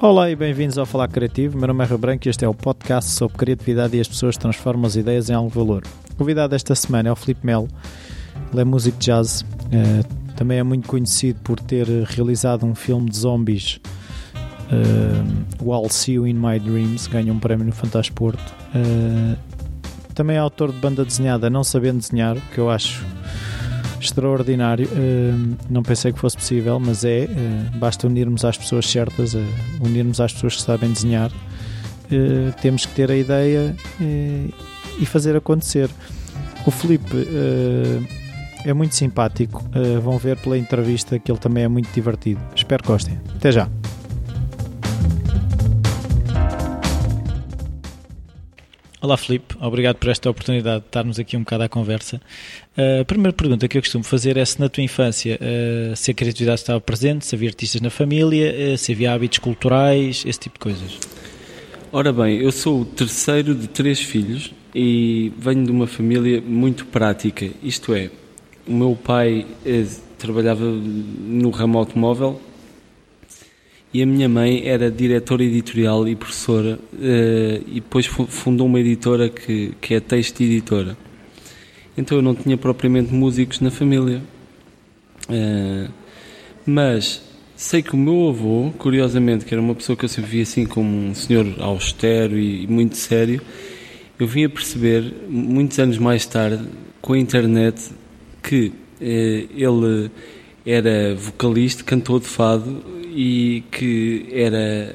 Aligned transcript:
Olá 0.00 0.30
e 0.30 0.36
bem-vindos 0.36 0.78
ao 0.78 0.86
Falar 0.86 1.08
Criativo. 1.08 1.58
Meu 1.58 1.66
nome 1.66 1.82
é 1.82 1.86
Rui 1.88 1.98
Branco 1.98 2.28
e 2.28 2.30
este 2.30 2.44
é 2.44 2.48
o 2.48 2.54
podcast 2.54 3.10
sobre 3.10 3.36
criatividade 3.36 3.96
e 3.96 4.00
as 4.00 4.06
pessoas 4.06 4.36
transformam 4.36 4.86
as 4.86 4.94
ideias 4.94 5.28
em 5.28 5.34
algo 5.34 5.48
valor. 5.48 5.82
O 6.12 6.14
convidado 6.14 6.54
esta 6.54 6.72
semana 6.76 7.08
é 7.08 7.12
o 7.12 7.16
Felipe 7.16 7.44
Melo. 7.44 7.66
Ele 8.52 8.60
é 8.60 8.64
músico 8.64 8.96
de 8.96 9.06
jazz, 9.06 9.44
eh, 9.72 10.04
também 10.36 10.58
é 10.58 10.62
muito 10.62 10.86
conhecido 10.86 11.40
por 11.40 11.58
ter 11.58 11.88
realizado 12.04 12.64
um 12.64 12.76
filme 12.76 13.10
de 13.10 13.18
zombies, 13.18 13.80
uh, 14.70 15.64
o 15.64 15.74
I'll 15.74 15.90
See 15.90 16.14
You 16.14 16.28
in 16.28 16.34
My 16.34 16.60
Dreams, 16.60 17.08
ganhou 17.08 17.34
um 17.34 17.40
prémio 17.40 17.66
no 17.66 17.72
Fantasporto. 17.72 18.54
Uh, 18.72 19.36
também 20.14 20.36
é 20.36 20.38
autor 20.38 20.70
de 20.70 20.78
banda 20.78 21.04
desenhada 21.04 21.50
Não 21.50 21.64
Sabendo 21.64 21.98
Desenhar, 21.98 22.36
que 22.54 22.58
eu 22.58 22.70
acho 22.70 23.04
extraordinário. 24.00 24.86
Uh, 24.86 25.56
não 25.68 25.82
pensei 25.82 26.12
que 26.12 26.18
fosse 26.18 26.36
possível, 26.36 26.78
mas 26.78 27.04
é. 27.04 27.24
Uh, 27.24 27.78
basta 27.78 28.06
unirmos 28.06 28.44
às 28.44 28.56
pessoas 28.56 28.86
certas, 28.86 29.34
uh, 29.34 29.44
unirmos 29.80 30.20
às 30.20 30.32
pessoas 30.32 30.56
que 30.56 30.62
sabem 30.62 30.90
desenhar. 30.90 31.30
temos 32.62 32.86
que 32.86 32.94
ter 32.94 33.10
a 33.10 33.16
ideia 33.16 33.76
e 34.98 35.04
fazer 35.04 35.36
acontecer. 35.36 35.90
O 36.66 36.70
Felipe 36.70 37.28
é 38.64 38.72
muito 38.72 38.94
simpático. 38.94 39.62
vão 40.02 40.16
ver 40.16 40.38
pela 40.38 40.56
entrevista 40.56 41.18
que 41.18 41.30
ele 41.30 41.38
também 41.38 41.64
é 41.64 41.68
muito 41.68 41.92
divertido. 41.92 42.40
Espero 42.54 42.82
que 42.82 42.88
gostem. 42.88 43.18
Até 43.36 43.52
já. 43.52 43.68
Olá 49.00 49.16
Filipe, 49.16 49.54
obrigado 49.60 49.94
por 49.94 50.08
esta 50.08 50.28
oportunidade 50.28 50.80
de 50.80 50.86
estarmos 50.88 51.20
aqui 51.20 51.36
um 51.36 51.40
bocado 51.40 51.62
à 51.62 51.68
conversa. 51.68 52.20
Uh, 52.76 53.02
a 53.02 53.04
primeira 53.04 53.32
pergunta 53.32 53.68
que 53.68 53.78
eu 53.78 53.82
costumo 53.82 54.02
fazer 54.02 54.36
é 54.36 54.44
se 54.44 54.58
na 54.58 54.68
tua 54.68 54.82
infância 54.82 55.38
uh, 55.40 55.94
se 55.94 56.10
a 56.10 56.14
criatividade 56.14 56.62
estava 56.62 56.80
presente, 56.80 57.24
se 57.24 57.32
havia 57.36 57.48
artistas 57.48 57.80
na 57.80 57.90
família, 57.90 58.74
uh, 58.74 58.76
se 58.76 58.90
havia 58.90 59.12
hábitos 59.12 59.38
culturais, 59.38 60.24
esse 60.26 60.40
tipo 60.40 60.54
de 60.54 60.58
coisas. 60.58 60.98
Ora 61.92 62.12
bem, 62.12 62.38
eu 62.38 62.50
sou 62.50 62.80
o 62.80 62.84
terceiro 62.84 63.54
de 63.54 63.68
três 63.68 64.00
filhos 64.00 64.52
e 64.74 65.32
venho 65.38 65.64
de 65.64 65.70
uma 65.70 65.86
família 65.86 66.40
muito 66.40 66.84
prática, 66.86 67.48
isto 67.62 67.94
é, 67.94 68.10
o 68.66 68.72
meu 68.72 68.96
pai 68.96 69.46
trabalhava 70.18 70.64
no 70.64 71.50
ramo 71.50 71.78
automóvel 71.78 72.40
e 73.92 74.02
a 74.02 74.06
minha 74.06 74.28
mãe 74.28 74.66
era 74.66 74.90
diretora 74.90 75.42
editorial 75.42 76.06
e 76.06 76.14
professora 76.14 76.78
uh, 76.92 77.64
e 77.66 77.74
depois 77.74 78.06
fundou 78.06 78.66
uma 78.66 78.78
editora 78.80 79.30
que, 79.30 79.72
que 79.80 79.94
é 79.94 80.00
Texto 80.00 80.42
Editora. 80.42 80.96
Então 81.96 82.18
eu 82.18 82.22
não 82.22 82.34
tinha 82.34 82.56
propriamente 82.56 83.12
músicos 83.12 83.60
na 83.60 83.70
família. 83.70 84.22
Uh, 85.28 85.90
mas 86.66 87.22
sei 87.56 87.82
que 87.82 87.94
o 87.94 87.96
meu 87.96 88.28
avô, 88.28 88.70
curiosamente, 88.78 89.46
que 89.46 89.54
era 89.54 89.60
uma 89.60 89.74
pessoa 89.74 89.96
que 89.96 90.04
eu 90.04 90.08
sempre 90.08 90.30
via 90.32 90.42
assim 90.42 90.66
como 90.66 90.88
um 90.88 91.14
senhor 91.14 91.46
austero 91.58 92.38
e 92.38 92.66
muito 92.66 92.96
sério, 92.96 93.40
eu 94.18 94.26
vim 94.26 94.44
a 94.44 94.50
perceber, 94.50 95.14
muitos 95.28 95.78
anos 95.78 95.96
mais 95.96 96.26
tarde, 96.26 96.62
com 97.00 97.14
a 97.14 97.18
internet, 97.18 97.90
que 98.42 98.66
uh, 98.66 98.74
ele 99.00 100.10
era 100.66 101.14
vocalista, 101.14 101.82
cantor 101.82 102.20
de 102.20 102.26
fado 102.26 102.97
e 103.20 103.64
que 103.72 104.28
era 104.30 104.94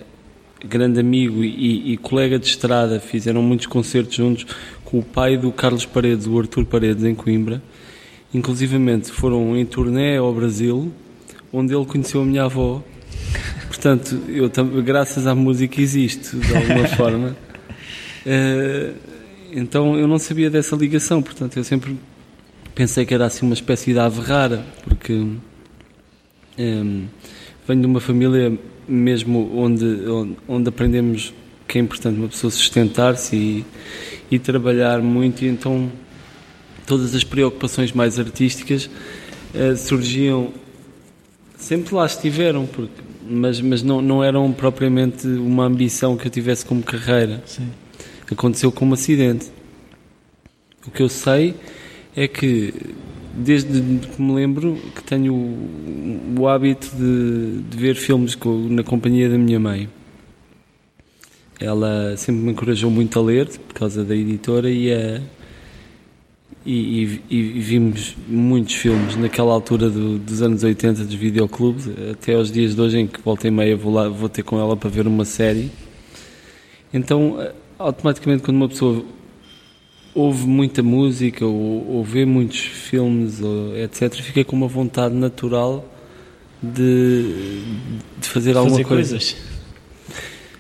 grande 0.64 0.98
amigo 0.98 1.44
e, 1.44 1.92
e, 1.92 1.98
colega 1.98 2.40
de 2.40 2.46
estrada, 2.48 2.98
fizeram 2.98 3.42
muitos 3.42 3.68
concertos 3.68 4.16
juntos 4.16 4.46
com 4.86 5.00
o 5.00 5.04
pai 5.04 5.36
do 5.36 5.52
Carlos 5.52 5.86
Paredes, 5.86 6.26
o 6.26 6.40
Artur 6.40 6.66
Paredes, 6.66 7.04
em 7.04 7.14
Coimbra. 7.14 7.62
Inclusivamente 8.34 9.12
foram 9.12 9.58
em 9.58 9.66
turnê 9.66 10.16
ao 10.16 10.34
Brasil, 10.34 10.90
onde 11.52 11.76
ele 11.76 11.86
conheceu 11.86 12.22
a 12.22 12.26
minha 12.26 12.46
avó. 12.46 12.82
Portanto, 13.68 14.18
eu 14.30 14.50
graças 14.82 15.28
à 15.28 15.36
música 15.36 15.82
existo, 15.82 16.38
de 16.38 16.56
alguma 16.56 16.88
forma. 16.96 17.36
Uh, 18.26 18.96
então 19.52 20.00
eu 20.00 20.08
não 20.08 20.18
sabia 20.18 20.50
dessa 20.50 20.78
ligação, 20.78 21.22
portanto 21.22 21.58
eu 21.58 21.64
sempre 21.66 22.00
pensei 22.74 23.06
que 23.06 23.14
era 23.14 23.26
assim 23.26 23.46
uma 23.46 23.54
espécie 23.54 23.92
de 23.92 24.00
ave 24.00 24.22
rara, 24.22 24.66
porque 24.86 25.12
um, 25.12 25.38
eh, 26.58 27.23
venho 27.68 27.82
de 27.82 27.88
uma 27.88 28.00
família 28.00 28.58
mesmo 28.88 29.52
onde, 29.56 29.86
onde, 29.86 30.38
onde 30.48 30.70
aprendemos 30.70 31.34
que 31.68 31.78
é 31.78 31.82
importante 31.82 32.20
uma 32.20 32.28
pessoa 32.28 32.52
sustentar-se 32.52 33.36
e, 33.36 33.66
e 34.30 34.40
trabalhar 34.40 35.02
muito, 35.02 35.44
e 35.44 35.48
então 35.48 35.92
todas 36.86 37.16
as 37.16 37.24
preocupações 37.24 37.92
mais 37.92 38.20
artísticas 38.20 38.90
uh, 39.56 39.76
surgiam, 39.78 40.54
sempre 41.58 41.96
lá 41.96 42.06
estiveram, 42.06 42.66
porque, 42.66 43.02
mas, 43.28 43.62
mas 43.62 43.82
não, 43.82 44.02
não 44.02 44.24
eram 44.24 44.52
propriamente 44.52 45.26
uma 45.28 45.66
ambição 45.66 46.18
que 46.18 46.28
eu 46.28 46.32
tivesse 46.32 46.66
como 46.66 46.84
carreira. 46.84 47.42
Sim. 47.46 47.70
Aconteceu 48.30 48.72
como 48.72 48.92
um 48.92 48.94
acidente. 48.94 49.52
O 50.86 50.92
que 50.92 51.02
eu 51.02 51.10
sei 51.10 51.56
é 52.16 52.28
que 52.28 52.74
desde 53.34 53.82
que 54.08 54.22
me 54.22 54.34
lembro 54.34 54.78
que 54.96 55.04
tenho 55.04 55.34
o, 55.34 56.36
o 56.40 56.48
hábito 56.48 56.90
de, 56.96 57.62
de, 57.64 57.78
ver 57.78 57.96
filmes 57.96 58.36
com, 58.36 58.68
na 58.70 58.84
companhia 58.84 59.30
da 59.30 59.38
minha 59.38 59.60
mãe. 59.60 59.90
Ela 61.60 62.16
sempre 62.18 62.42
me 62.42 62.52
encorajou 62.52 62.92
muito 62.92 63.18
a 63.18 63.22
ler 63.22 63.48
por 63.48 63.74
causa 63.74 64.04
da 64.04 64.16
editora 64.16 64.70
e, 64.70 64.94
a, 64.94 65.22
e, 66.66 67.04
e, 67.30 67.36
e 67.36 67.60
vimos 67.60 68.16
muitos 68.28 68.76
filmes 68.76 69.16
naquela 69.16 69.52
altura 69.52 69.90
do, 69.90 70.20
dos 70.20 70.42
anos 70.42 70.64
80 70.64 71.04
dos 71.04 71.16
videoclubes, 71.16 71.90
até 72.12 72.36
aos 72.36 72.52
dias 72.52 72.76
de 72.76 72.82
hoje 72.82 73.00
em 73.00 73.08
que 73.08 73.20
volta 73.22 73.48
e 73.48 73.52
meia 73.52 73.76
vou, 73.76 73.94
lá, 73.94 74.10
vou 74.10 74.30
ter 74.30 74.44
com 74.44 74.60
ela 74.60 74.78
para 74.78 74.90
ver 74.90 75.08
uma 75.08 75.26
série. 75.26 75.72
Então, 76.94 77.38
automaticamente, 77.80 78.44
quando 78.44 78.58
uma 78.58 78.70
pessoa 78.70 79.04
ouve 80.16 80.46
muita 80.48 80.84
música 80.84 81.46
ou, 81.46 81.88
ou 81.88 82.04
vê 82.04 82.26
muitos 82.26 82.60
filmes, 82.60 83.42
ou, 83.42 83.78
etc., 83.78 84.14
fica 84.22 84.44
com 84.44 84.56
uma 84.56 84.68
vontade 84.68 85.16
natural 85.16 85.90
de, 86.62 87.62
de 88.20 88.30
fazer 88.30 88.56
alguma 88.56 88.78
fazer 88.78 88.84
coisa. 88.88 89.10
coisas. 89.12 89.36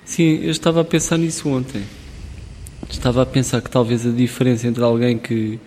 Sim, 0.04 0.40
eu 0.44 0.52
estava 0.52 0.82
a 0.82 0.84
pensar 0.84 1.18
nisso 1.18 1.48
ontem. 1.50 1.82
Estava 2.90 3.22
a 3.22 3.26
pensar 3.26 3.62
que 3.62 3.70
talvez 3.70 4.06
a 4.06 4.12
diferença 4.12 4.68
entre 4.68 4.84
alguém 4.84 5.18
que, 5.18 5.60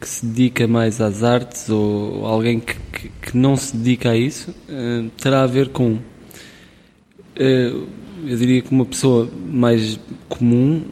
que 0.00 0.08
se 0.08 0.26
dedica 0.26 0.68
mais 0.68 1.00
às 1.00 1.22
artes 1.22 1.68
ou 1.68 2.26
alguém 2.26 2.60
que, 2.60 2.74
que, 2.92 3.08
que 3.08 3.36
não 3.36 3.56
se 3.56 3.76
dedica 3.76 4.10
a 4.10 4.16
isso 4.16 4.50
uh, 4.50 5.08
terá 5.20 5.42
a 5.42 5.46
ver 5.46 5.70
com. 5.70 5.94
Uh, 5.94 7.88
eu 8.26 8.36
diria 8.38 8.62
que 8.62 8.70
uma 8.70 8.84
pessoa 8.84 9.28
mais 9.50 9.98
comum 10.28 10.84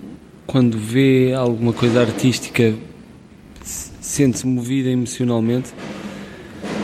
quando 0.46 0.76
vê 0.78 1.32
alguma 1.34 1.72
coisa 1.72 2.00
artística, 2.00 2.74
sente-se 3.62 4.46
movida 4.46 4.90
emocionalmente, 4.90 5.72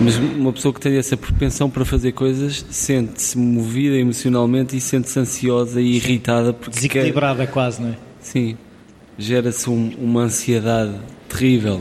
mas 0.00 0.16
uma 0.16 0.52
pessoa 0.52 0.72
que 0.72 0.80
tem 0.80 0.96
essa 0.96 1.16
propensão 1.16 1.68
para 1.68 1.84
fazer 1.84 2.12
coisas 2.12 2.64
sente-se 2.70 3.36
movida 3.36 3.96
emocionalmente 3.96 4.76
e 4.76 4.80
sente-se 4.80 5.18
ansiosa 5.18 5.80
e 5.80 5.96
irritada. 5.96 6.52
Porque 6.52 6.76
Desequilibrada 6.76 7.46
quer... 7.46 7.52
quase, 7.52 7.82
não 7.82 7.90
é? 7.90 7.96
Sim, 8.20 8.56
gera-se 9.18 9.68
um, 9.68 9.92
uma 9.98 10.22
ansiedade 10.22 10.94
terrível, 11.28 11.80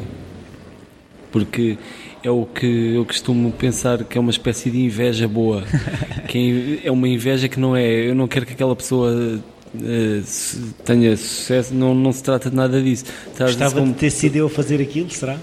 porque 1.32 1.78
é 2.24 2.32
o 2.32 2.46
que 2.46 2.96
eu 2.96 3.06
costumo 3.06 3.52
pensar 3.52 4.04
que 4.04 4.18
é 4.18 4.22
uma 4.22 4.32
espécie 4.32 4.72
de 4.72 4.82
inveja 4.82 5.28
boa, 5.28 5.64
que 6.28 6.82
é 6.84 6.92
uma 6.92 7.08
inveja 7.08 7.48
que 7.48 7.60
não 7.60 7.76
é, 7.76 8.10
eu 8.10 8.16
não 8.16 8.28
quero 8.28 8.46
que 8.46 8.54
aquela 8.54 8.76
pessoa 8.76 9.40
tenha 10.84 11.16
sucesso, 11.16 11.74
não, 11.74 11.94
não 11.94 12.12
se 12.12 12.24
trata 12.24 12.50
de 12.50 12.56
nada 12.56 12.82
disso. 12.82 13.06
Gostava 13.38 13.80
como... 13.80 13.94
de 13.94 14.00
ter 14.00 14.10
sido 14.10 14.36
eu 14.36 14.48
a 14.48 14.50
fazer 14.50 14.82
aquilo, 14.82 15.10
será? 15.10 15.38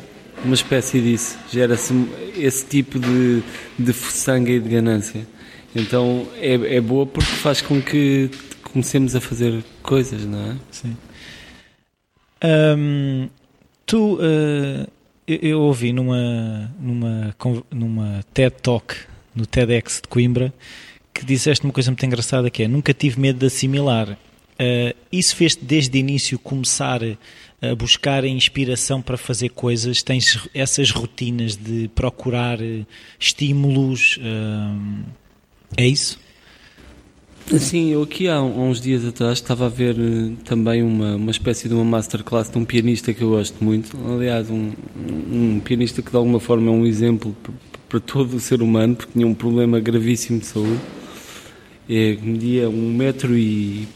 Uma 0.44 0.54
espécie 0.54 1.00
disso. 1.00 1.38
Gera-se 1.50 1.94
esse 2.36 2.66
tipo 2.66 2.98
de, 2.98 3.42
de 3.78 3.92
sangue 3.92 4.52
e 4.52 4.60
de 4.60 4.68
ganância. 4.68 5.26
Então 5.75 6.26
é, 6.36 6.76
é 6.76 6.81
boa 6.81 7.06
porque 7.06 7.31
faz 7.31 7.60
com 7.60 7.81
que 7.81 8.31
comecemos 8.62 9.16
a 9.16 9.20
fazer 9.20 9.64
coisas, 9.82 10.25
não 10.25 10.50
é? 10.50 10.56
Sim. 10.70 10.96
Tu, 13.87 14.14
uh, 14.14 14.87
eu, 15.26 15.38
eu, 15.42 15.60
ouvi 15.60 15.92
numa, 15.92 16.70
numa, 16.80 17.34
numa 17.70 18.20
TED 18.32 18.54
Talk 18.62 18.94
no 19.34 19.46
TEDx 19.46 20.00
de 20.02 20.08
Coimbra 20.08 20.52
que 21.14 21.25
disseste 21.25 21.64
uma 21.64 21.72
coisa 21.72 21.90
muito 21.90 22.05
engraçada 22.05 22.50
que 22.50 22.64
é 22.64 22.69
nunca 22.69 22.93
tive 22.93 23.20
medo 23.20 23.38
de 23.38 23.46
assimilar. 23.46 24.11
Uh, 24.11 24.94
isso 25.11 25.34
fez-te 25.34 25.64
desde 25.64 25.96
o 25.96 25.99
início 25.99 26.38
começar 26.38 27.00
a 27.62 27.75
buscar 27.75 28.25
a 28.25 28.28
inspiração 28.28 29.00
para 29.00 29.16
fazer 29.16 29.50
coisas? 29.50 30.02
Tens 30.02 30.49
essas 30.52 30.90
rotinas 30.90 31.56
de 31.56 31.88
procurar 31.94 32.61
eh, 32.61 32.84
estímulos? 33.19 34.19
Uh, 34.19 35.05
é 35.76 35.87
isso? 35.87 36.19
Sim, 37.58 37.90
eu 37.90 38.02
aqui 38.02 38.28
há 38.28 38.40
uns 38.43 38.81
dias 38.81 39.05
atrás 39.05 39.38
estava 39.38 39.66
a 39.66 39.69
ver 39.69 39.96
também 40.44 40.82
uma, 40.82 41.16
uma 41.16 41.31
espécie 41.31 41.69
de 41.69 41.75
uma 41.75 41.84
masterclass 41.84 42.50
de 42.50 42.56
um 42.56 42.64
pianista 42.64 43.12
que 43.12 43.22
eu 43.22 43.31
gosto 43.31 43.62
muito. 43.62 43.96
Aliás, 44.14 44.49
um, 44.50 44.72
um 45.31 45.61
pianista 45.61 46.00
que 46.00 46.11
de 46.11 46.16
alguma 46.16 46.40
forma 46.40 46.70
é 46.70 46.75
um 46.75 46.87
exemplo 46.87 47.37
para 47.88 48.00
todo 48.00 48.37
o 48.37 48.40
ser 48.40 48.62
humano, 48.62 48.96
porque 48.96 49.12
tinha 49.12 49.26
um 49.26 49.34
problema 49.34 49.78
gravíssimo 49.78 50.40
de 50.40 50.46
saúde 50.46 50.81
é, 51.88 52.16
media 52.22 52.69
um 52.69 52.92
metro 52.92 53.36
e 53.36 53.86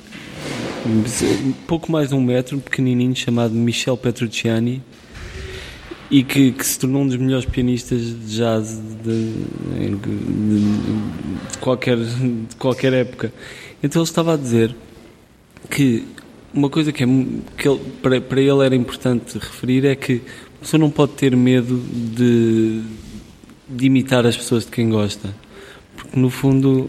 pouco 1.67 1.90
mais 1.90 2.11
de 2.11 2.14
um 2.14 2.23
metro, 2.23 2.58
pequenininho, 2.58 3.14
chamado 3.14 3.55
Michel 3.55 3.96
Petrucciani, 3.96 4.82
e 6.11 6.23
que, 6.23 6.52
que, 6.52 6.67
se 6.67 6.79
tornou 6.79 7.02
um 7.02 7.06
dos 7.06 7.17
melhores 7.17 7.44
pianistas 7.44 8.00
de 8.00 8.37
jazz 8.37 8.81
de, 9.05 9.32
de, 9.32 9.96
de, 11.50 11.58
qualquer, 11.58 11.99
de 11.99 12.56
qualquer 12.56 12.93
época. 12.94 13.32
Então 13.82 14.00
ele 14.00 14.08
estava 14.08 14.34
a 14.34 14.37
dizer 14.37 14.75
que 15.69 16.05
uma 16.55 16.70
coisa 16.70 16.93
que, 16.93 17.05
é, 17.05 17.06
que 17.58 17.69
ele, 17.69 17.81
para, 18.00 18.20
para 18.20 18.41
ele 18.41 18.64
era 18.64 18.75
importante 18.75 19.34
referir 19.34 19.84
é 19.84 19.94
que 19.94 20.23
a 20.56 20.61
pessoa 20.61 20.81
não 20.81 20.91
pode 20.91 21.12
ter 21.12 21.37
medo 21.37 21.76
de, 21.76 22.82
de 23.69 23.87
imitar 23.87 24.26
as 24.26 24.37
pessoas 24.37 24.64
de 24.64 24.70
quem 24.70 24.88
gosta, 24.88 25.29
porque 25.94 26.19
no 26.19 26.31
fundo 26.31 26.88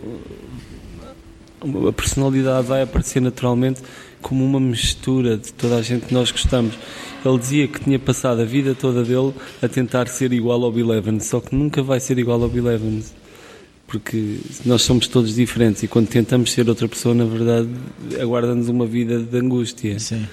a 1.88 1.92
personalidade 1.92 2.68
vai 2.68 2.82
aparecer 2.82 3.22
naturalmente 3.22 3.82
como 4.22 4.44
uma 4.44 4.60
mistura 4.60 5.38
de 5.38 5.52
toda 5.54 5.78
a 5.78 5.82
gente 5.82 6.08
que 6.08 6.14
nós 6.14 6.32
gostamos. 6.32 6.76
Ele 7.24 7.38
dizia 7.38 7.68
que 7.68 7.80
tinha 7.80 8.00
passado 8.00 8.42
a 8.42 8.46
vida 8.46 8.74
toda 8.74 9.04
dele 9.04 9.34
a 9.62 9.68
tentar 9.68 10.08
ser 10.08 10.32
igual 10.32 10.64
ao 10.64 10.72
Bill 10.72 10.94
Evans, 10.94 11.26
só 11.26 11.40
que 11.40 11.54
nunca 11.56 11.82
vai 11.82 12.00
ser 12.00 12.18
igual 12.18 12.42
ao 12.42 12.50
Bill 12.50 12.72
Evans. 12.72 13.14
Porque 13.88 14.38
nós 14.66 14.84
somos 14.84 15.08
todos 15.08 15.36
diferentes 15.36 15.84
e 15.84 15.88
quando 15.88 16.08
tentamos 16.08 16.52
ser 16.52 16.70
outra 16.70 16.88
pessoa, 16.88 17.16
na 17.16 17.26
verdade, 17.26 17.70
aguarda-nos 18.22 18.70
uma 18.70 18.86
vida 18.86 19.20
de 19.20 19.38
angústia. 19.38 20.00
Sim. 20.00 20.28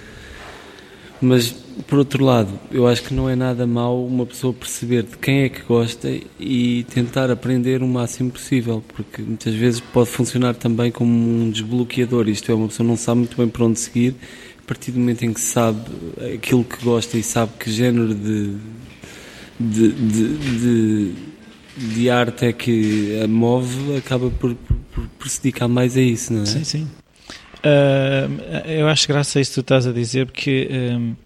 Mas, 1.20 1.50
por 1.86 1.98
outro 1.98 2.24
lado, 2.24 2.50
eu 2.70 2.86
acho 2.86 3.02
que 3.02 3.14
não 3.14 3.28
é 3.28 3.34
nada 3.34 3.66
mau 3.66 4.04
uma 4.06 4.26
pessoa 4.26 4.52
perceber 4.52 5.02
de 5.02 5.16
quem 5.16 5.44
é 5.44 5.48
que 5.48 5.62
gosta 5.62 6.08
e 6.38 6.84
tentar 6.84 7.30
aprender 7.30 7.82
o 7.82 7.88
máximo 7.88 8.30
possível, 8.30 8.82
porque 8.94 9.22
muitas 9.22 9.54
vezes 9.54 9.80
pode 9.80 10.10
funcionar 10.10 10.54
também 10.54 10.90
como 10.90 11.10
um 11.10 11.50
desbloqueador. 11.50 12.28
Isto 12.28 12.52
é, 12.52 12.54
uma 12.54 12.68
pessoa 12.68 12.86
não 12.86 12.96
sabe 12.96 13.20
muito 13.20 13.36
bem 13.36 13.48
para 13.48 13.64
onde 13.64 13.80
seguir, 13.80 14.14
a 14.62 14.66
partir 14.66 14.92
do 14.92 14.98
momento 14.98 15.24
em 15.24 15.32
que 15.32 15.40
sabe 15.40 15.80
aquilo 16.34 16.64
que 16.64 16.84
gosta 16.84 17.16
e 17.16 17.22
sabe 17.22 17.52
que 17.58 17.70
género 17.70 18.14
de, 18.14 18.56
de, 19.58 19.92
de, 19.92 20.36
de, 20.58 21.14
de 21.94 22.10
arte 22.10 22.46
é 22.46 22.52
que 22.52 23.20
a 23.22 23.26
move, 23.26 23.96
acaba 23.96 24.28
por, 24.30 24.54
por, 24.54 25.08
por 25.19 25.28
se 25.28 25.42
dedicar 25.42 25.69
mais 25.69 25.96
a 25.96 26.00
isso, 26.00 26.32
não 26.32 26.42
é? 26.42 26.46
Sim, 26.46 26.64
sim. 26.64 26.86
Uh, 27.64 28.69
eu 28.69 28.88
acho 28.88 29.08
graça 29.08 29.38
a 29.38 29.43
isso 29.43 29.53
que 29.53 29.55
tu 29.56 29.61
estás 29.61 29.87
a 29.87 29.93
dizer, 29.93 30.26
porque 30.26 30.69
uh, 30.70 31.17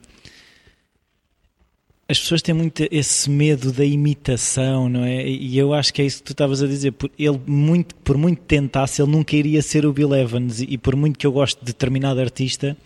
as 2.10 2.18
pessoas 2.18 2.42
têm 2.42 2.52
muito 2.52 2.88
esse 2.90 3.30
medo 3.30 3.70
da 3.70 3.84
imitação, 3.84 4.88
não 4.88 5.04
é? 5.04 5.28
E 5.28 5.56
eu 5.56 5.72
acho 5.72 5.94
que 5.94 6.02
é 6.02 6.04
isso 6.04 6.18
que 6.18 6.24
tu 6.24 6.32
estavas 6.32 6.60
a 6.60 6.66
dizer. 6.66 6.90
Por, 6.90 7.08
ele, 7.16 7.40
muito, 7.46 7.94
por 7.94 8.18
muito 8.18 8.42
tentasse, 8.42 9.00
ele 9.00 9.12
nunca 9.12 9.36
iria 9.36 9.62
ser 9.62 9.86
o 9.86 9.92
Bill 9.92 10.12
Evans. 10.16 10.60
E 10.60 10.76
por 10.76 10.96
muito 10.96 11.16
que 11.16 11.24
eu 11.24 11.30
goste 11.30 11.60
de 11.60 11.66
determinado 11.66 12.20
artista, 12.20 12.76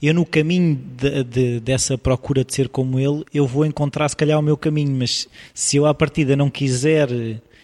eu 0.00 0.14
no 0.14 0.24
caminho 0.24 0.76
de, 0.76 1.24
de, 1.24 1.60
dessa 1.60 1.98
procura 1.98 2.44
de 2.44 2.54
ser 2.54 2.68
como 2.68 3.00
ele, 3.00 3.24
eu 3.34 3.44
vou 3.44 3.66
encontrar 3.66 4.08
se 4.08 4.14
calhar 4.14 4.38
o 4.38 4.42
meu 4.42 4.56
caminho. 4.56 4.94
Mas 4.96 5.26
se 5.52 5.76
eu 5.76 5.84
à 5.84 5.92
partida 5.92 6.36
não 6.36 6.48
quiser 6.48 7.08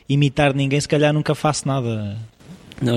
imitar 0.09 0.53
ninguém, 0.53 0.81
se 0.81 0.89
calhar 0.89 1.13
nunca 1.13 1.37
faço 1.37 1.69
nada. 1.69 2.19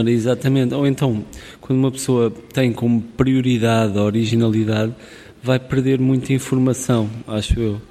Exatamente. 0.07 0.73
Ou 0.73 0.87
então, 0.87 1.25
quando 1.59 1.79
uma 1.79 1.91
pessoa 1.91 2.31
tem 2.53 2.71
como 2.71 3.01
prioridade 3.01 3.97
a 3.97 4.03
originalidade, 4.03 4.93
vai 5.41 5.59
perder 5.59 5.99
muita 5.99 6.31
informação, 6.31 7.09
acho 7.27 7.59
eu. 7.59 7.81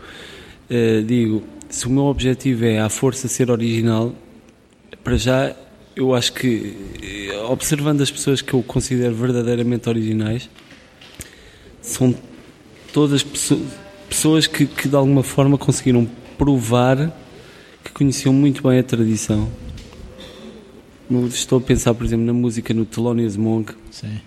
Uh, 0.70 1.02
digo, 1.04 1.42
se 1.68 1.86
o 1.86 1.90
meu 1.90 2.04
objetivo 2.04 2.64
é 2.64 2.80
à 2.80 2.88
força 2.88 3.28
ser 3.28 3.50
original, 3.50 4.14
para 5.04 5.16
já 5.16 5.54
eu 5.94 6.14
acho 6.14 6.32
que, 6.32 6.74
eh, 7.02 7.36
observando 7.50 8.00
as 8.00 8.10
pessoas 8.10 8.40
que 8.40 8.54
eu 8.54 8.62
considero 8.62 9.14
verdadeiramente 9.14 9.86
originais, 9.90 10.48
são 11.82 12.14
todas 12.94 13.22
pessoas 14.08 14.46
que, 14.46 14.64
que 14.64 14.88
de 14.88 14.96
alguma 14.96 15.22
forma 15.22 15.58
conseguiram 15.58 16.08
provar 16.38 17.12
que 17.84 17.92
conheciam 17.92 18.32
muito 18.32 18.62
bem 18.62 18.78
a 18.78 18.82
tradição 18.82 19.50
Estou 21.28 21.58
a 21.58 21.60
pensar, 21.60 21.94
por 21.94 22.04
exemplo, 22.04 22.24
na 22.24 22.32
música 22.32 22.72
no 22.72 22.84
Thelonious 22.84 23.36
Monk, 23.36 23.74
Sim. 23.90 24.20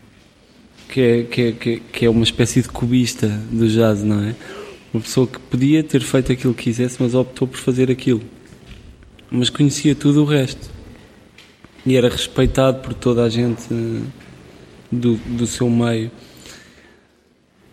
Que, 0.89 1.01
é, 1.01 1.23
que, 1.23 1.41
é, 1.41 1.51
que, 1.51 1.69
é, 1.69 1.79
que 1.91 2.05
é 2.05 2.09
uma 2.09 2.23
espécie 2.23 2.61
de 2.61 2.69
cubista 2.69 3.27
do 3.51 3.67
jazz, 3.67 4.03
não 4.03 4.21
é? 4.21 4.35
Uma 4.93 5.01
pessoa 5.01 5.27
que 5.27 5.39
podia 5.39 5.83
ter 5.83 6.01
feito 6.01 6.31
aquilo 6.31 6.53
que 6.53 6.63
quisesse, 6.63 6.97
mas 7.01 7.15
optou 7.15 7.47
por 7.47 7.57
fazer 7.57 7.89
aquilo. 7.89 8.21
Mas 9.31 9.49
conhecia 9.49 9.95
tudo 9.95 10.21
o 10.21 10.25
resto. 10.25 10.69
E 11.85 11.95
era 11.95 12.07
respeitado 12.07 12.81
por 12.81 12.93
toda 12.93 13.23
a 13.23 13.29
gente 13.29 13.63
eh, 13.71 14.01
do, 14.91 15.15
do 15.15 15.47
seu 15.47 15.69
meio. 15.69 16.11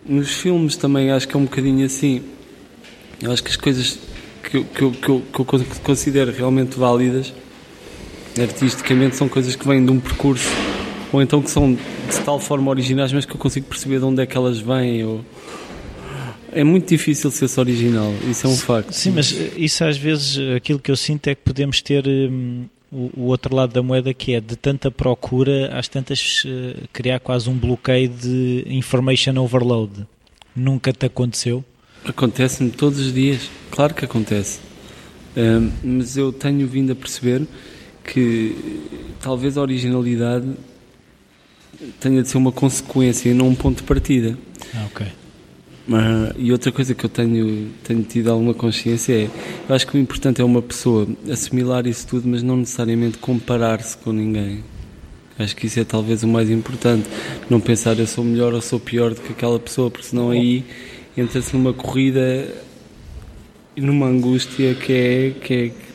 Nos 0.05 0.33
filmes 0.33 0.77
também 0.77 1.11
acho 1.11 1.29
que 1.29 1.37
é 1.37 1.39
um 1.39 1.45
bocadinho 1.45 1.85
assim. 1.87 2.23
Eu 3.21 3.31
acho 3.31 3.45
que 3.45 3.51
as 3.51 3.57
coisas 3.57 3.99
que, 4.43 4.65
que, 4.65 4.91
que, 4.91 5.09
eu, 5.09 5.23
que 5.33 5.39
eu 5.39 5.47
considero 5.85 6.33
realmente 6.33 6.77
válidas 6.79 7.33
artisticamente 8.41 9.17
são 9.17 9.29
coisas 9.29 9.55
que 9.55 9.67
vêm 9.67 9.85
de 9.85 9.91
um 9.91 10.01
percurso 10.01 10.49
ou 11.13 11.21
então 11.21 11.43
que 11.43 11.51
são 11.51 11.75
de 11.75 12.21
tal 12.25 12.41
forma 12.41 12.71
originais, 12.71 13.13
mas 13.13 13.27
que 13.27 13.33
eu 13.33 13.39
consigo 13.39 13.67
perceber 13.67 13.99
de 13.99 14.05
onde 14.05 14.23
é 14.23 14.27
que 14.27 14.37
elas 14.37 14.59
vêm. 14.59 15.05
Ou... 15.05 15.25
É 16.51 16.65
muito 16.65 16.89
difícil 16.89 17.31
ser-se 17.31 17.61
original, 17.61 18.13
isso 18.29 18.47
é 18.47 18.51
um 18.51 18.57
facto. 18.57 18.93
Sim, 18.93 19.13
mas 19.13 19.31
isso 19.57 19.85
às 19.85 19.97
vezes, 19.97 20.39
aquilo 20.57 20.79
que 20.79 20.91
eu 20.91 20.97
sinto 20.97 21.29
é 21.29 21.35
que 21.35 21.43
podemos 21.43 21.83
ter 21.83 22.07
hum, 22.07 22.65
o, 22.91 23.25
outro 23.25 23.55
lado 23.55 23.73
da 23.73 23.83
moeda 23.83 24.13
que 24.15 24.35
é 24.35 24.41
de 24.41 24.57
tanta 24.57 24.91
procura, 24.91 25.71
às 25.77 25.87
tantas 25.87 26.45
uh, 26.45 26.89
criar 26.93 27.21
quase 27.21 27.49
um 27.49 27.55
bloqueio 27.55 28.09
de 28.09 28.65
information 28.67 29.37
overload. 29.39 30.07
Nunca 30.57 30.93
te 30.93 31.07
aconteceu? 31.07 31.65
Acontece-me 32.05 32.71
todos 32.71 32.99
os 32.99 33.13
dias, 33.13 33.51
claro 33.71 33.95
que 33.95 34.05
acontece. 34.05 34.61
Um, 35.35 35.71
mas 35.83 36.17
eu 36.17 36.33
tenho 36.33 36.67
vindo 36.67 36.93
a 36.93 36.95
perceber 36.95 37.47
que 38.05 38.81
talvez 39.21 39.57
a 39.57 39.63
originalidade 39.63 40.47
tenha 42.01 42.23
de 42.23 42.29
ser 42.29 42.39
uma 42.39 42.53
consequência 42.53 43.29
e 43.29 43.35
não 43.35 43.49
um 43.49 43.55
ponto 43.55 43.79
de 43.79 43.83
partida. 43.83 44.37
Ah, 44.75 44.87
ok. 44.87 45.07
Uh, 45.89 46.33
e 46.39 46.53
outra 46.53 46.71
coisa 46.71 46.95
que 46.95 47.05
eu 47.05 47.11
tenho, 47.11 47.71
tenho 47.83 48.03
tido 48.05 48.31
alguma 48.31 48.55
consciência 48.55 49.13
é, 49.13 49.29
eu 49.69 49.75
acho 49.75 49.85
que 49.85 49.97
o 49.97 50.01
importante 50.01 50.41
é 50.41 50.45
uma 50.45 50.63
pessoa 50.63 51.09
assimilar 51.29 51.87
isso 51.89 52.07
tudo, 52.07 52.29
mas 52.29 52.43
não 52.43 52.57
necessariamente 52.57 53.19
comparar-se 53.19 53.97
com 53.97 54.13
ninguém. 54.13 54.63
Acho 55.39 55.57
que 55.57 55.67
isso 55.67 55.81
é 55.81 55.85
talvez 55.85 56.23
o 56.23 56.29
mais 56.29 56.51
importante. 56.51 57.09
Não 57.51 57.59
pensar 57.59 57.99
eu 57.99 58.07
sou 58.07 58.23
melhor 58.23 58.55
ou 58.55 58.61
sou 58.61 58.79
pior 58.79 59.13
do 59.13 59.21
que 59.21 59.33
aquela 59.33 59.59
pessoa, 59.59 59.91
porque 59.91 60.07
senão 60.07 60.31
aí 60.31 60.65
entra-se 61.17 61.57
numa 61.57 61.73
corrida 61.73 62.49
e 63.75 63.81
numa 63.81 64.07
angústia 64.07 64.75
que 64.75 64.93
é, 64.93 65.31
que 65.31 65.55
é 65.55 65.92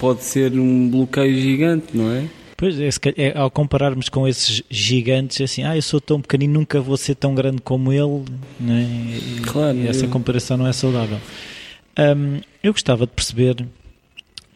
pode 0.00 0.24
ser 0.24 0.58
um 0.58 0.88
bloqueio 0.88 1.38
gigante, 1.38 1.94
não 1.94 2.10
é? 2.10 2.24
Pois 2.56 2.78
é, 2.80 2.88
é, 3.16 3.38
ao 3.38 3.50
compararmos 3.50 4.08
com 4.08 4.26
esses 4.26 4.62
gigantes, 4.68 5.40
assim, 5.40 5.62
ah, 5.62 5.76
eu 5.76 5.82
sou 5.82 6.00
tão 6.00 6.20
pequenino, 6.20 6.54
nunca 6.54 6.80
vou 6.80 6.96
ser 6.96 7.14
tão 7.14 7.34
grande 7.34 7.62
como 7.62 7.92
ele, 7.92 8.24
não 8.58 8.74
é? 8.74 8.82
E, 8.82 9.40
claro. 9.46 9.78
E 9.78 9.86
essa 9.86 10.06
comparação 10.08 10.56
não 10.56 10.66
é 10.66 10.72
saudável. 10.72 11.18
Um, 11.98 12.40
eu 12.62 12.72
gostava 12.72 13.06
de 13.06 13.12
perceber, 13.12 13.64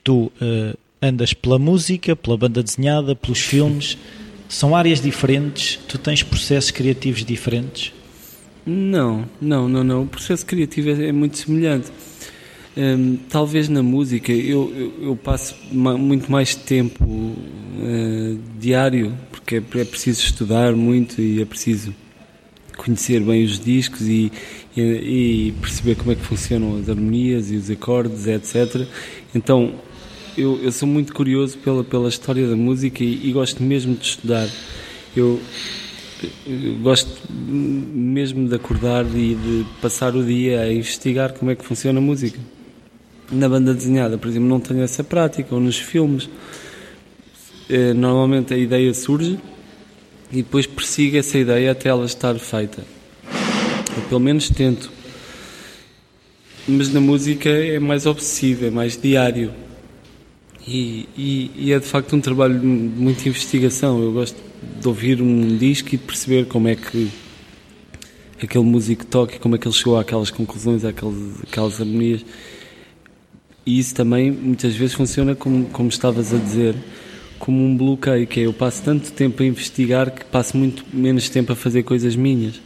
tu 0.03 0.33
uh, 0.41 0.77
andas 1.01 1.33
pela 1.33 1.59
música, 1.59 2.17
pela 2.17 2.37
banda 2.37 2.63
desenhada, 2.63 3.15
pelos 3.15 3.41
filmes, 3.41 3.99
são 4.49 4.75
áreas 4.75 5.01
diferentes, 5.01 5.79
tu 5.89 5.99
tens 5.99 6.23
processos 6.23 6.71
criativos 6.71 7.25
diferentes? 7.25 7.93
Não, 8.67 9.27
não, 9.41 9.69
não, 9.69 9.85
não. 9.85 10.03
O 10.03 10.07
processo 10.07 10.45
criativo 10.45 10.91
é, 10.91 11.09
é 11.09 11.13
muito 11.13 11.37
semelhante. 11.37 11.91
Um, 12.77 13.17
talvez 13.29 13.69
na 13.69 13.85
música 13.85 14.33
eu, 14.33 14.73
eu, 14.75 14.93
eu 15.03 15.17
passo 15.17 15.55
muito 15.71 16.31
mais 16.31 16.57
tempo 16.57 17.05
uh, 17.05 18.39
diário, 18.59 19.17
porque 19.31 19.57
é, 19.57 19.81
é, 19.81 19.85
preciso 19.85 20.21
estudar 20.21 20.75
muito 20.75 21.21
e 21.21 21.41
é 21.41 21.45
preciso 21.45 21.95
conhecer 22.77 23.21
bem 23.21 23.45
os 23.45 23.61
discos 23.61 24.09
e, 24.09 24.33
e, 24.77 24.81
e, 24.81 25.55
perceber 25.61 25.95
como 25.95 26.11
é 26.11 26.15
que 26.17 26.23
funcionam 26.23 26.77
as 26.77 26.89
harmonias 26.89 27.53
e 27.53 27.55
os 27.55 27.71
acordes, 27.71 28.27
etc. 28.27 28.89
Então 29.33 29.75
eu, 30.37 30.61
eu 30.61 30.73
sou 30.73 30.89
muito 30.89 31.15
curioso 31.15 31.57
pela, 31.59 31.85
pela 31.85 32.09
história 32.09 32.49
da 32.49 32.57
música 32.57 33.05
e, 33.05 33.29
e 33.29 33.31
gosto 33.31 33.63
mesmo 33.63 33.95
de 33.95 34.05
estudar. 34.05 34.49
Eu, 35.15 35.41
eu 36.45 36.75
gosto 36.83 37.09
mesmo 37.31 38.49
de 38.49 38.57
acordar 38.57 39.05
e 39.15 39.37
de 39.37 39.65
passar 39.81 40.17
o 40.17 40.25
dia 40.25 40.63
a 40.63 40.75
investigar 40.75 41.35
como 41.35 41.53
é 41.53 41.55
que 41.55 41.65
funciona 41.65 42.01
a 42.01 42.03
música 42.03 42.41
na 43.31 43.49
banda 43.49 43.75
desenhada, 43.75 44.19
por 44.19 44.29
exemplo, 44.29 44.49
não 44.49 44.61
tenho 44.61 44.83
essa 44.83 45.03
prática, 45.03 45.55
ou 45.55 45.61
nos 45.61 45.79
filmes. 45.79 46.29
Eh, 47.69 47.95
normalmente 47.95 48.53
a 48.53 48.59
ideia 48.59 48.93
surge 48.93 49.39
e 50.31 50.37
depois 50.37 50.67
persigo 50.67 51.17
essa 51.17 51.39
ideia 51.39 51.73
até 51.73 51.89
ela 51.89 52.05
estar 52.05 52.39
feita. 52.39 52.85
Ou 53.97 54.03
pelo 54.03 54.21
menos 54.21 54.49
tento. 54.51 54.91
Mas 56.67 56.93
na 56.93 57.01
música 57.01 57.49
é 57.49 57.79
mais 57.79 58.07
obsessivo, 58.07 58.67
é 58.67 58.71
mais 58.71 59.01
diário. 59.01 59.53
E, 60.67 61.09
e, 61.17 61.51
e, 61.57 61.73
é 61.73 61.79
de 61.79 61.87
facto 61.87 62.17
um 62.17 62.21
trabalho 62.21 62.59
de 62.59 62.67
muita 62.67 63.29
investigação. 63.29 64.03
Eu 64.03 64.13
gosto 64.13 64.37
de 64.81 64.89
ouvir 64.89 65.21
um 65.21 65.57
disco 65.57 65.89
e 65.89 65.99
de 65.99 66.05
perceber 66.05 66.47
como 66.47 66.69
é 66.69 66.75
que 66.75 67.11
aquele 68.43 68.65
músico 68.65 69.05
toca 69.05 69.39
como 69.39 69.55
é 69.55 69.59
que 69.59 69.69
ele 69.69 69.75
chegou 69.75 69.99
àquelas 69.99 70.31
conclusões, 70.31 70.85
àquelas 70.85 71.81
harmonias. 71.81 72.25
E 73.67 73.79
isso 73.79 73.95
também 73.95 74.31
muitas 74.31 74.75
vezes 74.75 74.95
funciona 74.95 75.35
como, 75.35 75.67
como 75.67 75.89
estavas 75.89 76.35
a 76.35 76.39
dizer, 76.39 76.75
como 77.39 77.65
um 77.65 77.77
bloqueio, 77.77 78.27
que 78.27 78.41
é 78.41 78.47
eu 78.47 78.53
passo 78.53 78.83
tanto 78.83 79.13
tempo 79.13 79.43
a 79.43 79.47
investigar 79.47 80.11
que 80.11 80.25
passo 80.25 80.57
muito 80.57 80.85
menos 80.93 81.29
tempo 81.29 81.53
a 81.53 81.57
fazer 81.57 81.83
coisas 81.83 82.15
minhas 82.15 82.61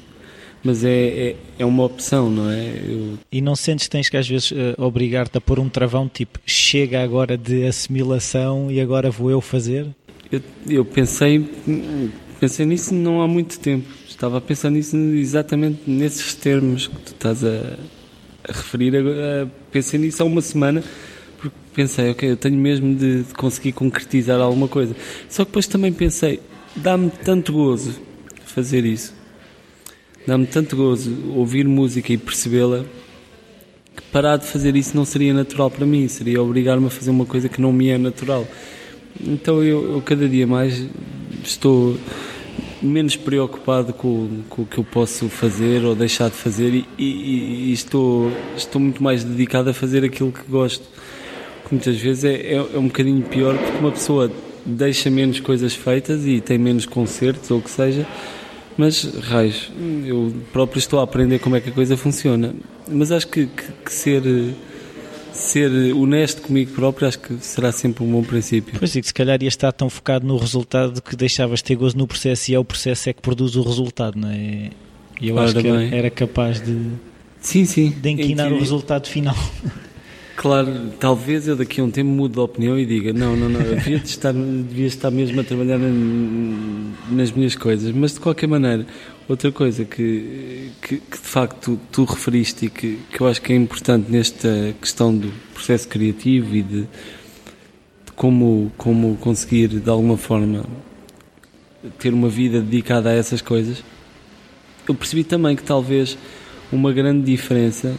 mas 0.62 0.84
é, 0.84 0.90
é, 0.90 1.36
é, 1.60 1.64
uma 1.64 1.84
opção, 1.84 2.30
não 2.30 2.50
é? 2.50 2.74
Eu... 2.86 3.18
E 3.30 3.40
não 3.40 3.54
sentes 3.54 3.86
que 3.86 3.90
tens 3.90 4.08
que 4.08 4.16
às 4.16 4.28
vezes 4.28 4.50
uh, 4.50 4.74
obrigar-te 4.76 5.38
a 5.38 5.40
pôr 5.40 5.58
um 5.58 5.68
travão 5.68 6.08
tipo 6.08 6.38
chega 6.44 7.02
agora 7.02 7.36
de 7.36 7.64
assimilação 7.66 8.70
e 8.70 8.80
agora 8.80 9.10
vou 9.10 9.30
eu 9.30 9.40
fazer? 9.40 9.86
Eu, 10.30 10.42
eu 10.68 10.84
pensei, 10.84 11.48
pensei 12.40 12.66
nisso 12.66 12.92
não 12.92 13.22
há 13.22 13.28
muito 13.28 13.58
tempo. 13.58 13.88
Estava 14.08 14.38
a 14.38 14.40
pensar 14.40 14.70
nisso 14.70 14.96
exatamente 14.96 15.82
nesses 15.86 16.34
termos 16.34 16.88
que 16.88 16.96
tu 16.96 17.12
estás 17.12 17.44
a 17.44 17.78
referir. 18.48 18.92
Pensei 19.70 19.98
nisso 20.00 20.22
há 20.22 20.26
uma 20.26 20.40
semana 20.40 20.82
porque 21.40 21.56
pensei, 21.74 22.10
ok, 22.10 22.30
eu 22.30 22.36
tenho 22.36 22.56
mesmo 22.56 22.94
de, 22.94 23.22
de 23.22 23.34
conseguir 23.34 23.72
concretizar 23.72 24.40
alguma 24.40 24.66
coisa. 24.66 24.96
Só 25.28 25.44
que 25.44 25.50
depois 25.50 25.66
também 25.66 25.92
pensei, 25.92 26.40
dá-me 26.74 27.10
tanto 27.10 27.52
gozo 27.52 28.00
fazer 28.44 28.84
isso 28.84 29.18
dá-me 30.28 30.46
tanto 30.46 30.76
gozo 30.76 31.10
ouvir 31.34 31.66
música 31.66 32.12
e 32.12 32.18
percebê-la 32.18 32.84
que 33.96 34.02
parar 34.12 34.36
de 34.36 34.44
fazer 34.44 34.76
isso 34.76 34.94
não 34.94 35.06
seria 35.06 35.32
natural 35.32 35.70
para 35.70 35.86
mim, 35.86 36.06
seria 36.06 36.42
obrigar-me 36.42 36.86
a 36.86 36.90
fazer 36.90 37.10
uma 37.10 37.24
coisa 37.24 37.48
que 37.48 37.62
não 37.62 37.72
me 37.72 37.88
é 37.88 37.96
natural. 37.96 38.46
Então 39.18 39.64
eu, 39.64 39.94
eu 39.94 40.02
cada 40.02 40.28
dia 40.28 40.46
mais 40.46 40.86
estou 41.42 41.96
menos 42.82 43.16
preocupado 43.16 43.92
com, 43.92 44.42
com, 44.48 44.62
o 44.62 44.66
que 44.66 44.78
eu 44.78 44.84
posso 44.84 45.28
fazer 45.28 45.84
ou 45.84 45.94
deixar 45.94 46.30
de 46.30 46.36
fazer 46.36 46.74
e, 46.74 46.86
e, 46.98 47.70
e, 47.70 47.72
estou, 47.72 48.30
estou 48.56 48.80
muito 48.80 49.02
mais 49.02 49.24
dedicado 49.24 49.70
a 49.70 49.74
fazer 49.74 50.04
aquilo 50.04 50.32
que 50.32 50.42
gosto. 50.48 50.84
Que 51.64 51.74
muitas 51.74 51.96
vezes 51.96 52.24
é, 52.24 52.34
é, 52.34 52.54
é, 52.54 52.78
um 52.78 52.86
bocadinho 52.86 53.22
pior 53.22 53.56
porque 53.56 53.78
uma 53.78 53.90
pessoa 53.92 54.30
deixa 54.64 55.10
menos 55.10 55.40
coisas 55.40 55.74
feitas 55.74 56.26
e 56.26 56.40
tem 56.40 56.58
menos 56.58 56.86
concertos 56.86 57.50
ou 57.50 57.58
o 57.58 57.62
que 57.62 57.70
seja 57.70 58.06
mas, 58.78 59.02
raios, 59.02 59.72
eu 60.06 60.32
próprio 60.52 60.78
estou 60.78 61.00
a 61.00 61.02
aprender 61.02 61.40
como 61.40 61.56
é 61.56 61.60
que 61.60 61.68
a 61.68 61.72
coisa 61.72 61.96
funciona. 61.96 62.54
Mas 62.88 63.10
acho 63.10 63.26
que, 63.26 63.46
que, 63.46 63.72
que 63.84 63.92
ser 63.92 64.22
ser 65.32 65.70
honesto 65.94 66.42
comigo 66.42 66.72
próprio 66.72 67.08
acho 67.08 67.18
que 67.18 67.34
será 67.40 67.72
sempre 67.72 68.04
um 68.04 68.10
bom 68.10 68.22
princípio. 68.22 68.78
Pois 68.78 68.94
é, 68.96 69.00
que 69.00 69.06
se 69.06 69.14
calhar 69.14 69.42
ia 69.42 69.48
estar 69.48 69.72
tão 69.72 69.88
focado 69.88 70.26
no 70.26 70.36
resultado 70.36 71.00
que 71.00 71.16
deixavas 71.16 71.62
ter 71.62 71.74
gozo 71.76 71.96
no 71.96 72.06
processo 72.06 72.50
e 72.50 72.54
é 72.54 72.58
o 72.58 72.64
processo 72.64 73.08
é 73.08 73.12
que 73.12 73.22
produz 73.22 73.56
o 73.56 73.62
resultado, 73.62 74.18
não 74.18 74.30
é? 74.30 74.70
E 75.20 75.28
eu 75.28 75.36
Ora 75.36 75.46
acho 75.46 75.54
que 75.54 75.62
bem. 75.62 75.94
era 75.94 76.10
capaz 76.10 76.60
de, 76.60 76.76
sim, 77.40 77.64
sim. 77.64 77.90
de 77.90 78.10
enquinar 78.10 78.52
o 78.52 78.58
resultado 78.58 79.08
final. 79.08 79.36
Claro, 80.38 80.92
talvez 81.00 81.48
eu 81.48 81.56
daqui 81.56 81.80
a 81.80 81.84
um 81.84 81.90
tempo 81.90 82.08
mude 82.08 82.34
de 82.34 82.40
opinião 82.40 82.78
e 82.78 82.86
diga: 82.86 83.12
não, 83.12 83.34
não, 83.34 83.48
não, 83.48 83.60
eu 83.60 83.74
devia 83.74 83.96
estar, 83.96 84.32
devia 84.32 84.86
estar 84.86 85.10
mesmo 85.10 85.40
a 85.40 85.42
trabalhar 85.42 85.80
nas 87.10 87.32
minhas 87.32 87.56
coisas, 87.56 87.90
mas 87.90 88.14
de 88.14 88.20
qualquer 88.20 88.46
maneira, 88.46 88.86
outra 89.28 89.50
coisa 89.50 89.84
que, 89.84 90.70
que, 90.80 90.98
que 90.98 91.18
de 91.20 91.26
facto 91.26 91.76
tu, 91.76 91.80
tu, 91.90 92.04
referiste 92.04 92.66
e 92.66 92.70
que, 92.70 93.00
que 93.10 93.20
eu 93.20 93.26
acho 93.26 93.42
que 93.42 93.52
é 93.52 93.56
importante 93.56 94.12
nesta 94.12 94.76
questão 94.80 95.12
do 95.12 95.28
processo 95.52 95.88
criativo 95.88 96.54
e 96.54 96.62
de, 96.62 96.82
de 96.82 98.12
como, 98.14 98.70
como 98.76 99.16
conseguir 99.16 99.66
de 99.66 99.90
alguma 99.90 100.16
forma 100.16 100.64
ter 101.98 102.14
uma 102.14 102.28
vida 102.28 102.60
dedicada 102.60 103.10
a 103.10 103.12
essas 103.12 103.42
coisas, 103.42 103.82
eu 104.88 104.94
percebi 104.94 105.24
também 105.24 105.56
que 105.56 105.64
talvez 105.64 106.16
uma 106.70 106.92
grande 106.92 107.24
diferença 107.24 107.92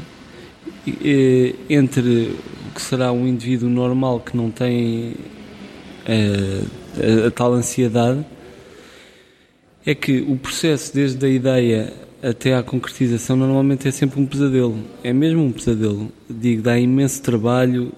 entre 1.70 2.36
o 2.70 2.74
que 2.74 2.82
será 2.82 3.12
um 3.12 3.28
indivíduo 3.28 3.70
normal 3.70 4.20
que 4.20 4.36
não 4.36 4.52
tem 4.52 5.16
a, 6.06 7.24
a, 7.24 7.28
a 7.28 7.32
tal 7.32 7.54
ansiedade 7.54 8.26
é 9.86 9.96
que 9.96 10.22
o 10.22 10.36
processo 10.36 10.94
desde 10.94 11.26
a 11.26 11.30
ideia 11.30 11.94
até 12.22 12.54
à 12.54 12.62
concretização 12.62 13.36
normalmente 13.36 13.88
é 13.88 13.92
sempre 13.92 14.20
um 14.20 14.26
pesadelo. 14.26 14.78
É 15.04 15.14
mesmo 15.14 15.44
um 15.44 15.52
pesadelo. 15.52 16.12
Digo, 16.30 16.62
dá 16.62 16.78
imenso 16.78 17.22
trabalho, 17.22 17.92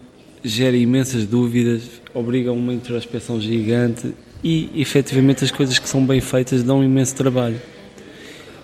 gera 0.44 0.78
imensas 0.78 1.26
dúvidas, 1.26 1.84
obriga 2.14 2.50
a 2.50 2.54
uma 2.54 2.74
introspeção 2.74 3.42
gigante 3.42 4.14
e 4.44 4.70
efetivamente 4.76 5.44
as 5.44 5.52
coisas 5.52 5.78
que 5.80 5.88
são 5.88 6.06
bem 6.06 6.22
feitas 6.22 6.64
dão 6.64 6.84
imenso 6.84 7.16
trabalho. 7.16 7.60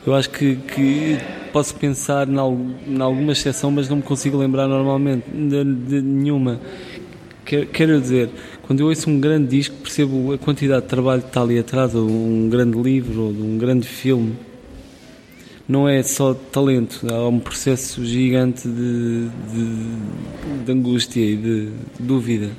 Eu 0.06 0.16
acho 0.16 0.30
que, 0.30 0.56
que 0.56 1.18
posso 1.58 1.74
pensar 1.74 2.30
em, 2.30 2.38
alguma 2.38 3.32
exceção, 3.32 3.72
mas 3.72 3.90
não 3.90 3.98
me 3.98 4.04
consigo 4.04 4.38
lembrar 4.38 4.68
normalmente 4.68 5.28
de, 5.28 5.64
de 5.64 6.02
nenhuma. 6.04 6.62
Quero 7.44 8.00
dizer, 8.00 8.30
quando 8.62 8.82
eu 8.82 8.86
ouço 8.90 9.10
um 9.10 9.20
grande 9.20 9.48
disco, 9.48 9.76
percebo 9.78 10.34
a 10.34 10.38
quantidade 10.38 10.84
de 10.84 10.88
trabalho 10.88 11.24
que 11.24 11.30
está 11.30 11.42
ali 11.42 11.58
atrás, 11.58 11.96
ou 11.96 12.08
um 12.08 12.48
grande 12.48 12.80
livro, 12.80 13.22
ou 13.22 13.30
um 13.32 13.58
grande 13.58 13.88
filme. 13.88 14.36
Não 15.68 15.90
é 15.90 16.04
só 16.04 16.36
talento, 16.36 17.08
há 17.12 17.28
um 17.28 17.40
processo 17.40 18.06
gigante 18.06 18.68
de, 18.68 19.28
de, 19.52 20.64
de 20.64 20.72
angústia 20.72 21.22
e 21.22 21.38
de 21.38 21.70
dúvida. 22.00 22.52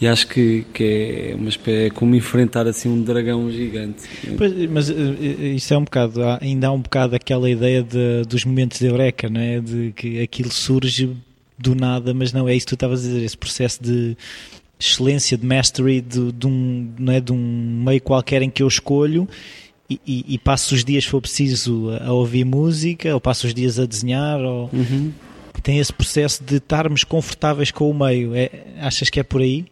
E 0.00 0.06
acho 0.06 0.26
que, 0.28 0.64
que 0.72 1.32
é, 1.32 1.34
uma 1.34 1.48
espécie, 1.48 1.86
é 1.86 1.90
como 1.90 2.14
enfrentar 2.14 2.66
assim 2.66 2.88
um 2.88 3.02
dragão 3.02 3.50
gigante. 3.50 4.08
Pois, 4.38 4.70
mas 4.70 4.88
uh, 4.88 4.94
isso 5.54 5.74
é 5.74 5.76
um 5.76 5.84
bocado, 5.84 6.20
ainda 6.40 6.68
há 6.68 6.72
um 6.72 6.80
bocado 6.80 7.14
aquela 7.14 7.50
ideia 7.50 7.82
de, 7.82 8.22
dos 8.26 8.44
momentos 8.44 8.78
de 8.78 8.86
eureka, 8.86 9.28
não 9.28 9.40
é? 9.40 9.60
De 9.60 9.92
que 9.94 10.22
aquilo 10.22 10.50
surge 10.50 11.14
do 11.58 11.74
nada, 11.74 12.14
mas 12.14 12.32
não 12.32 12.48
é 12.48 12.54
isso 12.54 12.64
que 12.64 12.70
tu 12.70 12.76
estavas 12.76 13.04
a 13.04 13.08
dizer, 13.08 13.22
esse 13.22 13.36
processo 13.36 13.82
de 13.82 14.16
excelência, 14.78 15.36
de 15.36 15.44
mastery 15.44 16.00
de, 16.00 16.32
de, 16.32 16.46
um, 16.46 16.90
não 16.98 17.12
é? 17.12 17.20
de 17.20 17.32
um 17.32 17.82
meio 17.84 18.00
qualquer 18.00 18.40
em 18.40 18.48
que 18.48 18.62
eu 18.62 18.68
escolho 18.68 19.28
e, 19.90 20.00
e, 20.06 20.24
e, 20.28 20.38
passo 20.38 20.74
os 20.74 20.84
dias, 20.84 21.04
se 21.04 21.10
for 21.10 21.20
preciso, 21.20 21.90
a 22.00 22.12
ouvir 22.12 22.44
música, 22.44 23.12
ou 23.12 23.20
passo 23.20 23.48
os 23.48 23.52
dias 23.52 23.78
a 23.78 23.84
desenhar, 23.84 24.40
ou... 24.40 24.70
Uhum. 24.72 25.12
Tem 25.64 25.78
esse 25.78 25.92
processo 25.92 26.42
de 26.42 26.56
estarmos 26.56 27.04
confortáveis 27.04 27.70
com 27.70 27.90
o 27.90 27.92
meio. 27.92 28.34
É, 28.34 28.50
achas 28.78 29.10
que 29.10 29.20
é 29.20 29.22
por 29.22 29.42
aí? 29.42 29.66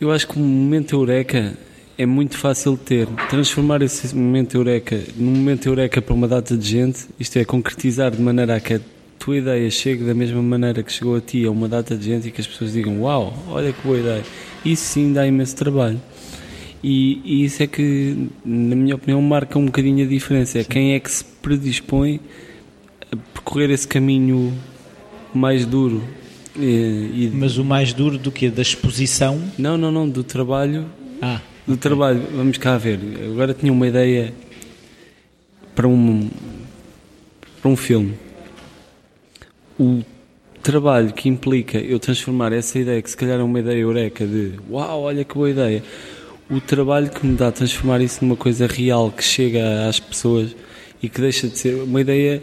Eu 0.00 0.10
acho 0.10 0.26
que 0.26 0.38
o 0.38 0.40
momento 0.40 0.96
eureka 0.96 1.52
é 1.98 2.06
muito 2.06 2.38
fácil 2.38 2.72
de 2.72 2.78
ter. 2.78 3.06
Transformar 3.28 3.82
esse 3.82 4.16
momento 4.16 4.56
eureka 4.56 4.98
num 5.14 5.32
momento 5.32 5.68
eureka 5.68 6.00
para 6.00 6.14
uma 6.14 6.26
data 6.26 6.56
de 6.56 6.66
gente, 6.66 7.00
isto 7.18 7.38
é, 7.38 7.44
concretizar 7.44 8.10
de 8.10 8.22
maneira 8.22 8.56
a 8.56 8.60
que 8.60 8.72
a 8.72 8.80
tua 9.18 9.36
ideia 9.36 9.70
chegue 9.70 10.02
da 10.02 10.14
mesma 10.14 10.40
maneira 10.40 10.82
que 10.82 10.90
chegou 10.90 11.16
a 11.16 11.20
ti 11.20 11.44
a 11.44 11.50
uma 11.50 11.68
data 11.68 11.94
de 11.94 12.06
gente 12.06 12.28
e 12.28 12.30
que 12.30 12.40
as 12.40 12.46
pessoas 12.46 12.72
digam: 12.72 13.02
Uau, 13.02 13.36
olha 13.50 13.74
que 13.74 13.86
boa 13.86 13.98
ideia. 13.98 14.22
Isso 14.64 14.84
sim 14.84 15.12
dá 15.12 15.26
imenso 15.26 15.54
trabalho. 15.54 16.00
E, 16.82 17.20
e 17.22 17.44
isso 17.44 17.62
é 17.62 17.66
que, 17.66 18.30
na 18.42 18.74
minha 18.74 18.94
opinião, 18.94 19.20
marca 19.20 19.58
um 19.58 19.66
bocadinho 19.66 20.02
a 20.02 20.08
diferença. 20.08 20.60
É 20.60 20.64
quem 20.64 20.94
é 20.94 20.98
que 20.98 21.10
se 21.10 21.22
predispõe 21.42 22.20
a 23.12 23.16
percorrer 23.34 23.68
esse 23.68 23.86
caminho 23.86 24.50
mais 25.34 25.66
duro 25.66 26.02
e, 26.62 27.26
e... 27.26 27.30
Mas 27.32 27.58
o 27.58 27.64
mais 27.64 27.92
duro 27.92 28.18
do 28.18 28.30
que? 28.30 28.50
Da 28.50 28.62
exposição? 28.62 29.40
Não, 29.58 29.76
não, 29.76 29.90
não, 29.90 30.08
do 30.08 30.22
trabalho. 30.22 30.86
Ah. 31.20 31.40
Do 31.66 31.74
okay. 31.74 31.82
trabalho, 31.82 32.22
vamos 32.34 32.58
cá 32.58 32.76
ver. 32.78 32.98
Agora 33.30 33.54
tinha 33.54 33.72
uma 33.72 33.86
ideia 33.86 34.32
para 35.74 35.86
um, 35.86 36.28
para 37.60 37.70
um 37.70 37.76
filme. 37.76 38.14
O 39.78 40.02
trabalho 40.62 41.12
que 41.12 41.28
implica 41.28 41.78
eu 41.78 41.98
transformar 41.98 42.52
essa 42.52 42.78
ideia, 42.78 43.00
que 43.00 43.10
se 43.10 43.16
calhar 43.16 43.40
é 43.40 43.42
uma 43.42 43.60
ideia 43.60 43.78
eureka, 43.78 44.26
de 44.26 44.54
uau, 44.70 45.02
olha 45.02 45.24
que 45.24 45.34
boa 45.34 45.50
ideia, 45.50 45.82
o 46.50 46.60
trabalho 46.60 47.08
que 47.10 47.26
me 47.26 47.36
dá 47.36 47.48
a 47.48 47.52
transformar 47.52 48.00
isso 48.00 48.24
numa 48.24 48.36
coisa 48.36 48.66
real 48.66 49.10
que 49.10 49.22
chega 49.22 49.88
às 49.88 50.00
pessoas 50.00 50.54
e 51.02 51.08
que 51.08 51.20
deixa 51.20 51.48
de 51.48 51.56
ser 51.56 51.74
uma 51.82 52.00
ideia 52.00 52.42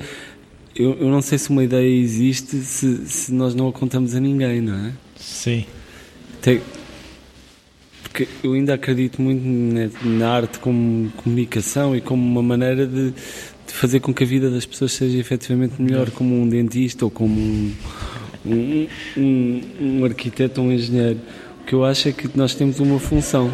eu, 0.77 0.95
eu 0.99 1.09
não 1.09 1.21
sei 1.21 1.37
se 1.37 1.49
uma 1.49 1.63
ideia 1.63 1.87
existe 1.87 2.57
se, 2.57 3.05
se 3.07 3.33
nós 3.33 3.55
não 3.55 3.67
a 3.67 3.73
contamos 3.73 4.13
a 4.15 4.19
ninguém, 4.19 4.61
não 4.61 4.75
é? 4.75 4.93
Sim. 5.15 5.65
Tem, 6.41 6.61
porque 8.03 8.27
eu 8.43 8.53
ainda 8.53 8.73
acredito 8.73 9.21
muito 9.21 9.43
na, 9.43 10.09
na, 10.09 10.29
arte 10.29 10.59
como 10.59 11.11
comunicação 11.17 11.95
e 11.95 12.01
como 12.01 12.23
uma 12.23 12.41
maneira 12.41 12.85
de, 12.85 13.11
de, 13.11 13.73
fazer 13.73 13.99
com 13.99 14.13
que 14.13 14.23
a 14.23 14.27
vida 14.27 14.49
das 14.49 14.65
pessoas 14.65 14.91
seja 14.91 15.17
efetivamente 15.17 15.81
melhor, 15.81 16.11
como 16.11 16.35
um 16.35 16.47
dentista 16.47 17.05
ou 17.05 17.11
como 17.11 17.39
um, 17.39 17.73
um, 18.45 18.87
um, 19.17 19.61
um 19.81 20.05
arquiteto 20.05 20.61
ou 20.61 20.67
um 20.67 20.71
engenheiro. 20.71 21.19
O 21.61 21.65
que 21.65 21.73
eu 21.73 21.83
acho 21.83 22.09
é 22.09 22.11
que 22.11 22.29
nós 22.35 22.55
temos 22.55 22.79
uma 22.79 22.99
função. 22.99 23.51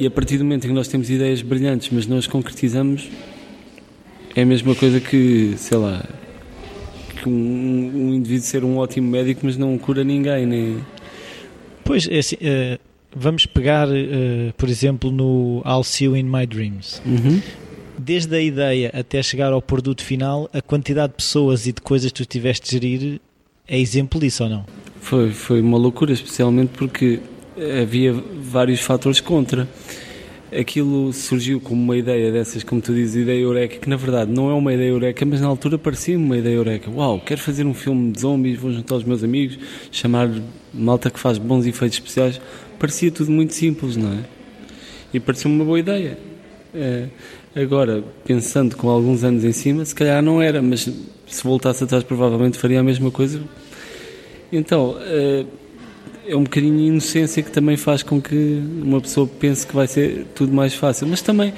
E 0.00 0.06
a 0.06 0.10
partir 0.10 0.38
do 0.38 0.44
momento 0.44 0.64
em 0.64 0.68
que 0.68 0.74
nós 0.74 0.88
temos 0.88 1.10
ideias 1.10 1.42
brilhantes, 1.42 1.88
mas 1.92 2.06
não 2.06 2.18
as 2.18 2.26
concretizamos, 2.26 3.08
é 4.36 4.42
a 4.42 4.46
mesma 4.46 4.74
coisa 4.74 5.00
que, 5.00 5.54
sei 5.56 5.78
lá, 5.78 6.04
que 7.20 7.28
um, 7.28 7.32
um 7.32 8.14
indivíduo 8.14 8.46
ser 8.46 8.64
um 8.64 8.76
ótimo 8.76 9.10
médico, 9.10 9.40
mas 9.44 9.56
não 9.56 9.76
cura 9.78 10.04
ninguém, 10.04 10.46
nem, 10.46 10.76
Pois, 11.86 12.08
é 12.08 12.18
assim, 12.18 12.34
uh, 12.34 12.78
vamos 13.14 13.46
pegar, 13.46 13.88
uh, 13.88 14.52
por 14.58 14.68
exemplo, 14.68 15.10
no 15.12 15.62
I'll 15.64 15.84
See 15.84 16.04
You 16.04 16.16
in 16.16 16.24
My 16.24 16.44
Dreams. 16.44 17.00
Uhum. 17.06 17.40
Desde 17.96 18.34
a 18.34 18.42
ideia 18.42 18.90
até 18.92 19.22
chegar 19.22 19.52
ao 19.52 19.62
produto 19.62 20.02
final, 20.02 20.50
a 20.52 20.60
quantidade 20.60 21.12
de 21.12 21.16
pessoas 21.16 21.66
e 21.66 21.72
de 21.72 21.80
coisas 21.80 22.10
que 22.10 22.24
tu 22.24 22.26
tiveste 22.26 22.66
de 22.66 22.72
gerir 22.72 23.20
é 23.68 23.78
exemplo 23.78 24.20
disso 24.20 24.42
ou 24.42 24.50
não? 24.50 24.66
Foi, 25.00 25.30
foi 25.30 25.60
uma 25.60 25.78
loucura, 25.78 26.12
especialmente 26.12 26.72
porque 26.76 27.20
havia 27.80 28.12
vários 28.12 28.80
fatores 28.80 29.20
contra. 29.20 29.68
Aquilo 30.58 31.12
surgiu 31.12 31.60
como 31.60 31.82
uma 31.82 31.96
ideia 31.96 32.32
dessas, 32.32 32.62
como 32.64 32.80
tu 32.80 32.94
dizes, 32.94 33.16
ideia 33.16 33.40
eureka, 33.40 33.76
que 33.76 33.88
na 33.88 33.96
verdade 33.96 34.32
não 34.32 34.48
é 34.48 34.54
uma 34.54 34.72
ideia 34.72 34.88
eureka, 34.88 35.26
mas 35.26 35.40
na 35.40 35.46
altura 35.46 35.76
parecia 35.76 36.16
uma 36.16 36.36
ideia 36.36 36.54
eureka. 36.54 36.90
Uau, 36.90 37.20
quero 37.20 37.40
fazer 37.40 37.66
um 37.66 37.74
filme 37.74 38.10
de 38.10 38.20
zombies, 38.20 38.58
vou 38.58 38.72
juntar 38.72 38.96
os 38.96 39.04
meus 39.04 39.22
amigos, 39.22 39.58
chamar 39.90 40.30
malta 40.72 41.10
que 41.10 41.20
faz 41.20 41.36
bons 41.36 41.66
efeitos 41.66 41.98
especiais. 41.98 42.40
Parecia 42.78 43.10
tudo 43.10 43.30
muito 43.30 43.52
simples, 43.52 43.96
não 43.96 44.12
é? 44.12 44.24
E 45.12 45.20
parecia 45.20 45.50
uma 45.50 45.64
boa 45.64 45.78
ideia. 45.78 46.18
É, 46.74 47.08
agora, 47.54 48.02
pensando 48.24 48.76
com 48.76 48.88
alguns 48.88 49.24
anos 49.24 49.44
em 49.44 49.52
cima, 49.52 49.84
se 49.84 49.94
calhar 49.94 50.22
não 50.22 50.40
era, 50.40 50.62
mas 50.62 50.88
se 51.26 51.44
voltasse 51.44 51.84
atrás, 51.84 52.02
provavelmente 52.02 52.56
faria 52.56 52.80
a 52.80 52.82
mesma 52.82 53.10
coisa. 53.10 53.42
Então. 54.50 54.96
É, 55.00 55.44
é 56.28 56.36
um 56.36 56.42
bocadinho 56.42 56.76
de 56.76 56.84
inocência 56.84 57.42
que 57.42 57.50
também 57.50 57.76
faz 57.76 58.02
com 58.02 58.20
que 58.20 58.62
uma 58.82 59.00
pessoa 59.00 59.26
pense 59.26 59.66
que 59.66 59.74
vai 59.74 59.86
ser 59.86 60.26
tudo 60.34 60.52
mais 60.52 60.74
fácil. 60.74 61.06
Mas 61.06 61.22
também 61.22 61.52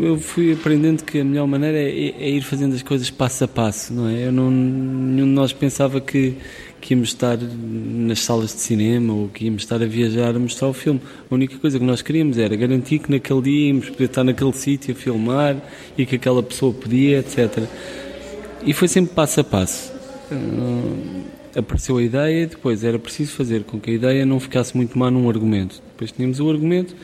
eu 0.00 0.18
fui 0.18 0.52
aprendendo 0.52 1.02
que 1.02 1.18
a 1.18 1.24
melhor 1.24 1.46
maneira 1.46 1.78
é, 1.78 2.14
é, 2.18 2.30
ir 2.30 2.42
fazendo 2.42 2.74
as 2.74 2.82
coisas 2.82 3.10
passo 3.10 3.44
a 3.44 3.48
passo, 3.48 3.92
não 3.92 4.08
é? 4.08 4.26
Eu 4.26 4.32
não, 4.32 4.50
nenhum 4.50 5.26
de 5.26 5.32
nós 5.32 5.52
pensava 5.52 6.00
que, 6.00 6.36
que 6.80 6.94
íamos 6.94 7.08
estar 7.08 7.36
nas 7.38 8.20
salas 8.20 8.54
de 8.54 8.60
cinema 8.60 9.12
ou 9.12 9.28
que 9.28 9.46
íamos 9.46 9.62
estar 9.62 9.82
a 9.82 9.86
viajar 9.86 10.36
a 10.36 10.38
mostrar 10.38 10.68
o 10.68 10.72
filme. 10.72 11.00
A 11.30 11.34
única 11.34 11.58
coisa 11.58 11.78
que 11.78 11.84
nós 11.84 12.02
queríamos 12.02 12.38
era 12.38 12.54
garantir 12.54 13.00
que 13.00 13.10
naquele 13.10 13.42
dia 13.42 13.68
íamos 13.68 13.90
poder 13.90 14.04
estar 14.04 14.22
naquele 14.22 14.52
sítio 14.52 14.94
a 14.94 14.96
filmar 14.96 15.56
e 15.98 16.06
que 16.06 16.16
aquela 16.16 16.42
pessoa 16.42 16.72
podia, 16.72 17.18
etc. 17.18 17.64
E 18.64 18.72
foi 18.72 18.86
sempre 18.86 19.14
passo 19.14 19.40
a 19.40 19.44
passo 19.44 19.92
apareceu 21.56 21.98
a 21.98 22.02
ideia, 22.02 22.46
depois 22.46 22.84
era 22.84 22.98
preciso 22.98 23.32
fazer 23.32 23.64
com 23.64 23.80
que 23.80 23.90
a 23.90 23.94
ideia 23.94 24.26
não 24.26 24.40
ficasse 24.40 24.76
muito 24.76 24.98
má 24.98 25.10
num 25.10 25.28
argumento. 25.28 25.82
Depois 25.92 26.10
tínhamos 26.12 26.40
o 26.40 26.50
argumento, 26.50 26.94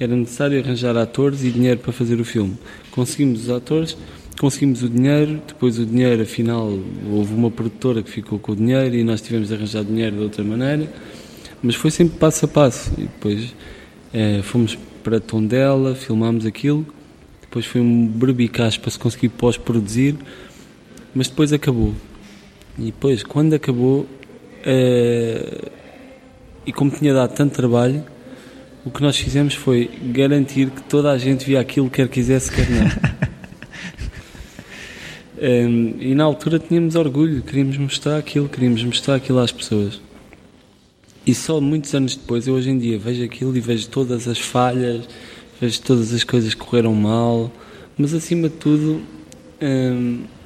era 0.00 0.14
necessário 0.14 0.58
arranjar 0.60 0.96
atores 0.96 1.42
e 1.44 1.50
dinheiro 1.50 1.80
para 1.80 1.92
fazer 1.92 2.20
o 2.20 2.24
filme. 2.24 2.56
Conseguimos 2.90 3.42
os 3.44 3.50
atores, 3.50 3.96
conseguimos 4.40 4.82
o 4.82 4.88
dinheiro, 4.88 5.42
depois 5.46 5.78
o 5.78 5.84
dinheiro, 5.84 6.22
afinal, 6.22 6.78
houve 7.10 7.34
uma 7.34 7.50
produtora 7.50 8.02
que 8.02 8.10
ficou 8.10 8.38
com 8.38 8.52
o 8.52 8.56
dinheiro 8.56 8.94
e 8.94 9.04
nós 9.04 9.20
tivemos 9.20 9.48
de 9.48 9.54
arranjar 9.54 9.84
dinheiro 9.84 10.16
de 10.16 10.22
outra 10.22 10.44
maneira, 10.44 10.90
mas 11.62 11.74
foi 11.74 11.90
sempre 11.90 12.18
passo 12.18 12.44
a 12.44 12.48
passo. 12.48 12.92
E 12.96 13.02
depois 13.02 13.54
é, 14.12 14.40
fomos 14.42 14.78
para 15.02 15.20
Tondela, 15.20 15.94
filmámos 15.94 16.46
aquilo, 16.46 16.86
depois 17.40 17.66
foi 17.66 17.80
um 17.80 18.06
berbicaz 18.06 18.76
para 18.76 18.90
se 18.90 18.98
conseguir 18.98 19.30
pós-produzir, 19.30 20.16
mas 21.14 21.28
depois 21.28 21.52
acabou. 21.52 21.94
E 22.78 22.86
depois, 22.86 23.24
quando 23.24 23.54
acabou, 23.54 24.02
uh, 24.02 25.70
e 26.64 26.72
como 26.72 26.92
tinha 26.92 27.12
dado 27.12 27.34
tanto 27.34 27.54
trabalho, 27.54 28.04
o 28.84 28.90
que 28.90 29.02
nós 29.02 29.16
fizemos 29.18 29.54
foi 29.54 29.90
garantir 30.12 30.70
que 30.70 30.82
toda 30.82 31.10
a 31.10 31.18
gente 31.18 31.44
via 31.44 31.58
aquilo, 31.58 31.90
quer 31.90 32.08
quisesse, 32.08 32.52
quer 32.52 32.68
não. 32.70 32.86
um, 35.42 35.96
e 35.98 36.14
na 36.14 36.22
altura 36.22 36.60
tínhamos 36.60 36.94
orgulho, 36.94 37.42
queríamos 37.42 37.76
mostrar 37.78 38.16
aquilo, 38.16 38.48
queríamos 38.48 38.84
mostrar 38.84 39.16
aquilo 39.16 39.40
às 39.40 39.50
pessoas. 39.50 40.00
E 41.26 41.34
só 41.34 41.60
muitos 41.60 41.92
anos 41.94 42.14
depois, 42.14 42.46
eu 42.46 42.54
hoje 42.54 42.70
em 42.70 42.78
dia 42.78 42.96
vejo 42.96 43.24
aquilo 43.24 43.56
e 43.56 43.60
vejo 43.60 43.88
todas 43.88 44.28
as 44.28 44.38
falhas, 44.38 45.08
vejo 45.60 45.82
todas 45.82 46.14
as 46.14 46.22
coisas 46.22 46.54
que 46.54 46.60
correram 46.60 46.94
mal, 46.94 47.50
mas 47.98 48.14
acima 48.14 48.48
de 48.48 48.54
tudo. 48.54 49.02
Um, 49.60 50.37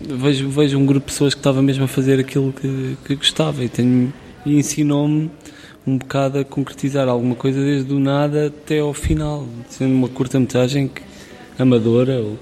vejo, 0.00 0.48
vejo 0.48 0.78
um 0.78 0.86
grupo 0.86 1.06
de 1.06 1.12
pessoas 1.12 1.34
que 1.34 1.40
estava 1.40 1.62
mesmo 1.62 1.84
a 1.84 1.88
fazer 1.88 2.20
aquilo 2.20 2.52
que, 2.52 2.96
que 3.04 3.16
gostava 3.16 3.64
e, 3.64 3.68
tenho, 3.68 4.12
e 4.44 4.56
ensinou-me 4.56 5.30
um 5.86 5.96
bocado 5.96 6.38
a 6.38 6.44
concretizar 6.44 7.08
alguma 7.08 7.34
coisa 7.34 7.60
desde 7.60 7.92
o 7.92 7.98
nada 7.98 8.48
até 8.48 8.80
ao 8.80 8.92
final, 8.92 9.46
sendo 9.68 9.94
uma 9.94 10.08
curta-metragem 10.08 10.90
amadora. 11.58 12.20
O 12.20 12.38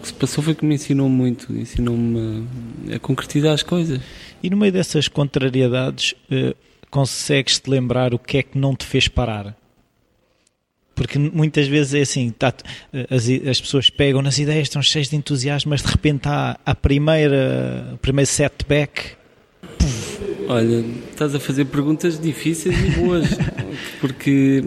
que 0.00 0.08
se 0.08 0.14
passou 0.14 0.42
foi 0.42 0.54
que 0.54 0.64
me 0.64 0.74
ensinou 0.74 1.08
muito, 1.08 1.52
ensinou-me 1.52 2.48
a, 2.90 2.96
a, 2.96 2.98
concretizar 2.98 3.52
as 3.52 3.62
coisas. 3.62 4.00
E 4.42 4.50
no 4.50 4.56
meio 4.56 4.72
dessas 4.72 5.06
contrariedades, 5.06 6.14
eh, 6.28 6.56
consegues-te 6.90 7.70
lembrar 7.70 8.12
o 8.12 8.18
que 8.18 8.38
é 8.38 8.42
que 8.42 8.58
não 8.58 8.74
te 8.74 8.84
fez 8.84 9.06
parar? 9.06 9.56
Porque 11.02 11.18
muitas 11.18 11.66
vezes 11.66 11.94
é 11.94 12.00
assim, 12.02 12.30
tá, 12.30 12.54
as, 13.10 13.28
as, 13.48 13.60
pessoas 13.60 13.90
pegam 13.90 14.22
nas 14.22 14.38
ideias, 14.38 14.68
estão 14.68 14.80
cheias 14.80 15.08
de 15.08 15.16
entusiasmo, 15.16 15.70
mas 15.70 15.82
de 15.82 15.88
repente 15.88 16.28
há 16.28 16.56
a 16.64 16.74
primeira, 16.76 17.90
o 17.94 17.98
primeiro 17.98 18.30
setback. 18.30 19.16
Olha, 20.46 20.84
estás 21.10 21.34
a 21.34 21.40
fazer 21.40 21.64
perguntas 21.64 22.20
difíceis 22.20 22.76
e 22.78 22.90
boas, 23.00 23.26
porque 24.00 24.62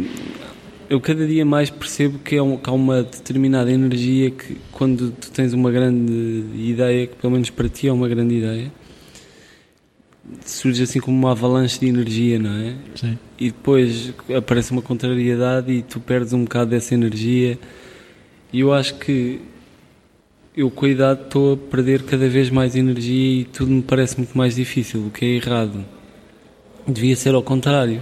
eu 0.90 1.00
cada 1.00 1.26
dia 1.26 1.46
mais 1.46 1.70
percebo 1.70 2.20
que, 2.20 2.36
é 2.36 2.44
um, 2.44 2.58
que 2.58 2.70
há 2.70 2.74
uma 2.74 3.02
determinada 3.02 3.72
energia 3.72 4.30
que 4.30 4.58
quando 4.74 5.12
tu 5.12 5.32
tens 5.32 5.54
uma 5.54 5.72
grande 5.72 6.44
ideia, 6.54 7.08
que 7.08 7.16
pelo 7.16 7.32
menos 7.32 7.50
para 7.50 7.70
ti 7.70 7.88
é 7.88 7.94
uma 7.94 8.10
grande 8.10 8.36
ideia, 8.36 8.70
surge 10.46 10.84
assim 10.84 11.00
como 11.00 11.18
uma 11.18 11.32
avalanche 11.32 11.80
de 11.80 11.88
energia, 11.88 12.40
não 12.40 12.52
é? 12.52 12.76
Sim. 12.96 13.18
E 13.40 13.48
depois 13.52 14.14
aparece 14.36 14.72
uma 14.72 14.82
contrariedade 14.82 15.72
e 15.72 15.82
tu 15.82 16.00
perdes 16.00 16.34
um 16.34 16.44
bocado 16.44 16.72
dessa 16.72 16.94
energia. 16.94 17.58
E 18.52 18.60
eu 18.60 18.74
acho 18.74 18.96
que 18.96 19.42
eu 20.56 20.72
com 20.72 20.86
a 20.86 20.90
idade 20.90 21.22
estou 21.24 21.54
a 21.54 21.58
perder 21.58 22.04
cada 22.04 22.28
vez 22.30 22.50
mais 22.50 22.76
energia 22.76 23.42
e 23.42 23.46
tudo 23.46 23.72
me 23.72 23.82
parece 23.82 24.18
muito 24.18 24.38
mais 24.38 24.56
difícil, 24.56 25.08
o 25.08 25.12
que 25.12 25.26
é 25.26 25.30
errado. 25.30 25.84
Devia 26.88 27.16
ser 27.16 27.34
ao 27.34 27.44
contrário. 27.44 28.02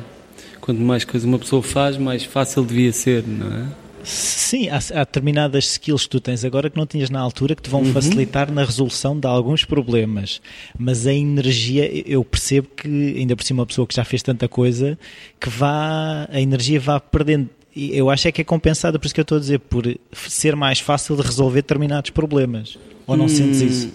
Quanto 0.61 0.79
mais 0.79 1.03
coisa 1.03 1.27
uma 1.27 1.39
pessoa 1.39 1.61
faz, 1.61 1.97
mais 1.97 2.23
fácil 2.23 2.63
devia 2.63 2.93
ser, 2.93 3.27
não 3.27 3.47
é? 3.47 3.82
Sim, 4.03 4.67
há, 4.69 4.77
há, 4.77 4.99
determinadas 4.99 5.65
skills 5.65 6.03
que 6.03 6.09
tu 6.09 6.19
tens 6.19 6.43
agora 6.43 6.69
que 6.69 6.77
não 6.77 6.85
tinhas 6.85 7.09
na 7.09 7.19
altura 7.19 7.55
que 7.55 7.61
te 7.61 7.69
vão 7.69 7.81
uhum. 7.81 7.93
facilitar 7.93 8.51
na 8.51 8.63
resolução 8.63 9.17
de 9.17 9.25
alguns 9.25 9.63
problemas. 9.63 10.41
Mas 10.77 11.07
a 11.07 11.13
energia, 11.13 11.89
eu 12.05 12.23
percebo 12.23 12.67
que, 12.75 12.87
ainda 13.17 13.35
por 13.35 13.43
cima, 13.43 13.61
uma 13.61 13.65
pessoa 13.65 13.87
que 13.87 13.95
já 13.95 14.03
fez 14.03 14.21
tanta 14.21 14.47
coisa, 14.47 14.97
que 15.39 15.49
vá, 15.49 16.27
a 16.29 16.39
energia 16.41 16.79
vá 16.79 16.99
perdendo. 16.99 17.49
E 17.75 17.97
eu 17.97 18.09
acho 18.09 18.27
é 18.27 18.31
que 18.31 18.41
é 18.41 18.43
compensada, 18.43 18.99
por 18.99 19.05
isso 19.05 19.15
que 19.15 19.21
eu 19.21 19.23
estou 19.23 19.37
a 19.37 19.41
dizer, 19.41 19.59
por 19.59 19.83
ser 20.11 20.55
mais 20.55 20.79
fácil 20.79 21.15
de 21.15 21.23
resolver 21.23 21.61
determinados 21.61 22.11
problemas. 22.11 22.77
Ou 23.07 23.17
não 23.17 23.25
hum, 23.25 23.29
sentes 23.29 23.61
isso? 23.61 23.93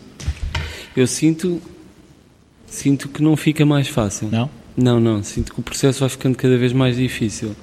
Eu 0.96 1.06
sinto, 1.06 1.60
sinto 2.66 3.08
que 3.08 3.22
não 3.22 3.36
fica 3.36 3.64
mais 3.64 3.88
fácil. 3.88 4.28
Não? 4.32 4.50
Não, 4.76 5.00
não. 5.00 5.22
Sinto 5.22 5.52
que 5.52 5.60
o 5.60 5.62
processo 5.62 6.00
vai 6.00 6.08
ficando 6.08 6.36
cada 6.36 6.56
vez 6.56 6.72
mais 6.72 6.96
difícil. 6.96 7.54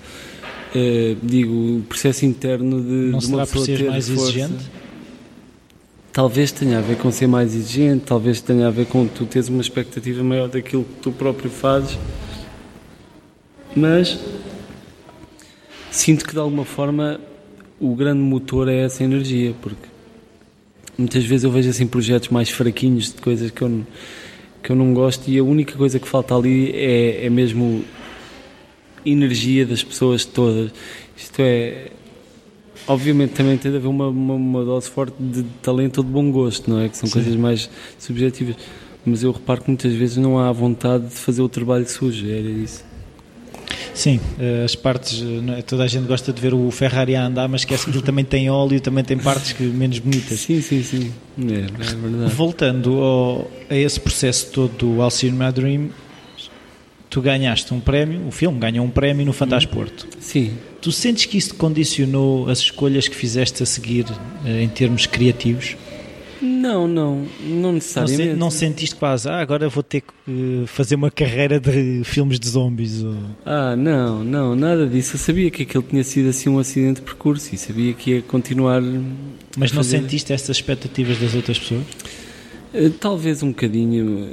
Uh, 0.75 1.15
digo, 1.23 1.77
o 1.77 1.83
processo 1.87 2.25
interno 2.25 2.81
de, 2.81 3.11
Não 3.11 3.19
de 3.19 3.27
uma 3.27 3.47
pessoa 3.47 3.65
ter 3.65 3.89
mais 3.89 4.09
força, 4.09 4.23
exigente? 4.23 4.69
Talvez 6.11 6.51
tenha 6.51 6.79
a 6.79 6.81
ver 6.81 6.97
com 6.97 7.09
ser 7.11 7.27
mais 7.27 7.55
exigente, 7.55 8.03
talvez 8.05 8.41
tenha 8.41 8.67
a 8.67 8.71
ver 8.71 8.85
com 8.85 9.07
tu 9.07 9.25
teres 9.25 9.47
uma 9.47 9.61
expectativa 9.61 10.21
maior 10.21 10.49
daquilo 10.49 10.83
que 10.83 11.01
tu 11.01 11.13
próprio 11.13 11.49
fazes, 11.49 11.97
mas 13.73 14.19
sinto 15.91 16.25
que 16.25 16.33
de 16.33 16.39
alguma 16.39 16.65
forma 16.65 17.21
o 17.79 17.95
grande 17.95 18.19
motor 18.19 18.67
é 18.67 18.83
essa 18.83 19.01
energia, 19.01 19.53
porque 19.61 19.87
muitas 20.97 21.23
vezes 21.23 21.45
eu 21.45 21.51
vejo 21.51 21.69
assim 21.69 21.87
projetos 21.87 22.27
mais 22.29 22.49
fraquinhos 22.49 23.13
de 23.13 23.21
coisas 23.21 23.49
que 23.49 23.61
eu 23.61 23.69
não, 23.69 23.87
que 24.61 24.71
eu 24.71 24.75
não 24.75 24.93
gosto 24.93 25.29
e 25.29 25.37
a 25.37 25.43
única 25.43 25.77
coisa 25.77 25.99
que 25.99 26.07
falta 26.07 26.35
ali 26.35 26.71
é, 26.71 27.25
é 27.25 27.29
mesmo 27.29 27.85
energia 29.05 29.65
das 29.65 29.83
pessoas 29.83 30.25
todas. 30.25 30.71
Isto 31.15 31.39
é. 31.39 31.91
Obviamente 32.87 33.31
também 33.31 33.57
tem 33.57 33.71
de 33.71 33.77
haver 33.77 33.87
uma, 33.87 34.07
uma, 34.09 34.33
uma 34.35 34.63
dose 34.63 34.89
forte 34.89 35.15
de 35.19 35.43
talento 35.61 35.97
ou 35.99 36.03
de 36.03 36.09
bom 36.09 36.31
gosto, 36.31 36.69
não 36.69 36.79
é? 36.79 36.89
Que 36.89 36.97
são 36.97 37.07
Sim. 37.07 37.13
coisas 37.13 37.35
mais 37.35 37.69
subjetivas. 37.97 38.55
Mas 39.05 39.23
eu 39.23 39.31
reparo 39.31 39.61
que 39.61 39.69
muitas 39.69 39.93
vezes 39.93 40.17
não 40.17 40.37
há 40.37 40.51
vontade 40.51 41.07
de 41.07 41.15
fazer 41.15 41.41
o 41.41 41.49
trabalho 41.49 41.87
sujo, 41.87 42.27
era 42.27 42.47
isso. 42.47 42.83
Sim, 43.95 44.19
eh, 44.37 44.63
as 44.65 44.75
partes, 44.75 45.23
é? 45.57 45.61
toda 45.61 45.83
a 45.83 45.87
gente 45.87 46.05
gosta 46.05 46.33
de 46.33 46.41
ver 46.41 46.53
o 46.53 46.69
Ferrari 46.69 47.15
a 47.15 47.27
andar, 47.27 47.47
mas 47.47 47.61
esquece 47.61 47.85
que 47.85 47.91
ele 47.91 48.01
também 48.01 48.25
tem 48.25 48.49
óleo, 48.49 48.79
também 48.81 49.05
tem 49.05 49.17
partes 49.17 49.53
que 49.53 49.63
menos 49.63 49.99
bonitas. 49.99 50.39
Sim, 50.41 50.61
sim, 50.61 50.83
sim, 50.83 51.13
é, 51.39 51.59
é 51.59 51.95
verdade. 51.95 52.33
Voltando 52.33 52.99
ao, 52.99 53.51
a 53.69 53.75
esse 53.75 53.97
processo 53.97 54.51
todo 54.51 54.73
do 54.77 55.01
Alcine 55.01 55.31
My 55.31 55.49
Dream, 55.49 55.89
tu 57.15 57.21
ganhaste 57.21 57.73
um 57.73 57.79
prémio, 57.79 58.27
o 58.27 58.31
filme 58.31 58.59
ganhou 58.59 58.85
um 58.85 58.89
prémio 58.89 59.25
no 59.25 59.31
Fantasporto. 59.31 60.05
Sim. 60.19 60.51
Tu 60.81 60.91
sentes 60.91 61.25
que 61.25 61.37
isso 61.37 61.55
condicionou 61.55 62.49
as 62.49 62.59
escolhas 62.59 63.07
que 63.07 63.15
fizeste 63.15 63.63
a 63.63 63.65
seguir 63.65 64.05
eh, 64.45 64.61
em 64.61 64.67
termos 64.67 65.05
criativos? 65.05 65.77
Não, 66.41 66.89
não, 66.89 67.25
não 67.39 67.71
necessariamente. 67.71 68.31
Não, 68.31 68.35
não 68.35 68.51
sentiste 68.51 68.95
quase, 68.95 69.29
ah, 69.29 69.39
agora 69.39 69.69
vou 69.69 69.81
ter 69.81 70.01
que 70.01 70.11
uh, 70.29 70.67
fazer 70.67 70.95
uma 70.95 71.09
carreira 71.09 71.57
de 71.57 72.03
filmes 72.03 72.37
de 72.37 72.49
zombies? 72.49 73.01
Ou... 73.01 73.15
Ah, 73.45 73.77
não, 73.77 74.21
não, 74.21 74.53
nada 74.53 74.85
disso. 74.85 75.15
Eu 75.15 75.19
sabia 75.19 75.49
que 75.49 75.63
aquilo 75.63 75.83
tinha 75.83 76.03
sido 76.03 76.27
assim 76.27 76.49
um 76.49 76.59
acidente 76.59 76.95
de 76.95 77.03
percurso 77.03 77.55
e 77.55 77.57
sabia 77.57 77.93
que 77.93 78.11
ia 78.11 78.21
continuar. 78.23 78.81
Mas 79.55 79.71
não 79.71 79.77
fazer... 79.77 79.99
sentiste 79.99 80.33
essas 80.33 80.57
expectativas 80.57 81.17
das 81.17 81.33
outras 81.33 81.57
pessoas? 81.57 81.83
Uh, 82.77 82.89
talvez 82.91 83.41
um 83.41 83.49
bocadinho. 83.49 84.27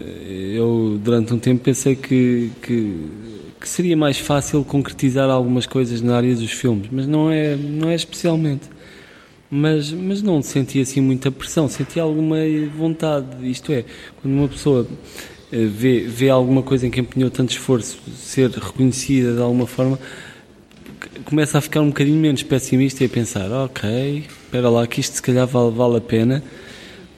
Eu, 0.53 0.99
durante 1.03 1.33
um 1.33 1.39
tempo, 1.39 1.63
pensei 1.63 1.95
que, 1.95 2.51
que, 2.63 2.97
que 3.61 3.69
seria 3.69 3.97
mais 3.97 4.19
fácil 4.19 4.65
concretizar 4.65 5.31
algumas 5.31 5.67
coisas 5.67 6.03
na 6.03 6.17
área 6.17 6.35
dos 6.35 6.51
filmes, 6.51 6.89
mas 6.91 7.07
não 7.07 7.31
é, 7.31 7.57
não 7.57 7.89
é 7.89 7.95
especialmente 7.95 8.69
mas, 9.55 9.93
mas 9.93 10.23
não 10.23 10.41
senti 10.41 10.81
assim 10.81 11.03
muita 11.03 11.31
pressão, 11.31 11.69
senti 11.69 12.01
alguma 12.01 12.39
vontade. 12.75 13.27
Isto 13.43 13.71
é, 13.71 13.85
quando 14.17 14.33
uma 14.33 14.49
pessoa 14.49 14.89
eh, 15.53 15.67
vê, 15.67 16.01
vê 16.01 16.31
alguma 16.31 16.63
coisa 16.63 16.87
em 16.87 16.91
que 16.91 16.99
empenhou 17.01 17.31
tanto 17.31 17.51
esforço 17.51 17.99
ser 18.17 18.51
reconhecida 18.51 19.35
de 19.35 19.43
alguma 19.43 19.67
forma, 19.67 19.99
começa 21.27 21.59
a 21.59 21.61
ficar 21.61 21.83
um 21.83 21.89
bocadinho 21.89 22.19
menos 22.19 22.43
pessimista 22.43 23.05
e 23.05 23.07
a 23.07 23.11
pensar: 23.11 23.53
ok, 23.53 24.25
espera 24.47 24.71
lá, 24.71 24.87
que 24.87 25.01
isto 25.01 25.17
se 25.17 25.23
calhar 25.23 25.47
vale, 25.47 25.71
vale 25.71 25.99
a 25.99 26.01
pena, 26.01 26.43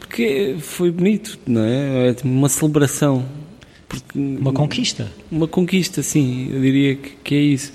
porque 0.06 0.56
foi 0.60 0.90
bonito, 0.90 1.38
não 1.46 1.62
é? 1.64 2.10
É 2.10 2.16
uma 2.22 2.48
celebração. 2.48 3.24
Porque, 3.88 4.18
uma 4.18 4.52
conquista? 4.52 5.10
Uma 5.30 5.48
conquista, 5.48 6.02
sim, 6.02 6.50
eu 6.52 6.60
diria 6.60 6.96
que, 6.96 7.10
que 7.22 7.34
é 7.34 7.40
isso 7.40 7.72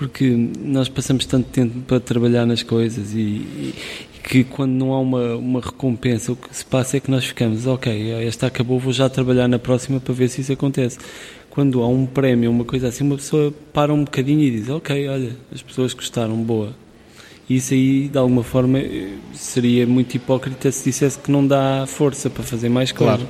porque 0.00 0.30
nós 0.64 0.88
passamos 0.88 1.26
tanto 1.26 1.50
tempo 1.50 1.78
para 1.80 2.00
trabalhar 2.00 2.46
nas 2.46 2.62
coisas 2.62 3.12
e, 3.12 3.18
e, 3.18 3.74
que 4.24 4.44
quando 4.44 4.72
não 4.72 4.94
há 4.94 4.98
uma, 4.98 5.36
uma 5.36 5.60
recompensa, 5.60 6.32
o 6.32 6.36
que 6.36 6.56
se 6.56 6.64
passa 6.64 6.96
é 6.96 7.00
que 7.00 7.10
nós 7.10 7.26
ficamos, 7.26 7.66
ok, 7.66 8.10
esta 8.26 8.46
acabou, 8.46 8.78
vou 8.78 8.94
já 8.94 9.10
trabalhar 9.10 9.46
na 9.46 9.58
próxima 9.58 10.00
para 10.00 10.14
ver 10.14 10.28
se 10.28 10.40
isso 10.40 10.54
acontece. 10.54 10.98
Quando 11.50 11.82
há 11.82 11.86
um 11.88 12.06
prémio, 12.06 12.50
uma 12.50 12.64
coisa 12.64 12.88
assim, 12.88 13.04
uma 13.04 13.16
pessoa 13.16 13.52
para 13.74 13.92
um 13.92 14.04
bocadinho 14.04 14.40
e 14.40 14.50
diz, 14.50 14.70
ok, 14.70 15.06
olha, 15.06 15.36
as 15.52 15.60
pessoas 15.60 15.92
gostaram, 15.92 16.34
boa. 16.36 16.74
E 17.50 17.56
isso 17.56 17.74
aí, 17.74 18.06
de 18.06 18.16
alguma 18.16 18.44
forma, 18.44 18.78
seria 19.34 19.84
muito 19.84 20.14
hipócrita 20.14 20.70
se 20.70 20.84
dissesse 20.84 21.18
que 21.18 21.32
não 21.32 21.44
dá 21.44 21.84
força 21.84 22.30
para 22.30 22.44
fazer 22.44 22.68
mais 22.68 22.92
coisas. 22.92 23.16
Claro. 23.16 23.28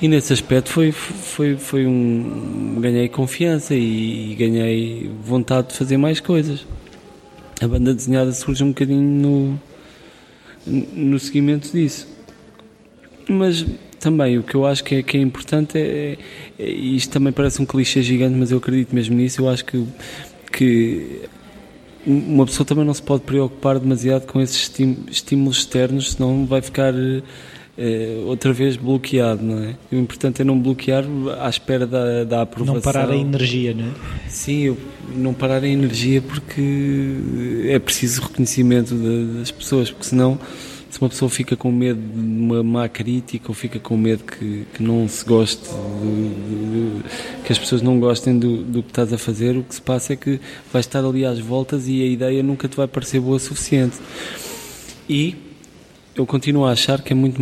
E 0.00 0.08
nesse 0.08 0.32
aspecto 0.32 0.70
foi, 0.70 0.90
foi, 0.90 1.54
foi 1.58 1.86
um. 1.86 2.78
ganhei 2.80 3.10
confiança 3.10 3.74
e, 3.74 4.34
ganhei 4.38 5.10
vontade 5.22 5.68
de 5.68 5.74
fazer 5.74 5.98
mais 5.98 6.18
coisas. 6.18 6.66
A 7.60 7.68
banda 7.68 7.92
desenhada 7.92 8.32
surge 8.32 8.64
um 8.64 8.68
bocadinho 8.68 9.02
no, 9.02 9.60
no 10.94 11.18
seguimento 11.18 11.70
disso. 11.70 12.08
Mas 13.28 13.66
também 13.98 14.38
o 14.38 14.42
que 14.42 14.54
eu 14.54 14.64
acho 14.64 14.82
que 14.82 14.94
é, 14.94 15.02
que 15.02 15.18
é 15.18 15.20
importante 15.20 15.76
é, 15.76 16.16
é, 16.58 16.70
Isto 16.70 17.12
também 17.12 17.34
parece 17.34 17.60
um 17.60 17.66
clichê 17.66 18.00
gigante, 18.00 18.34
mas 18.34 18.50
eu 18.50 18.56
acredito 18.56 18.94
mesmo 18.94 19.14
nisso. 19.14 19.42
Eu 19.42 19.50
acho 19.50 19.66
que, 19.66 19.86
que 20.50 21.28
uma 22.06 22.46
pessoa 22.46 22.66
também 22.66 22.84
não 22.84 22.94
se 22.94 23.02
pode 23.02 23.22
preocupar 23.22 23.78
demasiado 23.78 24.26
com 24.26 24.40
esses 24.40 24.70
estímulos 25.10 25.58
externos, 25.58 26.12
senão 26.12 26.46
vai 26.46 26.62
ficar 26.62 26.94
é, 27.76 28.22
outra 28.26 28.52
vez 28.52 28.76
bloqueado, 28.76 29.42
não 29.42 29.62
é? 29.62 29.74
O 29.92 29.96
importante 29.96 30.42
é 30.42 30.44
não 30.44 30.58
bloquear 30.58 31.04
à 31.40 31.48
espera 31.48 31.86
da, 31.86 32.24
da 32.24 32.42
aprovação. 32.42 32.74
Não 32.74 32.82
parar 32.82 33.10
a 33.10 33.16
energia, 33.16 33.74
não 33.74 33.84
é? 33.86 34.28
Sim, 34.28 34.76
não 35.14 35.32
parar 35.32 35.62
a 35.62 35.68
energia 35.68 36.20
porque 36.20 37.16
é 37.66 37.78
preciso 37.78 38.22
reconhecimento 38.22 38.94
das 38.94 39.50
pessoas, 39.50 39.90
porque 39.90 40.04
senão 40.04 40.38
se 40.90 41.00
uma 41.00 41.08
pessoa 41.08 41.30
fica 41.30 41.56
com 41.56 41.70
medo 41.70 42.00
de 42.00 42.18
uma 42.18 42.62
má 42.64 42.88
crítica 42.88 43.46
ou 43.48 43.54
fica 43.54 43.78
com 43.78 43.96
medo 43.96 44.24
que, 44.24 44.66
que 44.74 44.82
não 44.82 45.08
se 45.08 45.24
goste, 45.24 45.62
de, 45.70 46.28
de, 46.28 47.02
que 47.44 47.52
as 47.52 47.58
pessoas 47.58 47.80
não 47.80 48.00
gostem 48.00 48.36
do, 48.36 48.64
do 48.64 48.82
que 48.82 48.90
estás 48.90 49.12
a 49.12 49.18
fazer, 49.18 49.56
o 49.56 49.62
que 49.62 49.76
se 49.76 49.80
passa 49.80 50.14
é 50.14 50.16
que 50.16 50.40
vais 50.72 50.84
estar 50.84 51.04
ali 51.04 51.24
às 51.24 51.38
voltas 51.38 51.86
e 51.86 52.02
a 52.02 52.06
ideia 52.06 52.42
nunca 52.42 52.68
te 52.68 52.76
vai 52.76 52.88
parecer 52.88 53.20
boa 53.20 53.36
o 53.36 53.40
suficiente. 53.40 53.96
E 55.08 55.36
eu 56.14 56.26
continuo 56.26 56.64
a 56.64 56.72
achar 56.72 57.00
que 57.02 57.12
é 57.12 57.16
muito 57.16 57.40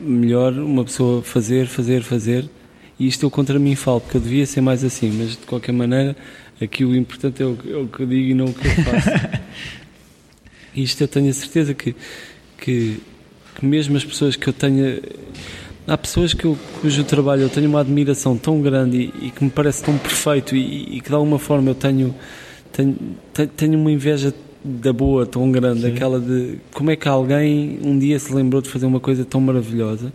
melhor 0.00 0.52
uma 0.52 0.84
pessoa 0.84 1.22
fazer, 1.22 1.66
fazer, 1.66 2.02
fazer, 2.02 2.48
e 3.00 3.08
isto 3.08 3.26
eu 3.26 3.30
contra 3.30 3.58
mim 3.58 3.74
falo, 3.74 4.00
porque 4.00 4.16
eu 4.16 4.20
devia 4.20 4.46
ser 4.46 4.60
mais 4.60 4.84
assim, 4.84 5.10
mas 5.10 5.30
de 5.30 5.38
qualquer 5.38 5.72
maneira, 5.72 6.16
aqui 6.60 6.84
o 6.84 6.94
importante 6.94 7.42
é 7.42 7.46
o, 7.46 7.58
é 7.66 7.76
o 7.78 7.88
que 7.88 8.00
eu 8.00 8.06
digo 8.06 8.28
e 8.28 8.34
não 8.34 8.46
o 8.46 8.54
que 8.54 8.64
eu 8.64 8.84
faço. 8.84 9.40
isto 10.76 11.02
eu 11.02 11.08
tenho 11.08 11.30
a 11.30 11.32
certeza 11.32 11.74
que, 11.74 11.96
que, 12.60 13.00
que, 13.54 13.64
mesmo 13.64 13.96
as 13.96 14.04
pessoas 14.04 14.36
que 14.36 14.48
eu 14.48 14.52
tenho. 14.52 15.00
Há 15.86 15.98
pessoas 15.98 16.34
que 16.34 16.44
eu, 16.44 16.56
cujo 16.80 17.02
trabalho 17.02 17.42
eu 17.42 17.48
tenho 17.48 17.68
uma 17.68 17.80
admiração 17.80 18.36
tão 18.36 18.60
grande 18.60 19.10
e, 19.20 19.26
e 19.26 19.30
que 19.30 19.42
me 19.42 19.50
parece 19.50 19.82
tão 19.82 19.96
perfeito 19.98 20.54
e, 20.54 20.96
e, 20.96 21.00
que 21.00 21.08
de 21.08 21.14
alguma 21.14 21.38
forma 21.38 21.70
eu 21.70 21.74
tenho, 21.74 22.14
tenho, 22.72 22.96
tenho 23.56 23.78
uma 23.78 23.90
inveja 23.90 24.32
da 24.62 24.92
boa 24.92 25.26
tão 25.26 25.50
grande, 25.50 25.80
Sim. 25.80 25.88
aquela 25.88 26.20
de 26.20 26.58
como 26.72 26.90
é 26.90 26.96
que 26.96 27.08
alguém 27.08 27.78
um 27.82 27.98
dia 27.98 28.18
se 28.18 28.32
lembrou 28.32 28.60
de 28.60 28.68
fazer 28.68 28.86
uma 28.86 29.00
coisa 29.00 29.24
tão 29.24 29.40
maravilhosa. 29.40 30.12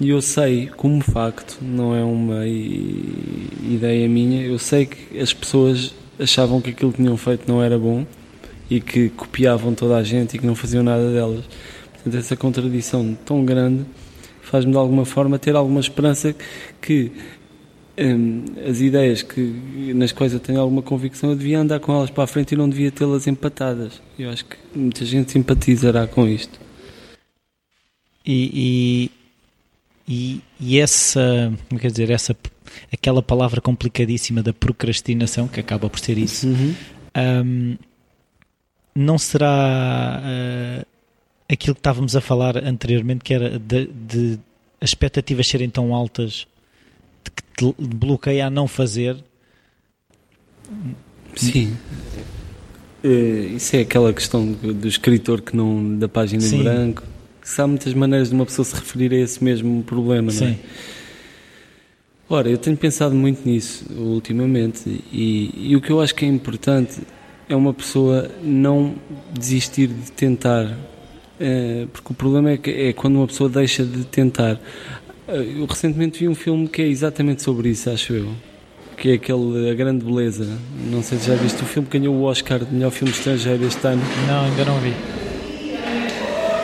E 0.00 0.10
eu 0.10 0.20
sei, 0.20 0.68
como 0.76 1.00
facto, 1.00 1.58
não 1.60 1.94
é 1.94 2.04
uma 2.04 2.46
ideia 2.46 4.08
minha, 4.08 4.42
eu 4.42 4.58
sei 4.58 4.86
que 4.86 5.18
as 5.18 5.32
pessoas 5.32 5.94
achavam 6.18 6.60
que 6.60 6.70
aquilo 6.70 6.92
que 6.92 6.98
tinham 6.98 7.16
feito 7.16 7.48
não 7.48 7.62
era 7.62 7.78
bom 7.78 8.04
e 8.70 8.80
que 8.80 9.08
copiavam 9.10 9.74
toda 9.74 9.96
a 9.96 10.02
gente 10.02 10.36
e 10.36 10.38
que 10.38 10.46
não 10.46 10.54
faziam 10.54 10.82
nada 10.82 11.12
delas. 11.12 11.44
Portanto, 11.92 12.16
essa 12.16 12.36
contradição 12.36 13.16
tão 13.24 13.44
grande 13.44 13.84
faz-me 14.42 14.72
de 14.72 14.78
alguma 14.78 15.04
forma 15.04 15.38
ter 15.38 15.54
alguma 15.56 15.80
esperança 15.80 16.34
que 16.80 17.12
Hum, 18.00 18.44
as 18.64 18.80
ideias 18.80 19.22
que, 19.22 19.40
nas 19.92 20.12
quais 20.12 20.32
eu 20.32 20.38
tenho 20.38 20.60
alguma 20.60 20.82
convicção, 20.82 21.30
eu 21.30 21.36
devia 21.36 21.58
andar 21.58 21.80
com 21.80 21.92
elas 21.92 22.10
para 22.10 22.22
a 22.22 22.26
frente 22.28 22.52
e 22.52 22.56
não 22.56 22.68
devia 22.68 22.92
tê-las 22.92 23.26
empatadas. 23.26 24.00
Eu 24.16 24.30
acho 24.30 24.44
que 24.44 24.56
muita 24.72 25.04
gente 25.04 25.32
simpatizará 25.32 26.06
com 26.06 26.28
isto. 26.28 26.60
E, 28.24 29.10
e, 30.06 30.40
e, 30.60 30.78
essa, 30.78 31.52
quer 31.80 31.90
dizer, 31.90 32.10
essa, 32.10 32.36
aquela 32.92 33.20
palavra 33.20 33.60
complicadíssima 33.60 34.44
da 34.44 34.52
procrastinação, 34.52 35.48
que 35.48 35.58
acaba 35.58 35.90
por 35.90 35.98
ser 35.98 36.18
isso, 36.18 36.46
uhum. 36.46 36.74
um, 37.16 37.76
não 38.98 39.16
será 39.16 40.20
uh, 40.20 40.86
aquilo 41.48 41.74
que 41.74 41.80
estávamos 41.80 42.16
a 42.16 42.20
falar 42.20 42.56
anteriormente, 42.56 43.22
que 43.22 43.32
era 43.32 43.58
de, 43.58 43.86
de 43.86 44.38
as 44.80 44.90
expectativas 44.90 45.46
serem 45.46 45.70
tão 45.70 45.94
altas 45.94 46.46
te 47.56 47.74
bloqueia 47.78 48.46
a 48.46 48.50
não 48.50 48.66
fazer. 48.66 49.16
Sim. 51.36 51.76
Uh, 53.04 53.56
isso 53.56 53.76
é 53.76 53.80
aquela 53.80 54.12
questão 54.12 54.52
do 54.52 54.88
escritor 54.88 55.40
que 55.42 55.56
não 55.56 55.96
da 55.96 56.08
página 56.08 56.40
Sim. 56.40 56.60
em 56.60 56.62
branco. 56.64 57.02
Se 57.42 57.60
há 57.62 57.66
muitas 57.66 57.94
maneiras 57.94 58.28
de 58.28 58.34
uma 58.34 58.44
pessoa 58.44 58.64
se 58.64 58.74
referir 58.74 59.12
a 59.12 59.16
esse 59.18 59.42
mesmo 59.42 59.82
problema, 59.84 60.30
Sim. 60.30 60.44
não 60.44 60.50
é? 60.50 60.58
Ora, 62.30 62.50
eu 62.50 62.58
tenho 62.58 62.76
pensado 62.76 63.14
muito 63.14 63.48
nisso 63.48 63.86
ultimamente 63.96 65.02
e, 65.10 65.70
e, 65.70 65.76
o 65.76 65.80
que 65.80 65.90
eu 65.90 65.98
acho 65.98 66.14
que 66.14 66.26
é 66.26 66.28
importante 66.28 67.00
é 67.48 67.56
uma 67.56 67.72
pessoa 67.72 68.30
não 68.42 68.94
desistir 69.32 69.88
de 69.88 70.12
tentar, 70.12 70.66
uh, 70.66 71.86
porque 71.92 72.12
o 72.12 72.14
problema 72.14 72.50
é, 72.50 72.56
que, 72.56 72.70
é 72.70 72.92
quando 72.92 73.16
uma 73.16 73.26
pessoa 73.26 73.48
deixa 73.48 73.84
de 73.84 74.04
tentar. 74.04 74.60
Eu 75.26 75.66
recentemente 75.66 76.20
vi 76.20 76.28
um 76.28 76.34
filme 76.34 76.68
que 76.68 76.80
é 76.80 76.86
exatamente 76.86 77.42
sobre 77.42 77.68
isso, 77.68 77.90
acho 77.90 78.14
eu. 78.14 78.28
Que 78.96 79.10
é 79.10 79.14
aquele 79.14 79.70
A 79.70 79.74
Grande 79.74 80.02
Beleza. 80.04 80.58
Não 80.90 81.02
sei 81.02 81.18
se 81.18 81.26
já 81.26 81.34
viste 81.34 81.62
o 81.62 81.66
filme 81.66 81.86
que 81.86 81.98
ganhou 81.98 82.14
o 82.14 82.22
Oscar 82.22 82.64
de 82.64 82.74
melhor 82.74 82.90
filme 82.90 83.12
estrangeiro 83.12 83.62
este 83.66 83.86
ano. 83.86 84.02
Não, 84.26 84.44
ainda 84.46 84.64
não 84.64 84.80
vi. 84.80 84.94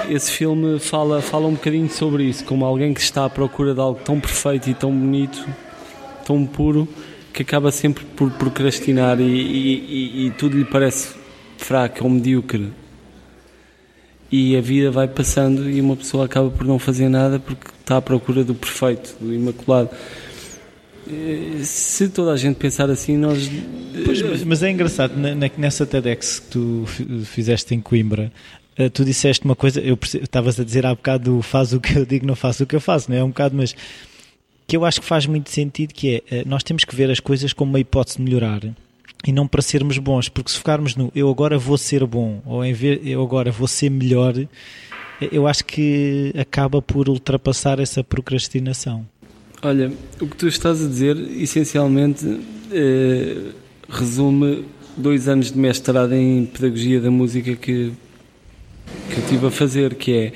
Esse 0.09 0.33
filme 0.33 0.79
fala, 0.79 1.20
fala 1.20 1.47
um 1.47 1.53
bocadinho 1.53 1.90
sobre 1.90 2.25
isso, 2.25 2.44
como 2.44 2.64
alguém 2.64 2.92
que 2.92 3.01
está 3.01 3.27
à 3.27 3.31
procura 3.31 3.75
de 3.75 3.81
algo 3.81 4.01
tão 4.03 4.18
perfeito 4.18 4.68
e 4.68 4.75
tão 4.75 4.90
bonito, 4.90 5.47
tão 6.25 6.44
puro, 6.47 6.88
que 7.35 7.42
acaba 7.42 7.70
sempre 7.73 8.05
por 8.16 8.31
procrastinar 8.31 9.20
e, 9.20 9.25
e, 9.25 9.75
e, 9.75 10.27
e 10.27 10.31
tudo 10.31 10.57
lhe 10.57 10.64
parece 10.64 11.14
fraco 11.59 12.05
ou 12.05 12.09
medíocre 12.09 12.73
e 14.31 14.57
a 14.57 14.61
vida 14.61 14.90
vai 14.90 15.07
passando 15.07 15.68
e 15.68 15.81
uma 15.81 15.97
pessoa 15.97 16.25
acaba 16.25 16.51
por 16.51 16.66
não 16.66 16.79
fazer 16.79 17.09
nada 17.09 17.38
porque 17.38 17.68
está 17.81 17.99
à 17.99 18.03
procura 18.03 18.42
do 18.42 18.55
perfeito, 18.55 19.16
do 19.20 19.33
imaculado. 19.33 19.90
Eh, 21.09 21.61
se 21.62 22.09
toda 22.09 22.33
a 22.33 22.37
gente 22.37 22.57
pensar 22.57 22.90
assim, 22.90 23.16
nós. 23.16 23.51
Pois, 24.05 24.42
mas 24.44 24.62
é 24.62 24.70
engraçado, 24.70 25.12
nessa 25.57 25.87
TEDx 25.87 26.40
que 26.40 26.47
tu 26.49 26.85
fizeste 27.25 27.75
em 27.75 27.81
Coimbra, 27.81 28.33
eh, 28.77 28.88
tu 28.88 29.05
disseste 29.05 29.44
uma 29.44 29.55
coisa, 29.55 29.81
eu 29.81 29.97
estavas 30.03 30.59
a 30.59 30.64
dizer 30.64 30.85
há 30.87 30.94
bocado 30.94 31.40
faz 31.42 31.73
o 31.73 31.81
que 31.81 31.97
eu 31.97 32.07
digo, 32.07 32.27
não 32.27 32.35
faço 32.35 32.64
o 32.64 32.66
que 32.66 32.75
eu 32.75 32.81
faço, 32.81 33.11
não 33.11 33.16
é? 33.16 33.23
Um 33.23 33.29
bocado, 33.29 33.57
mas 33.57 33.75
que 34.66 34.77
eu 34.77 34.85
acho 34.85 35.00
que 35.00 35.07
faz 35.07 35.27
muito 35.27 35.50
sentido 35.50 35.92
que 35.92 36.16
é, 36.16 36.37
eh, 36.37 36.44
nós 36.46 36.62
temos 36.62 36.85
que 36.85 36.94
ver 36.94 37.11
as 37.11 37.20
coisas 37.20 37.53
como 37.53 37.72
uma 37.72 37.81
hipótese 37.81 38.18
de 38.18 38.22
melhorar 38.24 38.62
e 39.27 39.33
não 39.33 39.46
para 39.46 39.62
sermos 39.62 39.98
bons, 39.98 40.29
porque 40.29 40.50
se 40.50 40.59
ficarmos 40.59 40.96
no 40.96 41.11
eu 41.14 41.31
agora 41.31 41.59
vou 41.59 41.79
ser 41.79 42.05
bom 42.07 42.42
ou 42.44 42.64
em 42.64 42.72
vez 42.72 43.00
eu 43.05 43.22
agora 43.22 43.50
vou 43.50 43.68
ser 43.68 43.90
melhor, 43.90 44.35
eu 45.33 45.46
acho 45.46 45.64
que 45.64 46.33
acaba 46.37 46.83
por 46.83 47.09
ultrapassar 47.09 47.79
essa 47.79 48.03
procrastinação. 48.03 49.07
Olha, 49.62 49.90
o 50.20 50.27
que 50.27 50.37
tu 50.37 50.46
estás 50.46 50.85
a 50.85 50.88
dizer, 50.88 51.16
essencialmente, 51.16 52.40
eh, 52.70 53.53
resume 53.88 54.64
dois 54.96 55.29
anos 55.29 55.53
de 55.53 55.59
mestrado 55.59 56.12
em 56.12 56.44
Pedagogia 56.44 57.00
da 57.00 57.11
Música 57.11 57.55
que, 57.57 57.92
que 59.11 59.16
eu 59.16 59.27
tive 59.27 59.46
a 59.46 59.50
fazer, 59.50 59.94
que 59.94 60.12
é, 60.12 60.33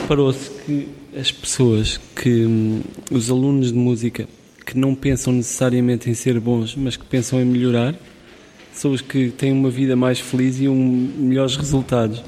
reparou-se 0.00 0.50
que 0.64 0.88
as 1.18 1.32
pessoas, 1.32 1.98
que 2.14 2.44
hum, 2.44 2.82
os 3.10 3.30
alunos 3.30 3.72
de 3.72 3.78
música, 3.78 4.28
que 4.64 4.76
não 4.76 4.94
pensam 4.94 5.32
necessariamente 5.32 6.10
em 6.10 6.14
ser 6.14 6.38
bons, 6.38 6.76
mas 6.76 6.96
que 6.96 7.04
pensam 7.04 7.40
em 7.40 7.44
melhorar, 7.44 7.94
são 8.72 8.92
os 8.92 9.00
que 9.00 9.30
têm 9.30 9.52
uma 9.52 9.70
vida 9.70 9.96
mais 9.96 10.20
feliz 10.20 10.60
e 10.60 10.68
um, 10.68 10.76
melhores 11.18 11.56
resultados. 11.56 12.22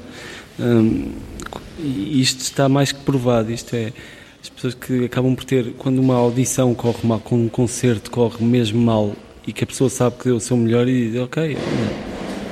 E 1.77 2.19
isto 2.19 2.41
está 2.41 2.67
mais 2.67 2.91
que 2.91 2.99
provado, 3.01 3.51
isto 3.51 3.75
é 3.75 3.93
as 4.41 4.49
pessoas 4.49 4.73
que 4.73 5.05
acabam 5.05 5.35
por 5.35 5.43
ter, 5.43 5.73
quando 5.77 5.99
uma 5.99 6.15
audição 6.15 6.73
corre 6.73 7.05
mal, 7.07 7.19
quando 7.19 7.43
um 7.43 7.49
concerto 7.49 8.09
corre 8.09 8.43
mesmo 8.43 8.81
mal 8.81 9.13
e 9.45 9.53
que 9.53 9.63
a 9.63 9.67
pessoa 9.67 9.89
sabe 9.89 10.17
que 10.17 10.25
deu 10.25 10.37
o 10.37 10.39
seu 10.39 10.57
melhor 10.57 10.87
e 10.87 11.11
diz, 11.11 11.21
ok, 11.21 11.57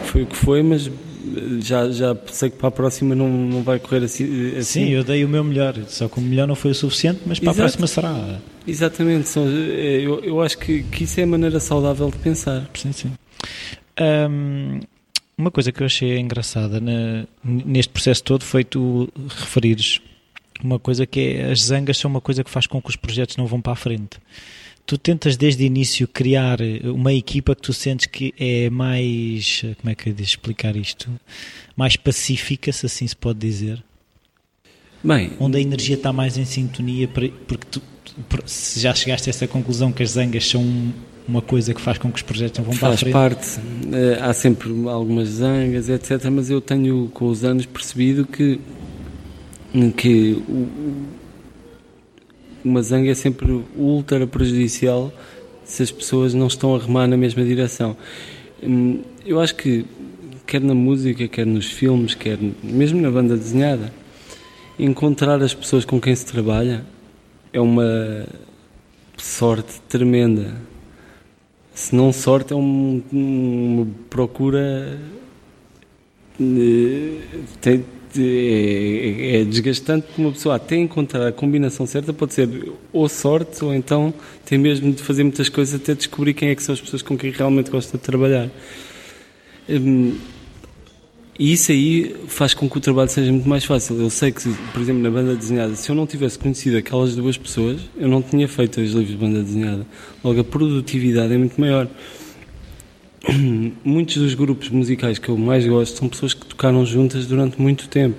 foi 0.03 0.23
o 0.23 0.25
que 0.25 0.35
foi, 0.35 0.61
mas 0.61 0.89
já, 1.61 1.89
já 1.89 2.15
sei 2.27 2.49
que 2.49 2.57
para 2.57 2.69
a 2.69 2.71
próxima 2.71 3.15
não, 3.15 3.27
não 3.27 3.63
vai 3.63 3.79
correr 3.79 4.03
assim, 4.03 4.55
assim. 4.57 4.85
Sim, 4.85 4.89
eu 4.89 5.03
dei 5.03 5.23
o 5.23 5.29
meu 5.29 5.43
melhor, 5.43 5.75
só 5.87 6.07
que 6.07 6.19
o 6.19 6.21
melhor 6.21 6.47
não 6.47 6.55
foi 6.55 6.71
o 6.71 6.75
suficiente, 6.75 7.21
mas 7.25 7.39
para 7.39 7.51
Exato. 7.51 7.59
a 7.59 7.63
próxima 7.63 7.87
será. 7.87 8.39
Exatamente, 8.67 9.29
eu, 9.37 10.23
eu 10.23 10.41
acho 10.41 10.57
que, 10.57 10.83
que 10.83 11.03
isso 11.03 11.19
é 11.19 11.23
a 11.23 11.27
maneira 11.27 11.59
saudável 11.59 12.09
de 12.09 12.17
pensar. 12.17 12.69
Sim, 12.73 12.91
sim. 12.91 13.11
Um, 13.99 14.79
uma 15.37 15.51
coisa 15.51 15.71
que 15.71 15.81
eu 15.81 15.85
achei 15.85 16.17
engraçada 16.17 16.79
na, 16.79 17.25
neste 17.43 17.91
processo 17.91 18.23
todo 18.23 18.43
foi 18.43 18.63
tu 18.63 19.07
referires 19.29 20.01
uma 20.63 20.79
coisa 20.79 21.05
que 21.05 21.19
é 21.19 21.51
as 21.51 21.61
zangas 21.61 21.97
são 21.97 22.09
uma 22.09 22.21
coisa 22.21 22.43
que 22.43 22.49
faz 22.49 22.65
com 22.65 22.81
que 22.81 22.89
os 22.89 22.95
projetos 22.95 23.37
não 23.37 23.45
vão 23.45 23.61
para 23.61 23.73
a 23.73 23.75
frente. 23.75 24.17
Tu 24.87 24.97
tentas 24.97 25.35
desde 25.35 25.63
o 25.63 25.67
início 25.67 26.07
criar 26.07 26.59
uma 26.85 27.13
equipa 27.13 27.53
que 27.53 27.61
tu 27.61 27.73
sentes 27.73 28.05
que 28.05 28.33
é 28.39 28.69
mais, 28.69 29.65
como 29.81 29.91
é 29.91 29.95
que 29.95 30.09
eu 30.09 30.13
de 30.13 30.23
explicar 30.23 30.77
isto? 30.77 31.09
Mais 31.75 31.97
pacífica, 31.97 32.71
se 32.71 32.85
assim 32.85 33.05
se 33.05 33.15
pode 33.15 33.37
dizer. 33.37 33.83
Bem, 35.03 35.31
onde 35.41 35.57
a 35.57 35.61
energia 35.61 35.95
está 35.95 36.13
mais 36.13 36.37
em 36.37 36.45
sintonia, 36.45 37.05
porque 37.05 37.67
tu, 37.69 37.81
se 38.45 38.79
já 38.79 38.95
chegaste 38.95 39.29
a 39.29 39.31
essa 39.31 39.45
conclusão 39.45 39.91
que 39.91 40.01
as 40.03 40.11
zangas 40.11 40.47
são 40.47 40.63
uma 41.27 41.41
coisa 41.41 41.73
que 41.73 41.81
faz 41.81 41.97
com 41.97 42.09
que 42.09 42.15
os 42.15 42.21
projetos 42.21 42.59
não 42.59 42.65
vão 42.65 42.77
para 42.77 42.93
a 42.93 42.97
frente? 42.97 43.11
Faz 43.11 43.33
parte, 43.35 43.59
eh, 43.91 44.19
há 44.21 44.33
sempre 44.33 44.69
algumas 44.87 45.27
zangas, 45.27 45.89
etc. 45.89 46.23
Mas 46.31 46.49
eu 46.49 46.61
tenho 46.61 47.11
com 47.13 47.25
os 47.27 47.43
anos 47.43 47.65
percebido 47.65 48.25
que 48.25 48.57
que 49.95 50.41
uma 52.67 52.81
zanga 52.81 53.09
é 53.09 53.15
sempre 53.15 53.63
ultra 53.75 54.27
prejudicial 54.27 55.11
se 55.63 55.83
as 55.83 55.91
pessoas 55.91 56.33
não 56.33 56.47
estão 56.47 56.75
a 56.75 56.79
remar 56.79 57.07
na 57.07 57.17
mesma 57.17 57.43
direção. 57.43 57.95
Hum, 58.61 59.01
eu 59.25 59.39
acho 59.39 59.55
que, 59.55 59.85
quer 60.45 60.61
na 60.61 60.73
música, 60.73 61.27
quer 61.27 61.45
nos 61.45 61.71
filmes, 61.71 62.13
quer 62.13 62.37
mesmo 62.63 63.01
na 63.01 63.09
banda 63.09 63.35
desenhada, 63.35 63.91
encontrar 64.77 65.41
as 65.41 65.53
pessoas 65.53 65.85
com 65.85 65.99
quem 65.99 66.15
se 66.15 66.25
trabalha 66.25 66.85
é 67.51 67.59
uma 67.59 68.27
sorte 69.17 69.81
tremenda. 69.89 70.55
Se 71.73 71.95
não 71.95 72.11
sorte, 72.11 72.53
é 72.53 72.55
um, 72.55 73.01
uma 73.11 73.87
procura. 74.09 74.99
Eh, 76.39 77.19
tem, 77.61 77.85
é, 78.19 79.41
é, 79.41 79.45
desgastante 79.45 80.07
porque 80.07 80.21
uma 80.21 80.31
pessoa 80.31 80.55
até 80.55 80.75
encontrar 80.75 81.27
a 81.27 81.31
combinação 81.31 81.85
certa 81.85 82.13
pode 82.13 82.33
ser 82.33 82.49
ou 82.91 83.07
sorte 83.07 83.63
ou 83.63 83.73
então 83.73 84.13
tem 84.45 84.57
mesmo 84.57 84.91
de 84.91 85.01
fazer 85.01 85.23
muitas 85.23 85.49
coisas 85.49 85.75
até 85.75 85.93
descobrir 85.93 86.33
quem 86.33 86.49
é 86.49 86.55
que 86.55 86.63
são 86.63 86.73
as 86.73 86.81
pessoas 86.81 87.01
com 87.01 87.17
quem 87.17 87.31
realmente 87.31 87.69
gosta 87.69 87.97
de 87.97 88.03
trabalhar. 88.03 88.49
Hum, 89.69 90.15
e 91.39 91.53
isso 91.53 91.71
aí 91.71 92.15
faz 92.27 92.55
com 92.55 92.67
que 92.67 92.77
o 92.77 92.81
trabalho 92.81 93.09
seja 93.09 93.31
muito 93.31 93.47
mais 93.47 93.63
fácil. 93.63 94.01
Eu 94.01 94.09
sei 94.09 94.31
que, 94.31 94.41
por 94.73 94.81
exemplo, 94.81 95.03
na 95.03 95.11
banda 95.11 95.35
desenhada, 95.35 95.75
se 95.75 95.87
eu 95.87 95.95
não 95.95 96.07
tivesse 96.07 96.39
conhecido 96.39 96.77
aquelas 96.77 97.15
duas 97.15 97.37
pessoas, 97.37 97.79
eu 97.95 98.07
não 98.07 98.23
tinha 98.23 98.47
feito 98.47 98.81
os 98.81 98.91
livros 98.91 99.09
de 99.09 99.17
banda 99.17 99.43
desenhada. 99.43 99.85
Logo, 100.23 100.39
a 100.39 100.43
produtividade 100.43 101.31
é 101.33 101.37
muito 101.37 101.59
maior. 101.61 101.87
muitos 103.83 104.17
dos 104.17 104.33
grupos 104.33 104.69
musicais 104.69 105.19
que 105.19 105.29
eu 105.29 105.37
mais 105.37 105.65
gosto 105.65 105.97
são 105.97 106.09
pessoas 106.09 106.33
que 106.33 106.45
tocaram 106.45 106.85
juntas 106.85 107.25
durante 107.25 107.61
muito 107.61 107.87
tempo. 107.87 108.17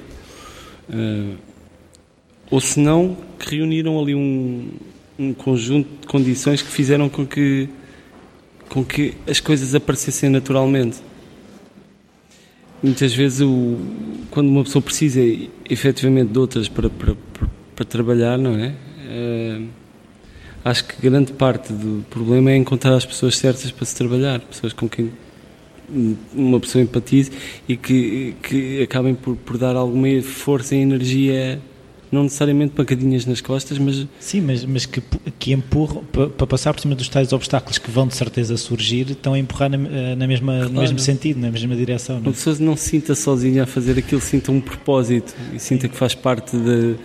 Uh, 0.88 1.36
ou 2.50 2.60
se 2.60 2.80
não, 2.80 3.16
que 3.38 3.56
reuniram 3.56 4.00
ali 4.00 4.14
um, 4.14 4.70
um 5.18 5.34
conjunto 5.34 5.88
de 6.00 6.06
condições 6.06 6.62
que 6.62 6.70
fizeram 6.70 7.08
com 7.08 7.26
que, 7.26 7.68
com 8.68 8.84
que 8.84 9.14
as 9.26 9.38
coisas 9.38 9.74
aparecessem 9.74 10.30
naturalmente. 10.30 10.98
Muitas 12.82 13.12
vezes, 13.12 13.40
o, 13.40 13.76
quando 14.30 14.48
uma 14.48 14.62
pessoa 14.62 14.80
precisa 14.80 15.20
efetivamente 15.68 16.32
de 16.32 16.38
outras 16.38 16.68
para, 16.68 16.88
para, 16.88 17.14
para, 17.14 17.48
para 17.74 17.84
trabalhar, 17.84 18.38
não 18.38 18.56
é? 18.56 18.74
Uh, 19.04 19.68
acho 20.64 20.84
que 20.84 21.00
grande 21.00 21.32
parte 21.32 21.72
do 21.72 22.04
problema 22.10 22.50
é 22.50 22.56
encontrar 22.56 22.94
as 22.94 23.04
pessoas 23.06 23.36
certas 23.36 23.70
para 23.70 23.86
se 23.86 23.94
trabalhar, 23.94 24.40
pessoas 24.40 24.72
com 24.72 24.88
quem 24.88 25.10
uma 26.34 26.60
pessoa 26.60 26.82
empatize 26.82 27.30
e 27.66 27.76
que, 27.76 28.34
que 28.42 28.82
acabem 28.82 29.14
por, 29.14 29.36
por 29.36 29.56
dar 29.56 29.74
alguma 29.74 30.20
força 30.22 30.74
e 30.74 30.80
energia 30.80 31.58
não 32.10 32.22
necessariamente 32.22 32.72
pancadinhas 32.72 33.26
nas 33.26 33.40
costas, 33.40 33.78
mas... 33.78 34.06
Sim, 34.18 34.40
mas, 34.40 34.64
mas 34.64 34.86
que, 34.86 35.02
que 35.38 35.52
empurram, 35.52 36.02
para, 36.04 36.46
passar 36.46 36.72
por 36.72 36.80
cima 36.80 36.94
dos 36.94 37.08
tais 37.08 37.32
obstáculos 37.32 37.78
que 37.78 37.90
vão 37.90 38.06
de 38.06 38.16
certeza 38.16 38.56
surgir, 38.56 39.10
estão 39.10 39.34
a 39.34 39.38
empurrar 39.38 39.70
na, 39.70 40.16
na 40.16 40.26
mesma, 40.26 40.54
claro. 40.54 40.72
no 40.72 40.80
mesmo 40.80 40.98
sentido, 40.98 41.38
na 41.38 41.50
mesma 41.50 41.76
direção. 41.76 42.16
Não? 42.16 42.22
É? 42.22 42.26
Uma 42.28 42.32
pessoa 42.32 42.56
não 42.60 42.76
se 42.76 42.88
sinta 42.88 43.14
sozinha 43.14 43.64
a 43.64 43.66
fazer 43.66 43.98
aquilo, 43.98 44.20
sinta 44.20 44.50
um 44.50 44.60
propósito 44.60 45.34
e 45.54 45.58
sinta 45.58 45.82
Sim. 45.82 45.88
que 45.88 45.96
faz 45.96 46.14
parte 46.14 46.56
de, 46.56 46.96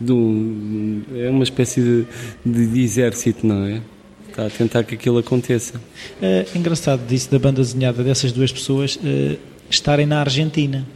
do, 0.00 1.02
é 1.14 1.28
uma 1.28 1.44
espécie 1.44 1.80
de, 1.80 2.06
de, 2.44 2.66
de, 2.66 2.80
exército, 2.82 3.46
não 3.46 3.64
é? 3.64 3.80
Está 4.28 4.46
a 4.46 4.50
tentar 4.50 4.84
que 4.84 4.94
aquilo 4.94 5.18
aconteça. 5.18 5.80
É 6.22 6.46
engraçado 6.54 7.06
disso 7.06 7.30
da 7.30 7.38
banda 7.38 7.60
desenhada 7.60 8.02
dessas 8.04 8.30
duas 8.30 8.52
pessoas 8.52 8.98
é, 9.04 9.36
estarem 9.68 10.06
na 10.06 10.20
Argentina. 10.20 10.86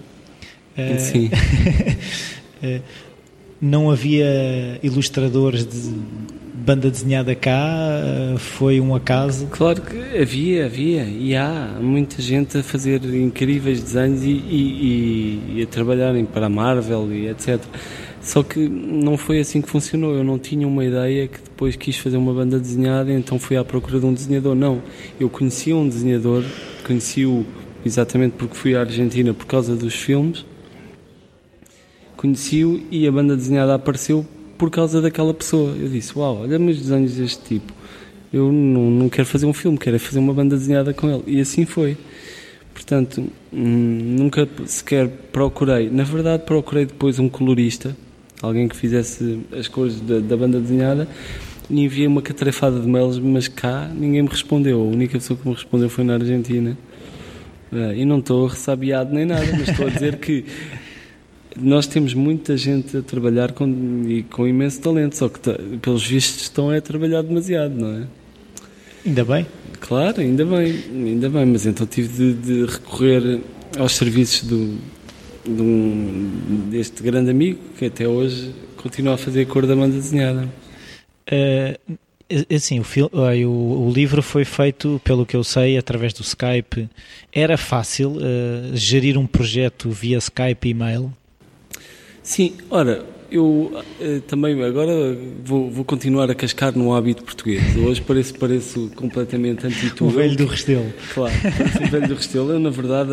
É, 0.77 0.99
Sim. 0.99 1.31
É, 2.63 2.81
não 3.61 3.91
havia 3.91 4.79
ilustradores 4.83 5.65
de 5.65 5.95
banda 6.63 6.91
desenhada 6.91 7.35
cá, 7.35 7.59
foi 8.39 8.81
um 8.81 8.95
acaso? 8.95 9.47
Claro 9.51 9.83
que 9.83 10.17
havia, 10.17 10.67
havia, 10.67 11.03
e 11.05 11.35
há 11.35 11.77
muita 11.81 12.23
gente 12.23 12.59
a 12.59 12.63
fazer 12.63 13.05
incríveis 13.05 13.83
desenhos 13.83 14.23
e, 14.23 14.31
e, 14.31 15.43
e 15.57 15.63
a 15.63 15.67
trabalharem 15.67 16.25
para 16.25 16.47
a 16.47 16.49
Marvel 16.49 17.13
e 17.13 17.29
etc. 17.29 17.61
Só 18.23 18.43
que 18.43 18.69
não 18.69 19.19
foi 19.19 19.41
assim 19.41 19.61
que 19.61 19.69
funcionou. 19.69 20.15
Eu 20.15 20.23
não 20.23 20.39
tinha 20.39 20.67
uma 20.67 20.85
ideia 20.85 21.27
que 21.27 21.41
depois 21.41 21.75
quis 21.75 21.97
fazer 21.97 22.17
uma 22.17 22.33
banda 22.33 22.59
desenhada, 22.59 23.13
então 23.13 23.39
fui 23.39 23.57
à 23.57 23.65
procura 23.65 23.99
de 23.99 24.07
um 24.07 24.15
desenhador. 24.15 24.55
Não, 24.55 24.81
eu 25.19 25.29
conhecia 25.29 25.75
um 25.75 25.89
desenhador, 25.89 26.45
conheci-o 26.87 27.45
exatamente 27.85 28.35
porque 28.39 28.57
fui 28.57 28.77
à 28.77 28.81
Argentina 28.81 29.35
por 29.35 29.47
causa 29.47 29.75
dos 29.75 29.95
filmes. 29.95 30.47
Conheci-o 32.17 32.81
e 32.93 33.09
a 33.09 33.11
banda 33.11 33.37
desenhada 33.37 33.75
apareceu 33.75 34.25
por 34.57 34.71
causa 34.71 35.03
daquela 35.03 35.35
pessoa. 35.35 35.75
Eu 35.77 35.89
disse: 35.89 36.17
Uau, 36.17 36.43
olha 36.43 36.59
meus 36.61 36.79
desenhos 36.79 37.15
deste 37.15 37.43
tipo. 37.43 37.73
Eu 38.33 38.53
não, 38.53 38.89
não 38.89 39.09
quero 39.09 39.27
fazer 39.27 39.47
um 39.47 39.53
filme, 39.53 39.77
quero 39.77 39.97
é 39.97 39.99
fazer 39.99 40.21
uma 40.21 40.33
banda 40.33 40.57
desenhada 40.57 40.95
com 40.95 41.11
ele. 41.11 41.25
E 41.27 41.41
assim 41.41 41.67
foi. 41.67 41.97
Portanto, 42.73 43.21
hum, 43.53 44.17
nunca 44.17 44.49
sequer 44.65 45.09
procurei. 45.33 45.91
Na 45.91 46.05
verdade, 46.05 46.45
procurei 46.45 46.87
depois 46.87 47.19
um 47.19 47.29
colorista 47.29 47.95
alguém 48.43 48.69
que 48.69 48.77
fizesse 48.77 49.41
as 49.57 49.69
cores 49.69 50.01
da, 50.01 50.19
da 50.19 50.37
banda 50.37 50.61
desenhada 50.61 51.09
e 51.71 51.81
enviei 51.81 52.07
uma 52.07 52.21
catarefada 52.21 52.79
de 52.81 52.87
mails, 52.87 53.19
mas 53.19 53.49
cá 53.49 53.89
ninguém 53.95 54.23
me 54.23 54.29
respondeu. 54.29 54.81
A 54.81 54.85
única 54.85 55.19
pessoa 55.19 55.39
que 55.39 55.49
me 55.49 55.55
respondeu 55.55 55.89
foi 55.89 56.05
na 56.05 56.15
Argentina. 56.15 56.77
Eh, 57.73 57.99
e 57.99 58.05
não 58.05 58.19
estou 58.19 58.47
ressabiado 58.47 59.15
nem 59.15 59.25
nada, 59.25 59.47
mas 59.53 59.69
estou 59.69 59.87
a 59.87 59.91
dizer 59.91 60.17
que 60.17 60.45
nós 61.57 61.87
temos 61.87 62.15
muita 62.15 62.57
gente 62.57 62.97
a 62.97 63.03
trabalhar 63.03 63.53
com, 63.53 64.05
e 64.07 64.23
com 64.25 64.47
imenso 64.47 64.81
talento, 64.81 65.17
só 65.17 65.29
que 65.29 65.39
pelos 65.79 66.07
vistos 66.07 66.43
estão 66.43 66.71
a 66.71 66.81
trabalhar 66.81 67.23
demasiado, 67.23 67.75
não 67.75 68.03
é? 68.03 68.07
Ainda 69.07 69.25
bem. 69.25 69.47
Claro, 69.81 70.21
ainda 70.21 70.45
bem, 70.45 70.85
ainda 70.93 71.29
bem, 71.29 71.47
mas 71.47 71.67
então 71.67 71.87
tive 71.87 72.09
de, 72.09 72.35
de 72.35 72.67
recorrer 72.67 73.41
aos 73.79 73.97
serviços 73.97 74.49
do, 74.49 74.79
de 75.45 75.63
um, 75.63 76.69
deste 76.71 77.03
grande 77.03 77.31
amigo 77.31 77.59
que 77.79 77.87
até 77.87 78.07
hoje 78.07 78.55
continua 78.77 79.15
a 79.15 79.19
fazer 79.19 79.43
a 79.43 79.47
cor 79.47 79.67
da 79.67 79.75
banda 79.75 79.95
desenhada. 79.95 80.49
Uh, 81.31 81.99
assim, 82.55 82.81
o, 82.81 82.85
fil, 82.85 83.11
o, 83.13 83.87
o, 83.89 83.93
livro 83.93 84.23
foi 84.23 84.45
feito, 84.45 85.01
pelo 85.05 85.27
que 85.27 85.37
eu 85.37 85.45
sei, 85.45 85.77
através 85.77 86.13
do 86.13 86.23
Skype. 86.23 86.89
Era 87.33 87.57
fácil 87.57 88.13
uh, 88.13 88.75
gerir 88.75 89.19
um 89.19 89.27
projeto 89.27 89.91
via 89.91 90.19
Skype 90.19 90.69
e 90.69 90.71
e-mail? 90.71 91.13
Sim, 92.23 92.55
ora, 92.71 93.05
eu 93.33 93.83
eh, 94.01 94.21
também 94.27 94.63
agora 94.63 95.17
vou, 95.45 95.71
vou, 95.71 95.85
continuar 95.85 96.31
a 96.31 96.35
cascar 96.35 96.77
no 96.77 96.95
hábito 96.95 97.25
português. 97.25 97.77
Hoje 97.77 98.01
pareço, 98.01 98.35
pareço 98.35 98.91
completamente 98.95 99.67
anti-tuga. 99.67 100.11
O 100.11 100.15
velho 100.15 100.37
do 100.37 100.47
Restelo. 100.47 100.93
Claro, 101.15 101.35
o 101.85 101.91
velho 101.91 102.09
do 102.09 102.15
Restelo. 102.15 102.53
Eu, 102.53 102.61
na 102.61 102.71
verdade, 102.71 103.13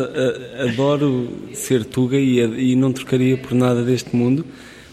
adoro 0.70 1.28
ser 1.54 1.84
tuga 1.84 2.16
e, 2.16 2.38
e 2.72 2.76
não 2.76 2.92
trocaria 2.92 3.36
por 3.36 3.54
nada 3.54 3.82
deste 3.82 4.14
mundo, 4.14 4.44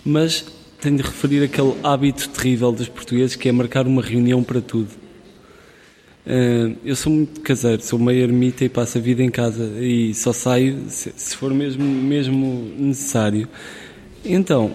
mas 0.05 0.45
tenho 0.79 0.97
de 0.97 1.03
referir 1.03 1.43
aquele 1.43 1.73
hábito 1.83 2.29
terrível 2.29 2.71
dos 2.71 2.87
portugueses 2.87 3.35
que 3.35 3.49
é 3.49 3.51
marcar 3.51 3.87
uma 3.87 4.01
reunião 4.01 4.43
para 4.43 4.61
tudo. 4.61 4.89
Uh, 6.25 6.75
eu 6.83 6.93
sou 6.93 7.11
muito 7.11 7.39
caseiro, 7.39 7.81
sou 7.81 7.97
meio 7.97 8.21
ermita 8.21 8.65
e 8.65 8.67
passo 8.67 8.97
a 8.97 9.01
vida 9.01 9.23
em 9.23 9.29
casa 9.29 9.63
e 9.79 10.13
só 10.13 10.33
saio 10.33 10.83
se, 10.89 11.13
se 11.15 11.35
for 11.35 11.53
mesmo, 11.53 11.83
mesmo 11.83 12.69
necessário. 12.77 13.47
Então, 14.25 14.71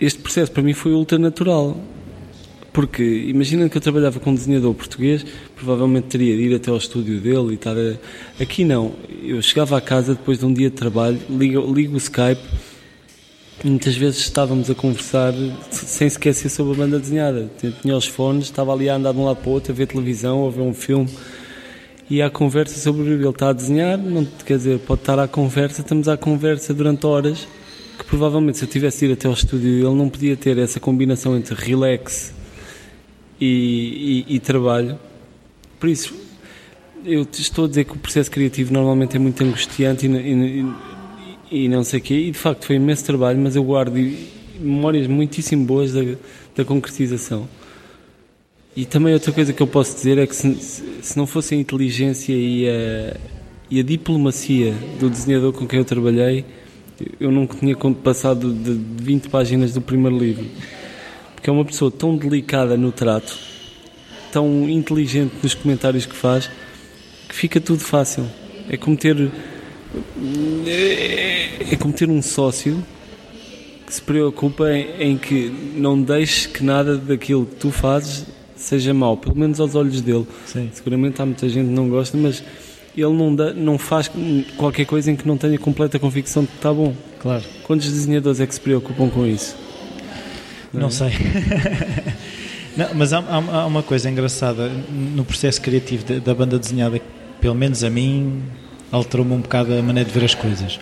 este 0.00 0.20
processo 0.20 0.50
para 0.52 0.62
mim 0.62 0.72
foi 0.72 0.92
ultra 0.92 1.18
natural. 1.18 1.76
Porque 2.72 3.02
imagina 3.02 3.68
que 3.68 3.76
eu 3.76 3.80
trabalhava 3.80 4.20
com 4.20 4.30
um 4.30 4.34
desenhador 4.34 4.72
português, 4.74 5.26
provavelmente 5.56 6.06
teria 6.06 6.36
de 6.36 6.42
ir 6.42 6.54
até 6.54 6.70
ao 6.70 6.76
estúdio 6.76 7.20
dele 7.20 7.50
e 7.50 7.54
estar 7.54 7.76
a... 7.76 7.96
Aqui 8.40 8.64
não. 8.64 8.92
Eu 9.24 9.42
chegava 9.42 9.76
à 9.76 9.80
casa 9.80 10.14
depois 10.14 10.38
de 10.38 10.46
um 10.46 10.54
dia 10.54 10.70
de 10.70 10.76
trabalho, 10.76 11.18
ligo, 11.28 11.74
ligo 11.74 11.94
o 11.94 11.98
Skype 11.98 12.40
muitas 13.68 13.94
vezes 13.94 14.20
estávamos 14.20 14.70
a 14.70 14.74
conversar 14.74 15.34
sem 15.70 16.08
sequer 16.08 16.34
ser 16.34 16.48
sobre 16.48 16.74
a 16.74 16.76
banda 16.76 16.98
desenhada. 16.98 17.50
Tinha 17.82 17.96
os 17.96 18.06
fones, 18.06 18.44
estava 18.44 18.72
ali 18.72 18.88
a 18.88 18.96
andar 18.96 19.12
de 19.12 19.18
um 19.18 19.24
lado 19.24 19.36
para 19.36 19.50
o 19.50 19.52
outro, 19.52 19.72
a 19.72 19.74
ver 19.74 19.86
televisão, 19.86 20.46
a 20.46 20.50
ver 20.50 20.62
um 20.62 20.74
filme. 20.74 21.08
E 22.08 22.20
há 22.22 22.30
conversa 22.30 22.80
sobre 22.80 23.08
ele 23.08 23.28
está 23.28 23.50
a 23.50 23.52
desenhar, 23.52 23.96
não, 23.96 24.26
quer 24.44 24.56
dizer, 24.56 24.78
pode 24.80 25.02
estar 25.02 25.18
à 25.18 25.28
conversa, 25.28 25.80
estamos 25.80 26.08
à 26.08 26.16
conversa 26.16 26.74
durante 26.74 27.06
horas, 27.06 27.46
que 28.00 28.04
provavelmente 28.04 28.58
se 28.58 28.64
eu 28.64 28.68
tivesse 28.68 29.04
ido 29.04 29.14
até 29.14 29.28
ao 29.28 29.34
estúdio 29.34 29.86
ele 29.86 29.94
não 29.94 30.08
podia 30.08 30.36
ter 30.36 30.58
essa 30.58 30.80
combinação 30.80 31.36
entre 31.36 31.54
relax 31.54 32.34
e, 33.40 34.24
e, 34.28 34.36
e 34.36 34.40
trabalho. 34.40 34.98
Por 35.78 35.88
isso, 35.88 36.14
eu 37.04 37.26
estou 37.32 37.66
a 37.66 37.68
dizer 37.68 37.84
que 37.84 37.92
o 37.92 37.96
processo 37.96 38.30
criativo 38.30 38.72
normalmente 38.72 39.16
é 39.16 39.18
muito 39.18 39.42
angustiante 39.42 40.06
e, 40.06 40.10
e 40.10 40.66
e 41.50 41.68
não 41.68 41.82
sei 41.82 41.98
o 41.98 42.02
quê, 42.02 42.14
e 42.14 42.30
de 42.30 42.38
facto 42.38 42.64
foi 42.64 42.76
imenso 42.76 43.04
trabalho, 43.04 43.38
mas 43.38 43.56
eu 43.56 43.64
guardo 43.64 43.96
memórias 44.58 45.06
muitíssimo 45.08 45.64
boas 45.64 45.92
da, 45.92 46.00
da 46.54 46.64
concretização. 46.64 47.48
E 48.76 48.84
também 48.84 49.12
outra 49.12 49.32
coisa 49.32 49.52
que 49.52 49.60
eu 49.60 49.66
posso 49.66 49.96
dizer 49.96 50.16
é 50.16 50.26
que 50.26 50.36
se, 50.36 50.54
se 51.02 51.18
não 51.18 51.26
fosse 51.26 51.54
a 51.54 51.58
inteligência 51.58 52.32
e 52.32 52.68
a, 52.68 53.16
e 53.68 53.80
a 53.80 53.82
diplomacia 53.82 54.72
do 55.00 55.10
desenhador 55.10 55.52
com 55.52 55.66
quem 55.66 55.80
eu 55.80 55.84
trabalhei, 55.84 56.44
eu 57.18 57.30
nunca 57.30 57.56
tinha 57.56 57.76
passado 57.76 58.52
de 58.52 58.72
20 59.02 59.28
páginas 59.28 59.72
do 59.72 59.80
primeiro 59.80 60.18
livro. 60.18 60.46
Porque 61.34 61.48
é 61.48 61.52
uma 61.52 61.64
pessoa 61.64 61.90
tão 61.90 62.16
delicada 62.16 62.76
no 62.76 62.92
trato, 62.92 63.36
tão 64.30 64.68
inteligente 64.68 65.32
nos 65.42 65.54
comentários 65.54 66.04
que 66.06 66.14
faz, 66.14 66.50
que 67.28 67.34
fica 67.34 67.60
tudo 67.60 67.80
fácil. 67.80 68.26
É 68.68 68.76
como 68.76 68.96
ter 68.96 69.30
é, 70.66 71.76
como 71.76 71.92
ter 71.92 72.08
um 72.08 72.22
sócio 72.22 72.84
que 73.86 73.94
se 73.94 74.02
preocupa 74.02 74.70
em, 74.70 75.12
em, 75.12 75.18
que 75.18 75.52
não 75.74 76.00
deixes 76.00 76.46
que 76.46 76.62
nada 76.62 76.96
daquilo 76.96 77.46
que 77.46 77.56
tu 77.56 77.70
fazes 77.70 78.26
seja 78.54 78.94
mau, 78.94 79.16
pelo 79.16 79.36
menos 79.36 79.58
aos 79.58 79.74
olhos 79.74 80.00
dele. 80.00 80.26
Sim. 80.46 80.70
Seguramente 80.72 81.20
há 81.20 81.26
muita 81.26 81.48
gente 81.48 81.66
que 81.66 81.74
não 81.74 81.88
gosta, 81.88 82.16
mas 82.16 82.44
ele 82.96 83.12
não, 83.12 83.34
dá, 83.34 83.52
não 83.52 83.78
faz 83.78 84.10
qualquer 84.56 84.84
coisa 84.84 85.10
em 85.10 85.16
que 85.16 85.26
não 85.26 85.36
tenha 85.36 85.58
completa 85.58 85.98
convicção 85.98 86.42
de 86.42 86.48
que 86.48 86.56
está 86.56 86.72
bom. 86.72 86.94
Claro. 87.20 87.44
Quantos 87.64 87.90
desenhadores 87.90 88.40
é 88.40 88.46
que 88.46 88.54
se 88.54 88.60
preocupam 88.60 89.08
com 89.08 89.26
isso? 89.26 89.56
Não, 90.72 90.82
não 90.82 90.88
é? 90.88 90.90
sei. 90.90 91.10
não, 92.76 92.94
mas 92.94 93.12
há, 93.12 93.18
há, 93.18 93.66
uma 93.66 93.82
coisa 93.82 94.10
engraçada 94.10 94.68
no 94.68 95.24
processo 95.24 95.60
criativo 95.60 96.04
da, 96.04 96.18
da 96.18 96.34
banda 96.34 96.58
desenhada, 96.58 97.00
pelo 97.40 97.54
menos 97.54 97.84
a 97.84 97.90
mim 97.90 98.42
alterou-me 98.90 99.32
um 99.32 99.40
bocado 99.40 99.72
a 99.74 99.82
maneira 99.82 100.08
de 100.08 100.18
ver 100.18 100.24
as 100.24 100.34
coisas. 100.34 100.80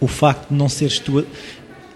O 0.00 0.06
facto 0.06 0.48
de 0.50 0.54
não 0.54 0.68
seres 0.68 0.98
tu. 0.98 1.24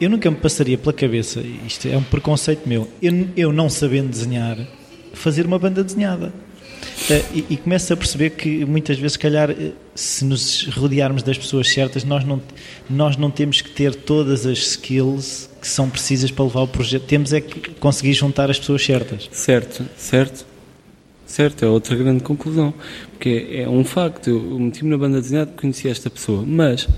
Eu 0.01 0.09
nunca 0.09 0.31
me 0.31 0.37
passaria 0.37 0.79
pela 0.79 0.93
cabeça, 0.93 1.41
isto 1.67 1.89
é 1.89 1.97
um 1.97 2.03
preconceito 2.03 2.69
meu, 2.69 2.89
eu, 3.03 3.29
eu 3.37 3.53
não 3.53 3.69
sabendo 3.69 4.09
desenhar, 4.09 4.57
fazer 5.13 5.45
uma 5.45 5.59
banda 5.59 5.83
desenhada. 5.83 6.33
Uh, 6.99 7.45
e, 7.49 7.57
começo 7.57 7.93
a 7.93 7.97
perceber 7.97 8.31
que 8.31 8.65
muitas 8.65 8.99
vezes, 8.99 9.13
se 9.13 9.19
calhar, 9.19 9.51
eh, 9.51 9.71
se 9.95 10.25
nos 10.25 10.67
rodearmos 10.67 11.23
das 11.23 11.39
pessoas 11.39 11.69
certas, 11.69 12.05
nós 12.05 12.25
não, 12.25 12.43
nós 12.91 13.17
não 13.17 13.31
temos 13.31 13.63
que 13.63 13.71
ter 13.71 13.95
todas 13.95 14.45
as 14.45 14.59
skills 14.59 15.49
que 15.61 15.67
são 15.67 15.89
precisas 15.89 16.31
para 16.31 16.45
levar 16.45 16.63
o 16.63 16.69
projeto. 16.69 17.05
Temos 17.05 17.33
é 17.33 17.41
que 17.41 17.71
conseguir 17.75 18.13
juntar 18.15 18.51
as 18.51 18.59
pessoas 18.59 18.85
certas. 18.85 19.29
Certo, 19.33 19.85
certo. 19.97 20.45
Certo, 21.25 21.65
é 21.65 21.69
outra 21.69 21.95
grande 21.95 22.23
conclusão. 22.23 22.75
Porque 23.13 23.47
é 23.53 23.69
um 23.69 23.85
facto, 23.85 24.29
eu 24.31 24.59
meti-me 24.59 24.91
na 24.91 24.99
banda 24.99 25.21
desenhada 25.21 25.53
conheci 25.53 25.89
esta 25.89 26.11
pessoa. 26.11 26.43
Mas, 26.45 26.89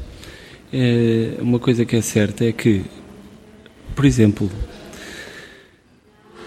é, 0.73 1.35
uma 1.41 1.59
coisa 1.59 1.85
que 1.85 1.97
é 1.97 2.01
certa 2.01 2.45
é 2.45 2.53
que, 2.53 2.85
por 3.95 4.05
exemplo, 4.05 4.51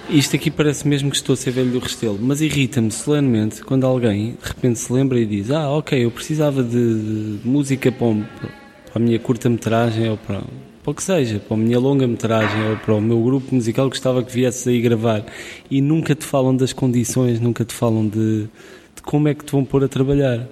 isto 0.09 0.35
aqui 0.35 0.51
parece 0.51 0.87
mesmo 0.87 1.09
que 1.09 1.15
estou 1.15 1.33
a 1.33 1.37
ser 1.37 1.51
velho 1.51 1.71
do 1.71 1.79
Restelo, 1.79 2.19
mas 2.21 2.41
irrita-me 2.41 2.91
solenemente 2.91 3.63
quando 3.63 3.85
alguém 3.85 4.31
de 4.31 4.47
repente 4.47 4.79
se 4.79 4.91
lembra 4.91 5.19
e 5.19 5.25
diz: 5.25 5.51
Ah, 5.51 5.69
ok, 5.69 6.03
eu 6.03 6.11
precisava 6.11 6.63
de, 6.63 7.39
de 7.39 7.47
música 7.47 7.91
para, 7.91 8.07
para 8.07 8.51
a 8.95 8.99
minha 8.99 9.19
curta-metragem 9.19 10.09
ou 10.09 10.17
para 10.17 10.41
para 10.83 10.91
o 10.91 10.93
que 10.93 11.01
seja, 11.01 11.39
para 11.39 11.55
a 11.55 11.57
minha 11.57 11.79
longa-metragem 11.79 12.71
ou 12.71 12.77
para 12.77 12.93
o 12.93 12.99
meu 12.99 13.23
grupo 13.23 13.55
musical, 13.55 13.87
gostava 13.87 14.21
que 14.21 14.33
viesses 14.33 14.67
aí 14.67 14.81
gravar. 14.81 15.25
E 15.71 15.81
nunca 15.81 16.13
te 16.13 16.25
falam 16.25 16.53
das 16.53 16.73
condições, 16.73 17.39
nunca 17.39 17.63
te 17.63 17.73
falam 17.73 18.05
de, 18.05 18.49
de 18.93 19.01
como 19.01 19.29
é 19.29 19.33
que 19.33 19.45
te 19.45 19.53
vão 19.53 19.63
pôr 19.63 19.85
a 19.85 19.87
trabalhar. 19.87 20.45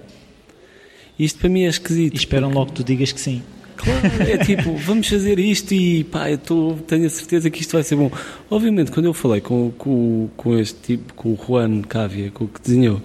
Isto 1.18 1.38
para 1.38 1.50
mim 1.50 1.64
é 1.64 1.68
esquisito. 1.68 2.14
E 2.14 2.16
esperam 2.16 2.48
porque... 2.48 2.58
logo 2.58 2.70
que 2.70 2.76
tu 2.76 2.84
digas 2.84 3.12
que 3.12 3.20
sim. 3.20 3.42
Claro, 3.82 4.30
é 4.30 4.38
tipo, 4.38 4.76
vamos 4.76 5.08
fazer 5.08 5.38
isto 5.38 5.74
e 5.74 6.04
pá, 6.04 6.30
eu 6.30 6.38
tô, 6.38 6.76
tenho 6.86 7.06
a 7.06 7.10
certeza 7.10 7.50
que 7.50 7.60
isto 7.60 7.72
vai 7.72 7.82
ser 7.82 7.96
bom. 7.96 8.10
Obviamente, 8.48 8.92
quando 8.92 9.06
eu 9.06 9.14
falei 9.14 9.40
com, 9.40 9.72
com, 9.76 10.28
com 10.36 10.58
este 10.58 10.78
tipo, 10.80 11.14
com 11.14 11.30
o 11.30 11.36
Juan 11.36 11.82
Cávia, 11.82 12.30
com 12.30 12.44
o 12.44 12.48
que 12.48 12.60
desenhou, 12.60 13.02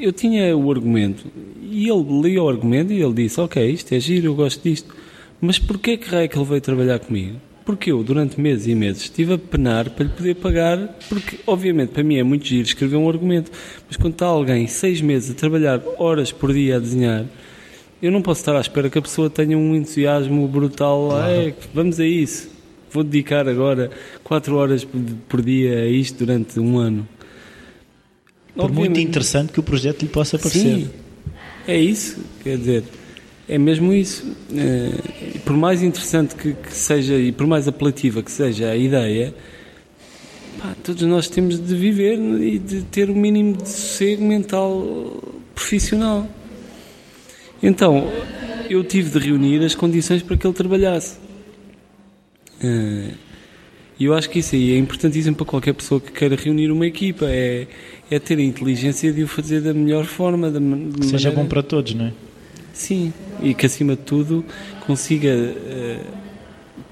eu 0.00 0.12
tinha 0.12 0.56
o 0.56 0.70
argumento 0.70 1.24
e 1.60 1.88
ele 1.88 2.20
lia 2.22 2.42
o 2.42 2.48
argumento 2.48 2.92
e 2.92 3.02
ele 3.02 3.14
disse: 3.14 3.40
Ok, 3.40 3.70
isto 3.70 3.92
é 3.94 4.00
giro, 4.00 4.26
eu 4.26 4.34
gosto 4.34 4.62
disto. 4.62 4.94
Mas 5.40 5.58
porquê 5.58 5.96
que 5.96 6.08
raio 6.08 6.28
que 6.28 6.36
ele 6.36 6.44
veio 6.44 6.60
trabalhar 6.60 6.98
comigo? 6.98 7.36
Porque 7.64 7.92
eu, 7.92 8.02
durante 8.02 8.40
meses 8.40 8.66
e 8.66 8.74
meses, 8.74 9.02
estive 9.02 9.34
a 9.34 9.38
penar 9.38 9.90
para 9.90 10.04
lhe 10.04 10.10
poder 10.10 10.34
pagar, 10.36 10.96
porque, 11.08 11.38
obviamente, 11.46 11.90
para 11.90 12.02
mim 12.02 12.16
é 12.16 12.22
muito 12.22 12.46
giro 12.46 12.62
escrever 12.62 12.96
um 12.96 13.06
argumento, 13.08 13.50
mas 13.86 13.96
quando 13.96 14.14
está 14.14 14.24
alguém 14.24 14.66
seis 14.66 15.02
meses 15.02 15.30
a 15.30 15.34
trabalhar 15.34 15.82
horas 15.98 16.32
por 16.32 16.52
dia 16.52 16.76
a 16.76 16.78
desenhar, 16.78 17.26
eu 18.00 18.12
não 18.12 18.22
posso 18.22 18.40
estar 18.40 18.56
à 18.56 18.60
espera 18.60 18.88
que 18.88 18.98
a 18.98 19.02
pessoa 19.02 19.28
tenha 19.28 19.58
um 19.58 19.74
entusiasmo 19.74 20.46
brutal. 20.46 21.08
Claro. 21.08 21.32
É, 21.32 21.54
vamos 21.74 21.98
a 21.98 22.06
isso. 22.06 22.48
Vou 22.90 23.04
dedicar 23.04 23.48
agora 23.48 23.90
quatro 24.24 24.56
horas 24.56 24.86
por 25.28 25.42
dia 25.42 25.80
a 25.80 25.86
isto 25.86 26.24
durante 26.24 26.58
um 26.58 26.78
ano. 26.78 27.06
Por 28.54 28.64
obviamente, 28.64 28.94
muito 28.94 29.08
interessante 29.08 29.52
que 29.52 29.60
o 29.60 29.62
projeto 29.62 30.02
lhe 30.02 30.08
possa 30.08 30.38
parecer. 30.38 30.60
Sim, 30.60 30.90
é 31.66 31.78
isso. 31.78 32.18
Quer 32.42 32.56
dizer, 32.56 32.84
é 33.48 33.58
mesmo 33.58 33.92
isso. 33.92 34.24
É, 34.54 35.38
por 35.44 35.56
mais 35.56 35.82
interessante 35.82 36.34
que, 36.34 36.54
que, 36.54 36.72
seja 36.72 37.14
e 37.14 37.32
por 37.32 37.46
mais 37.46 37.68
apelativa 37.68 38.22
que 38.22 38.30
seja 38.30 38.70
a 38.70 38.76
ideia, 38.76 39.34
pá, 40.58 40.74
todos 40.82 41.02
nós 41.02 41.28
temos 41.28 41.60
de 41.60 41.74
viver 41.74 42.18
e 42.18 42.58
de 42.58 42.82
ter 42.82 43.10
o 43.10 43.14
mínimo 43.14 43.56
de 43.56 43.68
sossego 43.68 44.24
mental 44.24 45.22
profissional. 45.54 46.28
Então, 47.62 48.10
eu 48.70 48.84
tive 48.84 49.10
de 49.10 49.26
reunir 49.26 49.64
as 49.64 49.74
condições 49.74 50.22
para 50.22 50.36
que 50.36 50.46
ele 50.46 50.54
trabalhasse. 50.54 51.18
É, 52.62 53.10
e 53.98 54.04
eu 54.04 54.14
acho 54.14 54.30
que 54.30 54.38
isso 54.38 54.54
aí 54.54 54.74
é 54.74 54.78
importantíssimo 54.78 55.34
para 55.34 55.44
qualquer 55.44 55.74
pessoa 55.74 56.00
que 56.00 56.12
queira 56.12 56.36
reunir 56.36 56.70
uma 56.70 56.86
equipa, 56.86 57.24
é, 57.26 57.66
é 58.08 58.18
ter 58.18 58.38
a 58.38 58.42
inteligência 58.42 59.12
de 59.12 59.24
o 59.24 59.28
fazer 59.28 59.60
da 59.60 59.74
melhor 59.74 60.04
forma. 60.04 60.50
Da, 60.50 60.60
de 60.60 61.06
Seja 61.06 61.32
bom 61.32 61.46
para 61.46 61.62
todos, 61.62 61.94
não 61.94 62.06
é? 62.06 62.12
Sim, 62.72 63.12
e 63.42 63.54
que 63.54 63.66
acima 63.66 63.96
de 63.96 64.02
tudo 64.02 64.44
consiga 64.86 65.34
uh, 65.34 66.00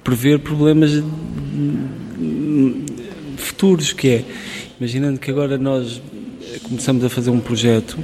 prever 0.02 0.40
problemas 0.40 1.00
futuros, 3.36 3.92
que 3.92 4.08
é, 4.08 4.24
imaginando 4.80 5.20
que 5.20 5.30
agora 5.30 5.56
nós 5.56 6.02
começamos 6.64 7.04
a 7.04 7.08
fazer 7.08 7.30
um 7.30 7.38
projeto 7.38 7.96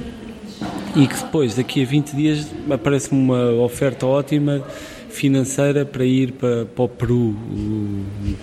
e 0.95 1.07
que 1.07 1.15
depois, 1.15 1.55
daqui 1.55 1.81
a 1.81 1.85
20 1.85 2.15
dias, 2.15 2.47
aparece-me 2.69 3.19
uma 3.19 3.51
oferta 3.63 4.05
ótima 4.05 4.63
financeira 5.09 5.85
para 5.85 6.05
ir 6.05 6.33
para, 6.33 6.65
para 6.65 6.83
o 6.83 6.89
Peru, 6.89 7.35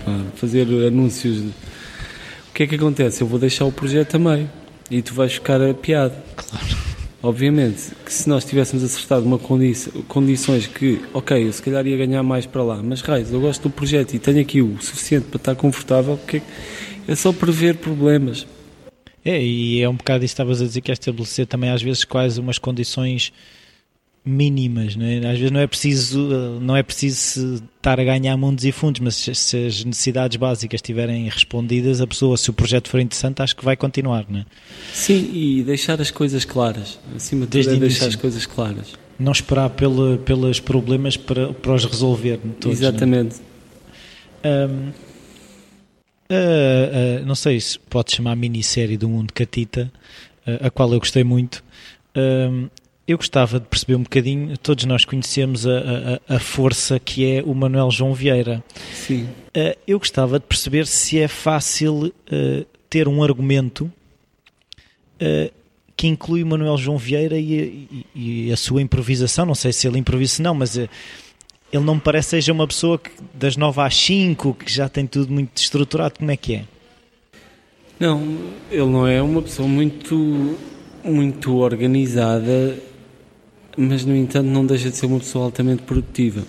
para 0.05 0.15
fazer 0.37 0.67
anúncios. 0.87 1.39
O 2.51 2.53
que 2.55 2.65
é 2.65 2.67
que 2.67 2.75
acontece? 2.75 3.23
Eu 3.23 3.27
vou 3.27 3.39
deixar 3.39 3.65
o 3.65 3.73
projeto 3.73 4.11
também 4.11 4.49
e 4.91 5.03
tu 5.03 5.15
vais 5.15 5.33
ficar 5.33 5.61
apiado. 5.63 6.15
Claro. 6.37 6.91
Obviamente 7.23 7.93
que 8.05 8.13
se 8.13 8.27
nós 8.29 8.47
tivéssemos 8.47 8.83
acertado 8.83 9.27
uma 9.27 9.39
condição, 9.39 9.93
condições 10.09 10.67
que, 10.67 11.03
ok, 11.13 11.47
eu 11.47 11.53
se 11.53 11.63
calhar 11.63 11.87
ia 11.87 11.97
ganhar 11.97 12.23
mais 12.23 12.47
para 12.47 12.63
lá, 12.63 12.81
mas 12.83 13.03
raios, 13.03 13.31
eu 13.31 13.41
gosto 13.41 13.65
do 13.65 13.71
projeto 13.71 14.15
e 14.15 14.19
tenho 14.19 14.41
aqui 14.41 14.63
o 14.63 14.81
suficiente 14.81 15.27
para 15.27 15.37
estar 15.37 15.55
confortável, 15.55 16.17
porque 16.17 16.41
é 17.07 17.15
só 17.15 17.31
prever 17.31 17.77
problemas. 17.77 18.47
É, 19.25 19.43
e 19.43 19.83
é 19.83 19.89
um 19.89 19.95
bocado 19.95 20.25
isso 20.25 20.33
que 20.33 20.43
estavas 20.43 20.63
a 20.63 20.65
dizer 20.65 20.81
que 20.81 20.91
é 20.91 20.95
estabelecer 20.95 21.47
também 21.47 21.71
às 21.71 21.83
vezes 21.83 22.05
quase 22.05 22.41
umas 22.41 22.59
condições 22.59 23.33
mínimas, 24.25 24.97
não 24.97 25.07
é? 25.07 25.17
às 25.19 25.39
vezes 25.39 25.51
não 25.51 25.61
é 25.61 25.67
preciso 25.67 26.29
não 26.61 26.77
é 26.77 26.83
preciso 26.83 27.63
estar 27.77 27.99
a 27.99 28.05
ganhar 28.05 28.37
mundos 28.37 28.65
e 28.65 28.73
fundos, 28.73 29.01
mas 29.01 29.15
se, 29.15 29.31
as 29.67 29.85
necessidades 29.85 30.37
básicas 30.37 30.79
estiverem 30.79 31.29
respondidas, 31.29 32.01
a 32.01 32.07
pessoa, 32.07 32.37
se 32.37 32.51
o 32.51 32.53
projeto 32.53 32.89
for 32.89 33.01
interessante, 33.01 33.41
acho 33.41 33.57
que 33.57 33.65
vai 33.65 33.77
continuar, 33.77 34.27
não 34.29 34.41
é? 34.41 34.47
Sim, 34.93 35.31
e 35.33 35.63
deixar 35.63 36.01
as 36.01 36.11
coisas 36.11 36.45
claras, 36.45 36.99
acima 37.17 37.47
de 37.47 37.63
tudo 37.63 37.75
é 37.75 37.79
deixar 37.79 38.07
as 38.07 38.17
coisas 38.17 38.45
claras. 38.45 38.93
Não 39.19 39.33
esperar 39.33 39.71
pelo, 39.71 40.19
pelos 40.19 40.61
problemas 40.61 41.17
para, 41.17 41.53
para 41.53 41.75
os 41.75 41.85
resolver 41.85 42.39
todos. 42.59 42.81
É? 42.81 42.85
Exatamente. 42.85 43.37
Não, 44.43 44.69
um, 44.69 44.93
uh, 46.31 47.23
uh, 47.23 47.27
não 47.27 47.35
sei 47.35 47.61
se 47.61 47.79
pode 47.79 48.13
chamar 48.13 48.37
minissérie 48.37 48.97
do 48.97 49.09
Mundo 49.09 49.33
Catita, 49.33 49.93
uh, 50.47 50.67
a 50.67 50.71
qual 50.71 50.93
eu 50.93 50.99
gostei 50.99 51.25
muito. 51.25 51.63
Um, 52.17 52.69
eu 53.07 53.17
gostava 53.17 53.59
de 53.59 53.67
perceber 53.67 53.97
um 53.97 54.03
bocadinho, 54.03 54.57
todos 54.59 54.85
nós 54.85 55.05
conhecemos 55.05 55.67
a, 55.67 56.21
a, 56.29 56.37
a 56.37 56.39
força 56.39 56.99
que 57.01 57.27
é 57.27 57.43
o 57.43 57.53
Manuel 57.55 57.91
João 57.91 58.15
Vieira. 58.15 58.63
Sim. 58.95 59.29
Eu 59.85 59.99
gostava 59.99 60.39
de 60.39 60.47
perceber 60.47 60.87
se 60.87 61.19
é 61.19 61.27
fácil 61.27 62.15
ter 62.89 63.09
um 63.09 63.21
argumento 63.21 63.91
que 65.97 66.07
inclui 66.07 66.45
o 66.45 66.47
Manuel 66.47 66.79
João 66.79 66.97
Vieira 66.97 67.37
e, 67.37 67.89
e, 68.15 68.47
e, 68.47 68.53
a 68.53 68.57
sua 68.57 68.81
improvisação. 68.81 69.45
Não 69.45 69.57
sei 69.57 69.73
se 69.73 69.89
ele 69.89 69.99
improvisa, 69.99 70.41
não, 70.41 70.55
mas 70.55 70.79
ele 71.73 71.85
não 71.85 71.97
me 71.97 72.01
parece 72.01 72.31
seja 72.31 72.53
uma 72.53 72.67
pessoa 72.67 72.99
que, 72.99 73.11
das 73.35 73.57
9 73.57 73.81
às 73.81 73.95
5 73.95 74.55
que 74.55 74.73
já 74.73 74.89
tem 74.89 75.07
tudo 75.07 75.33
muito 75.33 75.57
estruturado. 75.57 76.19
Como 76.19 76.31
é 76.31 76.37
que 76.37 76.55
é? 76.55 76.65
Não, 77.99 78.39
ele 78.71 78.87
não 78.87 79.07
é 79.07 79.21
uma 79.21 79.43
pessoa 79.43 79.69
muito, 79.69 80.57
muito 81.05 81.57
organizada 81.57 82.79
mas 83.77 84.05
no 84.05 84.15
entanto 84.15 84.47
não 84.47 84.67
deixa 84.67 84.91
de 84.91 84.97
ser 84.97 85.07
uma 85.07 85.19
pessoa 85.19 85.47
altamente 85.47 85.83
produtiva. 85.83 86.43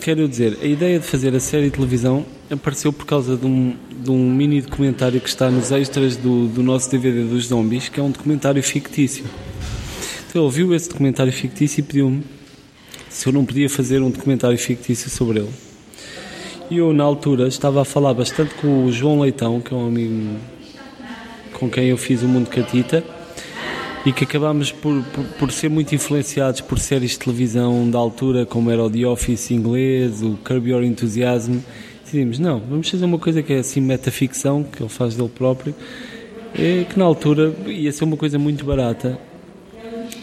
Quero 0.00 0.28
dizer, 0.28 0.58
a 0.62 0.66
ideia 0.66 0.98
de 1.00 1.06
fazer 1.06 1.34
a 1.34 1.40
série 1.40 1.64
de 1.64 1.72
televisão 1.72 2.24
apareceu 2.50 2.92
por 2.92 3.04
causa 3.06 3.36
de 3.36 3.44
um, 3.44 3.74
de 3.90 4.10
um 4.10 4.30
mini 4.30 4.60
documentário 4.60 5.20
que 5.20 5.28
está 5.28 5.50
nos 5.50 5.72
extras 5.72 6.16
do, 6.16 6.46
do 6.46 6.62
nosso 6.62 6.90
DVD 6.90 7.24
dos 7.24 7.46
zombies, 7.46 7.88
que 7.88 7.98
é 7.98 8.02
um 8.02 8.10
documentário 8.10 8.62
fictício. 8.62 9.24
Então 10.28 10.44
ele 10.44 10.52
viu 10.52 10.74
esse 10.74 10.88
documentário 10.88 11.32
fictício 11.32 11.80
e 11.80 11.82
pediu-me 11.82 12.22
se 13.10 13.28
eu 13.28 13.32
não 13.32 13.44
podia 13.44 13.68
fazer 13.68 14.00
um 14.00 14.08
documentário 14.08 14.56
fictício 14.56 15.10
sobre 15.10 15.40
ele. 15.40 15.50
E 16.70 16.78
eu, 16.78 16.92
na 16.92 17.02
altura, 17.02 17.48
estava 17.48 17.82
a 17.82 17.84
falar 17.84 18.14
bastante 18.14 18.54
com 18.54 18.84
o 18.84 18.92
João 18.92 19.20
Leitão, 19.20 19.60
que 19.60 19.74
é 19.74 19.76
um 19.76 19.88
amigo 19.88 20.36
com 21.54 21.68
quem 21.68 21.88
eu 21.88 21.98
fiz 21.98 22.22
o 22.22 22.28
Mundo 22.28 22.48
Catita, 22.48 23.02
e 24.06 24.12
que 24.12 24.22
acabámos 24.22 24.70
por, 24.70 25.02
por, 25.12 25.24
por, 25.24 25.52
ser 25.52 25.68
muito 25.68 25.92
influenciados 25.92 26.60
por 26.60 26.78
séries 26.78 27.10
de 27.10 27.18
televisão 27.18 27.90
da 27.90 27.98
altura, 27.98 28.46
como 28.46 28.70
era 28.70 28.82
o 28.82 28.88
The 28.88 29.04
Office 29.04 29.50
inglês, 29.50 30.22
o 30.22 30.38
Curb 30.44 30.70
Your 30.70 30.84
Enthusiasm. 30.84 31.58
Decidimos, 32.04 32.38
não, 32.38 32.60
vamos 32.60 32.88
fazer 32.88 33.04
uma 33.04 33.18
coisa 33.18 33.42
que 33.42 33.52
é 33.52 33.58
assim 33.58 33.80
metaficção, 33.80 34.62
que 34.62 34.80
ele 34.80 34.88
faz 34.88 35.16
dele 35.16 35.28
próprio, 35.28 35.74
é, 36.54 36.84
que 36.88 36.96
na 36.96 37.04
altura 37.04 37.52
ia 37.66 37.90
ser 37.90 38.04
uma 38.04 38.16
coisa 38.16 38.38
muito 38.38 38.64
barata. 38.64 39.18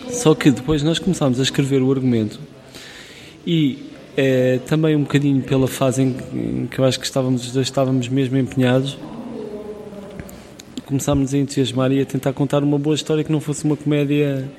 Só 0.09 0.33
que 0.33 0.49
depois 0.49 0.81
nós 0.81 0.97
começámos 0.97 1.41
a 1.41 1.43
escrever 1.43 1.81
o 1.81 1.91
argumento 1.91 2.39
e 3.47 3.79
é, 4.17 4.59
também 4.67 4.93
um 4.93 5.03
bocadinho 5.03 5.41
pela 5.41 5.69
fase 5.69 6.01
em 6.01 6.67
que 6.69 6.79
eu 6.79 6.83
acho 6.83 6.99
que 6.99 7.05
estávamos, 7.05 7.55
estávamos 7.55 8.09
mesmo 8.09 8.37
empenhados, 8.37 8.97
começámos 10.85 11.33
a 11.33 11.37
entusiasmar 11.37 11.93
e 11.93 12.01
a 12.01 12.05
tentar 12.05 12.33
contar 12.33 12.61
uma 12.61 12.77
boa 12.77 12.93
história 12.93 13.23
que 13.23 13.31
não 13.31 13.39
fosse 13.39 13.63
uma 13.63 13.77
comédia 13.77 14.49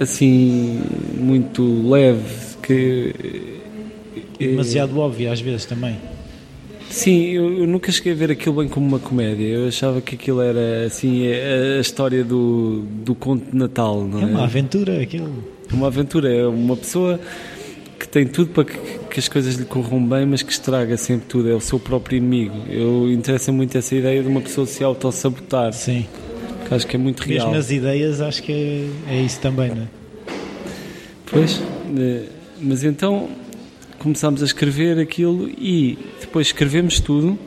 assim 0.00 0.82
muito 1.18 1.62
leve 1.88 2.56
que 2.62 3.14
demasiado 4.38 4.98
óbvia 4.98 5.30
às 5.30 5.40
vezes 5.40 5.66
também. 5.66 5.96
Sim 6.88 7.26
eu, 7.26 7.58
eu, 7.58 7.66
nunca 7.66 7.92
cheguei 7.92 8.12
a 8.12 8.16
ver 8.16 8.30
aquilo 8.30 8.56
bem 8.56 8.68
como 8.68 8.86
uma 8.86 8.98
comédia. 8.98 9.44
Eu 9.44 9.68
achava 9.68 10.00
que 10.00 10.14
aquilo 10.14 10.40
era 10.40 10.86
assim 10.86 11.26
a, 11.26 11.78
a 11.78 11.80
história 11.80 12.24
do, 12.24 12.84
do 13.04 13.14
conto 13.14 13.50
de 13.50 13.56
Natal 13.56 14.02
não 14.06 14.20
é, 14.20 14.22
é? 14.22 14.26
uma 14.26 14.44
aventura 14.44 15.02
aquilo. 15.02 15.44
é 15.50 15.53
uma 15.74 15.88
aventura 15.88 16.32
é 16.32 16.46
uma 16.46 16.76
pessoa 16.76 17.20
que 17.98 18.08
tem 18.08 18.26
tudo 18.26 18.50
para 18.50 18.64
que, 18.64 18.78
que, 19.10 19.20
as 19.20 19.28
coisas 19.28 19.54
lhe 19.54 19.64
corram 19.64 20.04
bem, 20.04 20.26
mas 20.26 20.42
que 20.42 20.52
estraga 20.52 20.96
sempre 20.96 21.26
tudo, 21.26 21.50
é 21.50 21.54
o 21.54 21.60
seu 21.60 21.78
próprio 21.78 22.16
inimigo. 22.16 22.56
Eu 22.68 23.10
interessa 23.10 23.52
muito 23.52 23.76
essa 23.76 23.94
ideia 23.94 24.22
de 24.22 24.28
uma 24.28 24.40
pessoa 24.40 24.66
se 24.66 24.82
auto-sabotar. 24.82 25.72
Sim. 25.72 26.06
Que 26.66 26.74
acho 26.74 26.86
que 26.86 26.96
é 26.96 26.98
muito 26.98 27.20
real. 27.22 27.46
Mesmo 27.46 27.54
nas 27.54 27.70
ideias, 27.70 28.20
acho 28.20 28.42
que 28.42 28.52
é, 29.08 29.14
é 29.14 29.22
isso 29.22 29.40
também, 29.40 29.70
não 29.70 29.82
é? 29.82 29.88
Pois, 31.26 31.60
eh, 31.98 32.24
mas 32.60 32.84
então 32.84 33.28
começámos 33.98 34.42
a 34.42 34.44
escrever 34.44 34.98
aquilo 34.98 35.48
e 35.48 35.98
depois 36.20 36.48
escrevemos 36.48 37.00
tudo. 37.00 37.38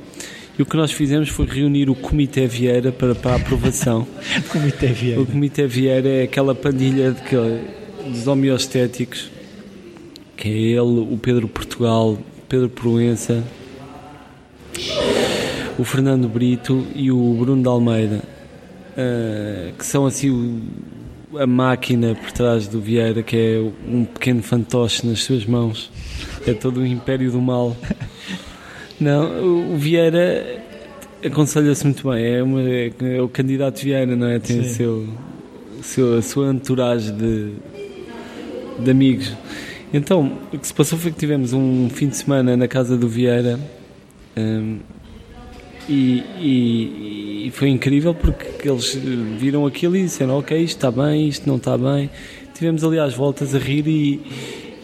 E 0.57 0.61
o 0.61 0.65
que 0.65 0.75
nós 0.75 0.91
fizemos 0.91 1.29
foi 1.29 1.45
reunir 1.45 1.87
o 1.87 1.93
Comitê 1.93 2.47
Vieira 2.47 2.91
para, 2.91 3.13
para 3.13 3.33
a 3.33 3.35
aprovação. 3.35 4.07
Comitê 4.49 4.87
Vieira. 4.87 5.21
O 5.21 5.25
Comitê 5.25 5.67
Vieira 5.67 6.09
é 6.09 6.23
aquela 6.23 6.55
pandilha 6.55 7.11
de 7.11 7.21
que, 7.21 7.35
dos 8.11 8.27
homeostéticos 8.27 9.31
que 10.37 10.47
é 10.47 10.51
ele, 10.51 10.79
o 11.11 11.17
Pedro 11.19 11.47
Portugal, 11.47 12.17
Pedro 12.47 12.69
Proença, 12.69 13.43
o 15.77 15.83
Fernando 15.83 16.29
Brito 16.29 16.85
e 16.95 17.11
o 17.11 17.33
Bruno 17.33 17.61
de 17.63 17.67
Almeida, 17.67 18.21
uh, 18.93 19.73
que 19.73 19.85
são 19.85 20.05
assim 20.05 20.29
o, 20.29 21.39
a 21.39 21.47
máquina 21.47 22.13
por 22.13 22.31
trás 22.31 22.67
do 22.67 22.79
Vieira, 22.79 23.23
que 23.23 23.35
é 23.35 23.59
um 23.91 24.05
pequeno 24.05 24.43
fantoche 24.43 25.05
nas 25.07 25.23
suas 25.23 25.45
mãos, 25.45 25.91
é 26.45 26.53
todo 26.53 26.81
o 26.81 26.85
império 26.85 27.31
do 27.31 27.41
mal. 27.41 27.75
Não, 28.99 29.73
o 29.73 29.77
Vieira 29.77 30.63
aconselha-se 31.23 31.83
muito 31.83 32.09
bem, 32.09 32.25
é, 32.25 32.43
uma, 32.43 32.61
é, 32.61 33.21
o 33.21 33.27
candidato 33.27 33.81
Vieira, 33.81 34.15
não 34.15 34.27
é? 34.27 34.39
Tem 34.39 34.63
seu, 34.63 35.07
seu, 35.81 36.17
a 36.17 36.21
sua 36.21 36.51
entourage 36.51 37.11
de, 37.11 37.53
de 38.79 38.91
amigos. 38.91 39.33
Então, 39.93 40.37
o 40.53 40.57
que 40.57 40.67
se 40.67 40.73
passou 40.73 40.97
foi 40.99 41.11
que 41.11 41.17
tivemos 41.17 41.53
um 41.53 41.89
fim 41.89 42.07
de 42.07 42.17
semana 42.17 42.57
na 42.57 42.67
casa 42.67 42.97
do 42.97 43.07
Vieira 43.07 43.59
um, 44.35 44.79
e, 45.87 46.23
e, 46.39 47.47
e, 47.47 47.51
foi 47.51 47.69
incrível 47.69 48.13
porque 48.13 48.67
eles 48.67 48.93
viram 49.37 49.65
aquilo 49.65 49.95
e 49.95 50.03
disseram: 50.03 50.37
Ok, 50.37 50.57
isto 50.57 50.75
está 50.75 50.91
bem, 50.91 51.29
isto 51.29 51.47
não 51.47 51.55
está 51.55 51.77
bem. 51.77 52.09
Tivemos 52.53 52.83
ali 52.83 52.99
às 52.99 53.13
voltas 53.13 53.55
a 53.55 53.57
rir 53.57 53.87
e, 53.87 54.21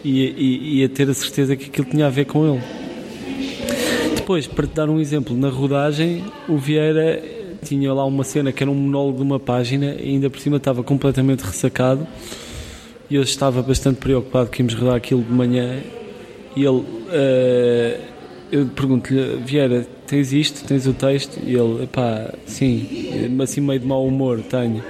e, 0.02 0.80
e 0.80 0.84
a 0.84 0.88
ter 0.88 1.10
a 1.10 1.14
certeza 1.14 1.54
que 1.56 1.66
aquilo 1.66 1.86
tinha 1.90 2.06
a 2.06 2.10
ver 2.10 2.24
com 2.24 2.48
ele. 2.48 2.62
Depois, 4.16 4.46
para 4.46 4.66
te 4.66 4.74
dar 4.74 4.88
um 4.88 4.98
exemplo, 4.98 5.36
na 5.36 5.50
rodagem, 5.50 6.24
o 6.48 6.56
Vieira 6.56 7.22
tinha 7.62 7.92
lá 7.92 8.06
uma 8.06 8.24
cena 8.24 8.50
que 8.52 8.62
era 8.62 8.70
um 8.70 8.74
monólogo 8.74 9.18
de 9.18 9.22
uma 9.22 9.38
página 9.38 9.96
e 10.00 10.10
ainda 10.10 10.30
por 10.30 10.40
cima 10.40 10.56
estava 10.56 10.82
completamente 10.82 11.42
ressacado 11.42 12.06
e 13.14 13.16
eu 13.16 13.22
estava 13.22 13.62
bastante 13.62 14.00
preocupado 14.00 14.50
que 14.50 14.60
íamos 14.60 14.74
rodar 14.74 14.96
aquilo 14.96 15.22
de 15.22 15.32
manhã. 15.32 15.78
E 16.56 16.64
ele 16.64 16.78
uh, 16.78 18.04
eu 18.50 18.66
pergunto-lhe 18.66 19.36
Vieira, 19.36 19.86
tens 20.04 20.32
isto? 20.32 20.66
Tens 20.66 20.84
o 20.88 20.92
texto? 20.92 21.38
E 21.46 21.54
ele, 21.54 21.86
pá, 21.86 22.34
sim 22.44 23.30
assim 23.40 23.60
meio 23.60 23.78
de 23.78 23.86
mau 23.86 24.04
humor, 24.04 24.40
tenho. 24.42 24.82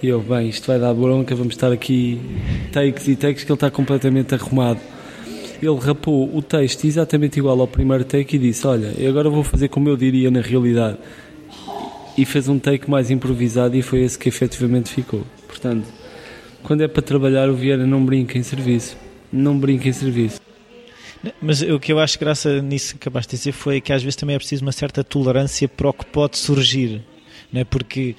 E 0.00 0.06
eu, 0.06 0.20
bem, 0.20 0.50
isto 0.50 0.68
vai 0.68 0.78
dar 0.78 0.94
bronca 0.94 1.34
vamos 1.34 1.54
estar 1.54 1.72
aqui 1.72 2.20
takes 2.70 3.08
e 3.08 3.16
takes 3.16 3.42
que 3.42 3.50
ele 3.50 3.56
está 3.56 3.72
completamente 3.72 4.32
arrumado. 4.36 4.78
Ele 5.60 5.78
rapou 5.80 6.30
o 6.32 6.40
texto 6.40 6.84
exatamente 6.84 7.40
igual 7.40 7.60
ao 7.60 7.66
primeiro 7.66 8.04
take 8.04 8.36
e 8.36 8.38
disse, 8.38 8.64
olha, 8.64 8.92
agora 9.08 9.28
vou 9.28 9.42
fazer 9.42 9.66
como 9.66 9.88
eu 9.88 9.96
diria 9.96 10.30
na 10.30 10.40
realidade. 10.40 10.96
E 12.16 12.24
fez 12.24 12.48
um 12.48 12.60
take 12.60 12.88
mais 12.88 13.10
improvisado 13.10 13.76
e 13.76 13.82
foi 13.82 14.02
esse 14.02 14.16
que 14.16 14.28
efetivamente 14.28 14.90
ficou. 14.90 15.22
Portanto 15.48 16.01
quando 16.62 16.82
é 16.82 16.88
para 16.88 17.02
trabalhar, 17.02 17.48
o 17.48 17.54
Vieira 17.54 17.86
não 17.86 18.04
brinca 18.04 18.38
em 18.38 18.42
serviço. 18.42 18.96
Não 19.32 19.58
brinca 19.58 19.88
em 19.88 19.92
serviço. 19.92 20.40
Mas 21.40 21.62
o 21.62 21.78
que 21.78 21.92
eu 21.92 21.98
acho 21.98 22.18
graça 22.18 22.60
nisso 22.60 22.96
que 22.96 23.08
acabaste 23.08 23.30
de 23.30 23.38
dizer 23.38 23.52
foi 23.52 23.80
que 23.80 23.92
às 23.92 24.02
vezes 24.02 24.16
também 24.16 24.34
é 24.34 24.38
preciso 24.38 24.62
uma 24.62 24.72
certa 24.72 25.04
tolerância 25.04 25.68
para 25.68 25.88
o 25.88 25.92
que 25.92 26.04
pode 26.06 26.36
surgir. 26.36 27.02
Não 27.52 27.60
é? 27.60 27.64
Porque 27.64 28.16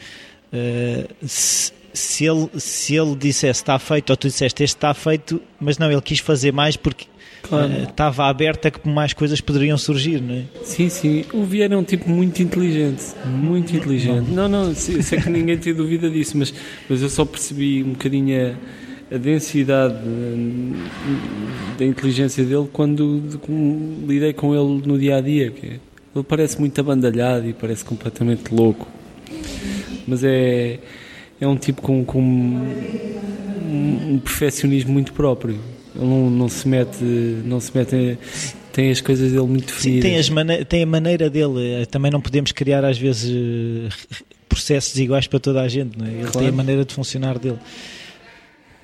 uh, 0.53 1.27
se, 1.27 1.71
se, 1.93 2.25
ele, 2.25 2.49
se 2.57 2.95
ele 2.95 3.15
dissesse 3.15 3.61
está 3.61 3.77
feito, 3.77 4.09
ou 4.09 4.17
tu 4.17 4.27
disseste 4.27 4.63
este 4.63 4.75
está 4.77 4.93
feito, 4.93 5.41
mas 5.59 5.77
não, 5.77 5.91
ele 5.91 6.01
quis 6.01 6.19
fazer 6.19 6.53
mais 6.53 6.77
porque 6.77 7.07
claro. 7.43 7.83
estava 7.83 8.25
aberta 8.25 8.69
a 8.69 8.71
que 8.71 8.87
mais 8.87 9.13
coisas 9.13 9.39
poderiam 9.41 9.77
surgir, 9.77 10.21
não 10.21 10.35
é? 10.35 10.43
Sim, 10.63 10.89
sim. 10.89 11.25
O 11.33 11.43
Vieira 11.43 11.75
é 11.75 11.77
um 11.77 11.83
tipo 11.83 12.09
muito 12.09 12.41
inteligente, 12.41 13.03
muito 13.25 13.75
inteligente. 13.75 14.29
Não, 14.31 14.47
não, 14.47 14.67
não 14.67 14.75
sei, 14.75 15.01
sei 15.01 15.19
que 15.19 15.29
ninguém 15.29 15.57
tem 15.57 15.73
dúvida 15.73 16.09
disso, 16.09 16.37
mas, 16.37 16.53
mas 16.89 17.01
eu 17.01 17.09
só 17.09 17.25
percebi 17.25 17.83
um 17.83 17.91
bocadinho 17.91 18.55
a, 19.11 19.15
a 19.15 19.17
densidade 19.17 19.95
da 21.77 21.85
inteligência 21.85 22.43
dele 22.43 22.67
quando 22.71 23.21
de, 23.21 23.37
lidei 24.07 24.33
com 24.33 24.55
ele 24.55 24.87
no 24.87 24.97
dia 24.97 25.17
a 25.17 25.21
dia. 25.21 25.51
Que 25.51 25.67
é, 25.67 25.79
ele 26.15 26.23
parece 26.27 26.59
muito 26.59 26.79
abandalhado 26.79 27.47
e 27.47 27.53
parece 27.53 27.83
completamente 27.83 28.53
louco, 28.53 28.87
mas 30.07 30.23
é, 30.23 30.79
é 31.41 31.47
um 31.47 31.57
tipo 31.57 31.81
com, 31.81 32.05
com 32.05 32.21
um, 32.21 34.13
um 34.13 34.19
perfeccionismo 34.19 34.93
muito 34.93 35.11
próprio. 35.13 35.72
Ele 35.95 36.05
não, 36.05 36.29
não 36.29 36.49
se 36.49 36.67
mete, 36.67 37.03
não 37.03 37.59
se 37.59 37.75
mete 37.75 38.17
tem 38.71 38.89
as 38.89 38.99
coisas 38.99 39.31
dele 39.31 39.45
muito 39.45 39.67
definidas. 39.67 40.25
Sim, 40.25 40.33
tem, 40.33 40.65
tem 40.65 40.83
a 40.83 40.85
maneira 40.87 41.29
dele. 41.29 41.85
Também 41.91 42.11
não 42.11 42.19
podemos 42.19 42.51
criar 42.51 42.83
às 42.83 42.97
vezes 42.97 43.31
processos 44.49 44.97
iguais 44.99 45.27
para 45.27 45.39
toda 45.39 45.61
a 45.61 45.67
gente. 45.67 45.97
Não 45.97 46.05
é? 46.05 46.09
Ele 46.09 46.21
claro. 46.21 46.39
tem 46.39 46.47
a 46.47 46.51
maneira 46.51 46.83
de 46.83 46.93
funcionar 46.93 47.37
dele. 47.37 47.59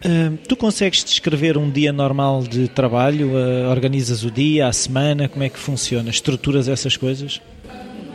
Uh, 0.05 0.37
tu 0.47 0.55
consegues 0.55 1.03
descrever 1.03 1.57
um 1.57 1.69
dia 1.69 1.91
normal 1.91 2.43
de 2.43 2.67
trabalho? 2.69 3.31
Uh, 3.31 3.69
organizas 3.69 4.23
o 4.23 4.31
dia, 4.31 4.67
a 4.67 4.73
semana? 4.73 5.27
Como 5.27 5.43
é 5.43 5.49
que 5.49 5.59
funciona? 5.59 6.09
Estruturas 6.09 6.67
essas 6.67 6.95
coisas? 6.95 7.41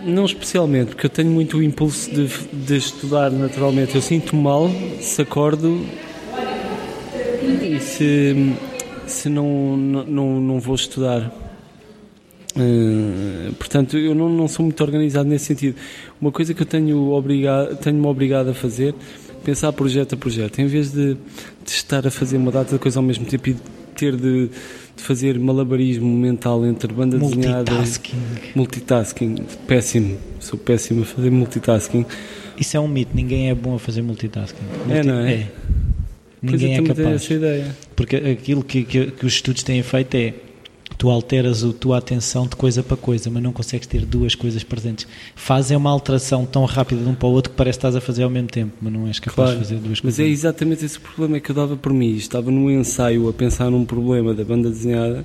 Não 0.04 0.24
especialmente, 0.24 0.88
porque 0.88 1.06
eu 1.06 1.10
tenho 1.10 1.30
muito 1.30 1.58
o 1.58 1.62
impulso 1.62 2.10
de, 2.10 2.28
de 2.52 2.76
estudar 2.76 3.30
naturalmente. 3.30 3.94
Eu 3.94 4.02
sinto 4.02 4.36
mal 4.36 4.70
se 5.00 5.22
acordo 5.22 5.84
e 7.62 7.80
se, 7.80 8.54
se 9.06 9.28
não, 9.28 9.76
não, 9.76 10.40
não 10.40 10.60
vou 10.60 10.74
estudar. 10.74 11.32
Uh, 12.56 13.52
portanto, 13.54 13.98
eu 13.98 14.14
não, 14.14 14.28
não 14.28 14.46
sou 14.46 14.64
muito 14.64 14.80
organizado 14.82 15.28
nesse 15.28 15.46
sentido. 15.46 15.76
Uma 16.20 16.30
coisa 16.30 16.54
que 16.54 16.62
eu 16.62 16.66
tenho 16.66 17.12
obrigado, 17.12 17.76
tenho-me 17.76 18.06
obrigado 18.06 18.48
a 18.48 18.54
fazer, 18.54 18.94
pensar 19.44 19.72
projeto 19.72 20.14
a 20.14 20.16
projeto, 20.16 20.60
em 20.60 20.66
vez 20.66 20.92
de, 20.92 21.14
de 21.14 21.70
estar 21.70 22.06
a 22.06 22.10
fazer 22.10 22.36
uma 22.36 22.52
data 22.52 22.74
de 22.74 22.78
coisa 22.78 22.98
ao 22.98 23.02
mesmo 23.02 23.26
tempo 23.26 23.50
e 23.50 23.56
ter 23.96 24.16
de, 24.16 24.48
de 24.96 25.02
fazer 25.02 25.38
malabarismo 25.38 26.06
mental 26.06 26.64
entre 26.64 26.92
banda 26.92 27.18
desenhada 27.18 27.72
e 27.72 28.58
multitasking, 28.58 29.36
péssimo, 29.66 30.16
sou 30.40 30.58
péssimo 30.58 31.02
a 31.02 31.06
fazer 31.06 31.30
multitasking. 31.30 32.06
Isso 32.58 32.76
é 32.76 32.80
um 32.80 32.86
mito, 32.86 33.10
ninguém 33.14 33.50
é 33.50 33.54
bom 33.54 33.74
a 33.74 33.78
fazer 33.78 34.02
multitasking. 34.02 34.64
Multi 34.86 34.92
é, 34.92 35.02
não 35.02 35.18
é? 35.20 35.32
é. 35.34 35.48
Ninguém 36.52 36.76
é 36.76 36.82
capaz. 36.82 37.22
Essa 37.22 37.34
ideia. 37.34 37.76
Porque 37.96 38.16
aquilo 38.16 38.62
que, 38.62 38.84
que, 38.84 39.10
que 39.10 39.26
os 39.26 39.34
estudos 39.34 39.62
têm 39.62 39.82
feito 39.82 40.14
é 40.14 40.34
tu 40.96 41.10
alteras 41.10 41.64
a 41.64 41.72
tua 41.72 41.98
atenção 41.98 42.46
de 42.46 42.56
coisa 42.56 42.82
para 42.82 42.96
coisa, 42.96 43.30
mas 43.30 43.42
não 43.42 43.52
consegues 43.52 43.86
ter 43.86 44.04
duas 44.04 44.34
coisas 44.34 44.62
presentes. 44.62 45.06
Fazem 45.34 45.76
uma 45.76 45.90
alteração 45.90 46.46
tão 46.46 46.64
rápida 46.64 47.02
de 47.02 47.08
um 47.08 47.14
para 47.14 47.28
o 47.28 47.32
outro 47.32 47.50
que 47.50 47.56
parece 47.56 47.78
que 47.78 47.80
estás 47.80 47.96
a 47.96 48.00
fazer 48.00 48.22
ao 48.22 48.30
mesmo 48.30 48.48
tempo, 48.48 48.72
mas 48.80 48.92
não 48.92 49.06
és 49.06 49.18
capaz 49.18 49.34
claro, 49.34 49.52
de 49.52 49.58
fazer 49.58 49.74
duas 49.76 50.00
coisas. 50.00 50.18
Mas 50.18 50.26
é 50.26 50.28
exatamente 50.28 50.84
esse 50.84 50.98
o 50.98 51.00
problema 51.00 51.40
que 51.40 51.50
eu 51.50 51.54
dava 51.54 51.76
por 51.76 51.92
mim. 51.92 52.14
Estava 52.14 52.50
num 52.50 52.70
ensaio 52.70 53.28
a 53.28 53.32
pensar 53.32 53.70
num 53.70 53.84
problema 53.84 54.34
da 54.34 54.44
banda 54.44 54.70
desenhada, 54.70 55.24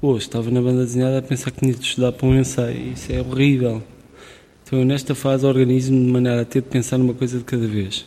ou 0.00 0.16
estava 0.16 0.50
na 0.50 0.60
banda 0.60 0.84
desenhada 0.84 1.18
a 1.18 1.22
pensar 1.22 1.50
que 1.50 1.60
tinha 1.60 1.74
de 1.74 1.84
estudar 1.84 2.12
para 2.12 2.26
um 2.26 2.38
ensaio. 2.38 2.92
Isso 2.92 3.12
é 3.12 3.20
horrível. 3.20 3.82
Então, 4.64 4.80
eu 4.80 4.84
nesta 4.84 5.14
fase, 5.14 5.46
organizo-me 5.46 6.04
de 6.04 6.10
maneira 6.10 6.42
a 6.42 6.44
ter 6.44 6.60
de 6.60 6.68
pensar 6.68 6.98
numa 6.98 7.14
coisa 7.14 7.38
de 7.38 7.44
cada 7.44 7.66
vez. 7.66 8.04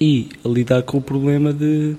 E 0.00 0.28
a 0.44 0.48
lidar 0.48 0.82
com 0.82 0.98
o 0.98 1.02
problema 1.02 1.52
de 1.52 1.96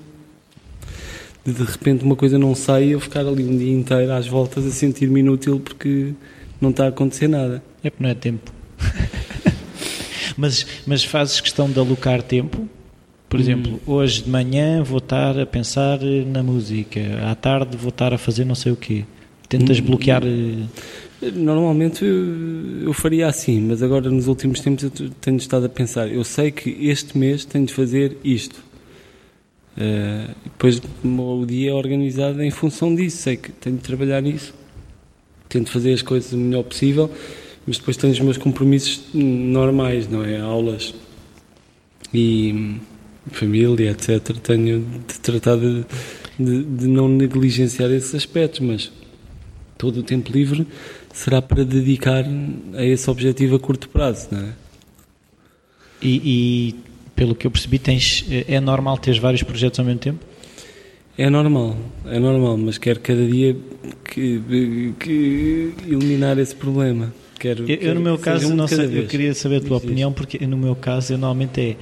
de, 1.46 1.52
de 1.52 1.62
repente 1.62 2.04
uma 2.04 2.16
coisa 2.16 2.38
não 2.38 2.54
sai 2.54 2.86
e 2.86 2.92
eu 2.92 3.00
ficar 3.00 3.20
ali 3.20 3.44
um 3.44 3.56
dia 3.56 3.72
inteiro 3.72 4.12
às 4.12 4.26
voltas 4.26 4.66
a 4.66 4.70
sentir-me 4.70 5.20
inútil 5.20 5.60
porque 5.60 6.12
não 6.60 6.70
está 6.70 6.86
a 6.86 6.88
acontecer 6.88 7.28
nada. 7.28 7.62
É 7.84 7.88
porque 7.88 8.02
não 8.02 8.10
é 8.10 8.14
tempo. 8.14 8.52
mas, 10.36 10.66
mas 10.86 11.04
fazes 11.04 11.40
questão 11.40 11.70
de 11.70 11.78
alocar 11.78 12.20
tempo? 12.22 12.68
Por 13.28 13.40
exemplo, 13.40 13.74
hum. 13.74 13.78
hoje 13.86 14.22
de 14.22 14.30
manhã 14.30 14.82
vou 14.82 14.98
estar 14.98 15.38
a 15.38 15.46
pensar 15.46 15.98
na 16.00 16.42
música, 16.42 17.00
à 17.28 17.34
tarde 17.34 17.76
vou 17.76 17.88
estar 17.88 18.12
a 18.12 18.18
fazer 18.18 18.44
não 18.44 18.54
sei 18.54 18.72
o 18.72 18.76
quê. 18.76 19.04
Tentas 19.48 19.78
hum. 19.78 19.84
bloquear. 19.84 20.22
Normalmente 21.34 22.04
eu, 22.04 22.92
faria 22.92 23.26
assim, 23.26 23.60
mas 23.60 23.82
agora 23.82 24.10
nos 24.10 24.26
últimos 24.26 24.60
tempos 24.60 24.84
eu 24.84 25.10
tenho 25.20 25.36
estado 25.36 25.66
a 25.66 25.68
pensar. 25.68 26.08
Eu 26.08 26.24
sei 26.24 26.50
que 26.50 26.70
este 26.88 27.16
mês 27.16 27.44
tenho 27.44 27.66
de 27.66 27.74
fazer 27.74 28.16
isto. 28.22 28.64
Uh, 29.76 30.34
depois 30.44 30.80
o 31.04 31.44
dia 31.46 31.70
é 31.70 31.74
organizado 31.74 32.42
em 32.42 32.50
função 32.50 32.94
disso, 32.94 33.18
sei 33.18 33.36
que 33.36 33.52
tenho 33.52 33.76
de 33.76 33.82
trabalhar 33.82 34.22
nisso, 34.22 34.54
tento 35.50 35.70
fazer 35.70 35.92
as 35.92 36.00
coisas 36.00 36.32
o 36.32 36.38
melhor 36.38 36.62
possível, 36.62 37.10
mas 37.66 37.76
depois 37.76 37.96
tenho 37.98 38.12
os 38.12 38.20
meus 38.20 38.38
compromissos 38.38 39.02
normais, 39.12 40.08
não 40.08 40.24
é? 40.24 40.40
Aulas 40.40 40.94
e 42.14 42.78
família, 43.32 43.90
etc. 43.90 44.36
Tenho 44.42 44.80
de 45.06 45.20
tratar 45.20 45.56
de, 45.56 45.84
de, 46.38 46.62
de 46.62 46.86
não 46.86 47.08
negligenciar 47.08 47.90
esses 47.90 48.14
aspectos, 48.14 48.60
mas 48.60 48.90
todo 49.76 49.98
o 49.98 50.02
tempo 50.02 50.32
livre 50.32 50.66
será 51.16 51.40
para 51.40 51.64
dedicar 51.64 52.24
a 52.74 52.84
esse 52.84 53.10
objetivo 53.10 53.56
a 53.56 53.58
curto 53.58 53.88
prazo, 53.88 54.28
não 54.30 54.40
é? 54.40 54.52
E, 56.02 56.20
e 56.24 56.74
pelo 57.16 57.34
que 57.34 57.46
eu 57.46 57.50
percebi, 57.50 57.78
tens, 57.78 58.22
eh, 58.30 58.44
é 58.46 58.60
normal 58.60 58.98
teres 58.98 59.18
vários 59.18 59.42
projetos 59.42 59.80
ao 59.80 59.86
mesmo 59.86 59.98
tempo? 59.98 60.18
É 61.16 61.30
normal, 61.30 61.74
é 62.04 62.18
normal, 62.18 62.58
mas 62.58 62.76
quero 62.76 63.00
cada 63.00 63.26
dia 63.26 63.56
que, 64.04 64.92
que 65.00 65.72
eliminar 65.86 66.38
esse 66.38 66.54
problema. 66.54 67.14
Quero, 67.38 67.62
eu, 67.62 67.78
quero 67.78 67.94
no 67.94 68.00
meu 68.02 68.18
caso, 68.18 68.54
não 68.54 68.68
sei, 68.68 68.98
eu 68.98 69.06
queria 69.06 69.32
saber 69.32 69.56
a 69.56 69.60
tua 69.62 69.78
opinião, 69.78 70.12
porque 70.12 70.46
no 70.46 70.58
meu 70.58 70.76
caso, 70.76 71.14
eu 71.14 71.18
normalmente 71.18 71.60
é 71.62 71.76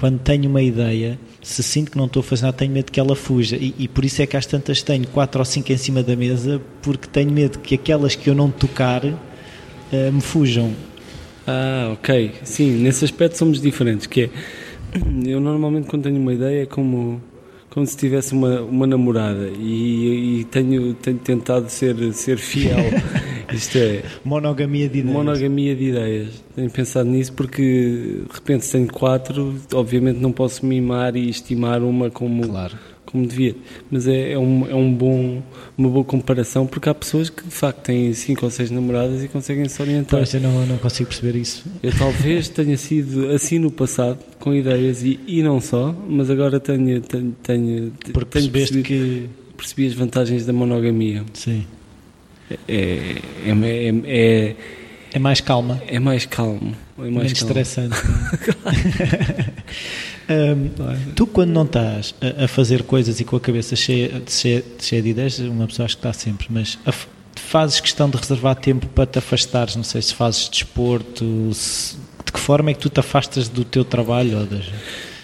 quando 0.00 0.18
tenho 0.18 0.48
uma 0.48 0.62
ideia, 0.62 1.18
se 1.42 1.62
sinto 1.62 1.90
que 1.90 1.98
não 1.98 2.06
estou 2.06 2.20
a 2.20 2.24
fazer 2.24 2.46
nada, 2.46 2.56
tenho 2.56 2.72
medo 2.72 2.90
que 2.90 2.98
ela 2.98 3.14
fuja. 3.14 3.56
E, 3.56 3.74
e, 3.78 3.86
por 3.86 4.02
isso 4.02 4.22
é 4.22 4.26
que 4.26 4.34
às 4.34 4.46
tantas 4.46 4.82
tenho 4.82 5.06
quatro 5.06 5.38
ou 5.38 5.44
cinco 5.44 5.70
em 5.70 5.76
cima 5.76 6.02
da 6.02 6.16
mesa, 6.16 6.60
porque 6.80 7.06
tenho 7.06 7.30
medo 7.30 7.58
que 7.58 7.74
aquelas 7.74 8.16
que 8.16 8.30
eu 8.30 8.34
não 8.34 8.50
tocar 8.50 9.04
uh, 9.04 10.12
me 10.12 10.22
fujam. 10.22 10.72
Ah, 11.46 11.90
ok. 11.92 12.32
Sim, 12.44 12.78
nesse 12.78 13.04
aspecto 13.04 13.36
somos 13.36 13.60
diferentes, 13.60 14.06
que 14.06 14.22
é 14.22 14.30
eu 15.24 15.38
normalmente 15.40 15.86
quando 15.86 16.04
tenho 16.04 16.16
uma 16.16 16.32
ideia 16.32 16.62
é 16.62 16.66
como, 16.66 17.20
como 17.68 17.86
se 17.86 17.96
tivesse 17.96 18.32
uma, 18.32 18.62
uma 18.62 18.86
namorada 18.86 19.48
e, 19.58 20.40
e 20.40 20.44
tenho, 20.44 20.94
tenho 20.94 21.18
tentado 21.18 21.68
ser, 21.68 22.12
ser 22.14 22.38
fiel. 22.38 22.78
Isto 23.52 23.78
é. 23.78 24.02
Monogamia 24.24 24.88
de 24.88 24.98
ideias. 25.00 25.16
Monogamia 25.16 25.76
de 25.76 25.84
ideias. 25.84 26.44
Tenho 26.54 26.70
pensado 26.70 27.08
nisso 27.08 27.32
porque 27.32 27.62
de 27.62 28.34
repente 28.34 28.68
tenho 28.70 28.86
quatro, 28.86 29.54
obviamente 29.74 30.18
não 30.18 30.32
posso 30.32 30.64
mimar 30.64 31.16
e 31.16 31.28
estimar 31.28 31.82
uma 31.82 32.10
como. 32.10 32.46
Claro 32.46 32.76
como 33.10 33.26
devia. 33.26 33.54
Mas 33.90 34.06
é, 34.06 34.32
é, 34.32 34.38
um, 34.38 34.66
é 34.70 34.74
um 34.74 34.92
bom, 34.92 35.42
uma 35.76 35.88
boa 35.88 36.04
comparação 36.04 36.66
porque 36.66 36.88
há 36.88 36.94
pessoas 36.94 37.28
que 37.28 37.42
de 37.44 37.50
facto 37.50 37.82
têm 37.82 38.12
cinco 38.14 38.44
ou 38.44 38.50
seis 38.50 38.70
namoradas 38.70 39.22
e 39.22 39.28
conseguem 39.28 39.68
se 39.68 39.82
orientar. 39.82 40.20
Pois, 40.20 40.32
eu 40.32 40.40
não, 40.40 40.66
não 40.66 40.78
consigo 40.78 41.08
perceber 41.08 41.38
isso. 41.38 41.64
Eu 41.82 41.92
talvez 41.96 42.48
tenha 42.50 42.76
sido 42.76 43.30
assim 43.30 43.58
no 43.58 43.70
passado, 43.70 44.18
com 44.38 44.54
ideias 44.54 45.02
e, 45.02 45.18
e 45.26 45.42
não 45.42 45.60
só, 45.60 45.94
mas 46.08 46.30
agora 46.30 46.60
tenho. 46.60 47.00
tenho, 47.00 47.34
tenho 47.42 47.92
porque 48.12 48.38
tenho 48.38 48.50
percebeste 48.50 48.82
que. 48.82 49.28
Percebi 49.56 49.88
as 49.88 49.92
vantagens 49.92 50.46
da 50.46 50.54
monogamia. 50.54 51.22
Sim. 51.34 51.66
É, 52.50 52.58
é, 52.68 53.22
é, 53.46 53.94
é, 54.06 54.56
é 55.12 55.18
mais 55.18 55.40
calma. 55.40 55.82
É 55.86 55.98
mais 55.98 56.26
calmo. 56.26 56.76
É 56.98 57.02
mais 57.02 57.14
Menos 57.14 57.32
calmo. 57.32 57.58
estressante. 57.58 57.96
Um, 60.30 60.70
tu, 61.16 61.26
quando 61.26 61.50
não 61.50 61.64
estás 61.64 62.14
a, 62.20 62.44
a, 62.44 62.48
fazer 62.48 62.84
coisas 62.84 63.18
e 63.18 63.24
com 63.24 63.34
a 63.34 63.40
cabeça 63.40 63.74
cheia, 63.74 64.22
cheia, 64.28 64.64
cheia 64.78 65.02
de 65.02 65.08
ideias, 65.08 65.40
uma 65.40 65.66
pessoa 65.66 65.86
acho 65.86 65.96
que 65.96 66.06
está 66.06 66.12
sempre, 66.12 66.46
mas 66.48 66.78
a, 66.86 66.92
fazes 67.34 67.80
questão 67.80 68.08
de 68.08 68.16
reservar 68.16 68.54
tempo 68.54 68.86
para 68.86 69.06
te 69.06 69.18
afastares? 69.18 69.74
Não 69.74 69.82
sei 69.82 70.00
se 70.00 70.14
fazes 70.14 70.48
desporto, 70.48 71.52
se, 71.52 71.96
de 72.24 72.32
que 72.32 72.38
forma 72.38 72.70
é 72.70 72.74
que 72.74 72.80
tu 72.80 72.88
te 72.88 73.00
afastas 73.00 73.48
do 73.48 73.64
teu 73.64 73.84
trabalho? 73.84 74.38
Ou 74.38 74.46
das... 74.46 74.66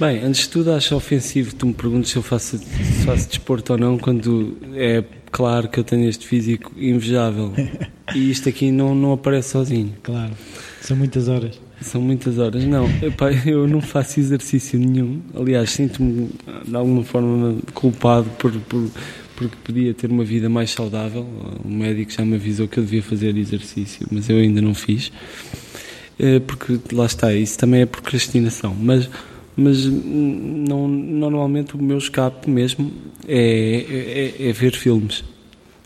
Bem, 0.01 0.25
antes 0.25 0.43
de 0.43 0.49
tudo, 0.49 0.73
acho 0.73 0.97
ofensivo 0.97 1.55
tu 1.55 1.67
me 1.67 1.75
perguntes 1.75 2.11
se 2.11 2.17
eu 2.17 2.23
faço, 2.23 2.59
se 2.59 3.05
faço 3.05 3.29
desporto 3.29 3.75
ou 3.75 3.79
não, 3.79 3.99
quando 3.99 4.59
é 4.75 5.05
claro 5.37 5.69
que 5.69 5.79
eu 5.79 5.85
tenho 5.85 6.09
este 6.09 6.27
físico 6.27 6.73
invejável 6.79 7.53
e 8.15 8.31
isto 8.31 8.49
aqui 8.49 8.71
não, 8.71 8.95
não 8.95 9.13
aparece 9.13 9.51
sozinho. 9.51 9.93
Claro, 10.03 10.33
são 10.81 10.97
muitas 10.97 11.29
horas. 11.29 11.61
São 11.79 12.01
muitas 12.01 12.39
horas. 12.39 12.65
Não, 12.65 12.87
epá, 13.03 13.31
eu 13.45 13.69
não 13.69 13.83
faço 13.83 14.19
exercício 14.19 14.79
nenhum. 14.79 15.21
Aliás, 15.35 15.73
sinto-me 15.73 16.31
de 16.67 16.75
alguma 16.75 17.05
forma 17.05 17.59
culpado 17.75 18.31
por, 18.39 18.51
por, 18.63 18.89
porque 19.37 19.57
podia 19.63 19.93
ter 19.93 20.11
uma 20.11 20.25
vida 20.25 20.49
mais 20.49 20.71
saudável. 20.71 21.27
O 21.63 21.69
médico 21.69 22.11
já 22.11 22.25
me 22.25 22.37
avisou 22.37 22.67
que 22.67 22.79
eu 22.79 22.85
devia 22.85 23.03
fazer 23.03 23.37
exercício, 23.37 24.07
mas 24.11 24.31
eu 24.31 24.39
ainda 24.39 24.63
não 24.63 24.73
fiz. 24.73 25.13
Eh, 26.19 26.41
porque 26.41 26.81
lá 26.93 27.05
está, 27.05 27.35
isso 27.35 27.59
também 27.59 27.83
é 27.83 27.87
procrastinação. 27.87 28.75
Mas 28.75 29.07
mas 29.57 29.87
não, 29.87 30.87
normalmente 30.87 31.75
o 31.75 31.83
meu 31.83 31.97
escape 31.97 32.51
mesmo 32.51 32.93
é, 33.27 34.35
é, 34.39 34.49
é, 34.49 34.53
ver 34.53 34.77
filmes. 34.77 35.25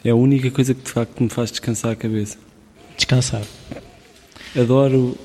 É 0.04 0.10
a 0.10 0.14
única 0.14 0.50
coisa 0.50 0.74
que 0.74 0.82
de 0.82 0.90
facto 0.90 1.22
me 1.22 1.28
faz 1.28 1.50
descansar 1.50 1.92
a 1.92 1.96
cabeça. 1.96 2.36
Descansar. 2.96 3.42
Adoro 4.58 5.16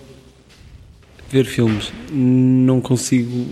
ver 1.30 1.46
filmes. 1.46 1.91
Não 2.12 2.80
consigo 2.80 3.48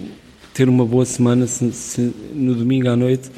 ter 0.53 0.69
uma 0.69 0.85
boa 0.85 1.05
semana 1.05 1.47
se, 1.47 1.71
se 1.73 2.13
no 2.33 2.53
domingo 2.53 2.87
à 2.87 2.95
noite 2.95 3.31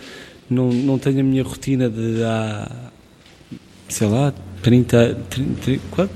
não, 0.49 0.69
não 0.69 0.99
tenho 0.99 1.21
a 1.21 1.23
minha 1.23 1.43
rotina 1.43 1.89
de 1.89 2.21
há, 2.23 2.91
sei 3.87 4.07
lá, 4.07 4.33
30, 4.61 5.15
30, 5.29 5.61
30, 5.61 6.09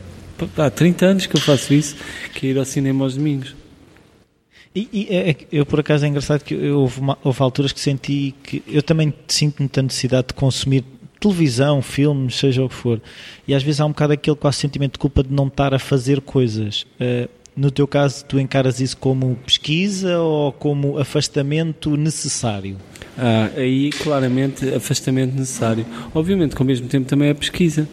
há 0.58 0.70
30 0.70 1.06
anos 1.06 1.26
que 1.26 1.36
eu 1.36 1.42
faço 1.42 1.74
isso, 1.74 1.96
que 2.34 2.48
é 2.48 2.50
ir 2.52 2.58
ao 2.58 2.66
cinema 2.66 3.06
aos 3.06 3.16
domingos. 3.16 3.56
E, 4.76 4.88
e 4.92 5.08
é, 5.10 5.30
é 5.32 5.38
eu, 5.52 5.66
por 5.66 5.80
acaso, 5.80 6.06
é 6.06 6.08
engraçado 6.08 6.44
que 6.44 6.54
eu, 6.54 6.80
houve, 6.80 7.00
uma, 7.00 7.18
houve 7.24 7.42
alturas 7.42 7.72
que 7.72 7.80
senti 7.80 8.36
que 8.44 8.64
eu 8.68 8.84
também 8.84 9.14
sinto 9.28 9.60
muita 9.60 9.82
necessidade 9.82 10.28
de 10.28 10.34
consumir 10.34 10.84
televisão, 11.20 11.82
filmes, 11.82 12.36
seja 12.36 12.64
o 12.64 12.70
que 12.70 12.76
for. 12.76 13.02
E 13.48 13.54
às 13.54 13.62
vezes 13.62 13.82
há 13.82 13.86
um 13.86 13.90
bocado 13.90 14.14
aquele 14.14 14.38
quase 14.38 14.58
sentimento 14.58 14.94
de 14.94 15.00
culpa 15.00 15.24
de 15.24 15.34
não 15.34 15.48
estar 15.48 15.74
a 15.74 15.80
fazer 15.80 16.22
coisas. 16.22 16.86
Uh, 17.00 17.30
no 17.56 17.70
teu 17.70 17.86
caso, 17.86 18.24
tu 18.24 18.40
encaras 18.40 18.80
isso 18.80 18.96
como 18.96 19.36
pesquisa 19.46 20.20
ou 20.20 20.54
como 20.54 20.98
afastamento 20.98 21.98
necessário? 21.98 22.78
Ah, 23.18 23.50
aí, 23.58 23.90
claramente, 23.90 24.66
afastamento 24.70 25.36
necessário. 25.36 25.86
Obviamente 26.16 26.56
que 26.56 26.62
ao 26.62 26.66
mesmo 26.66 26.88
tempo 26.88 27.06
também 27.06 27.28
é 27.28 27.34
pesquisa. 27.34 27.86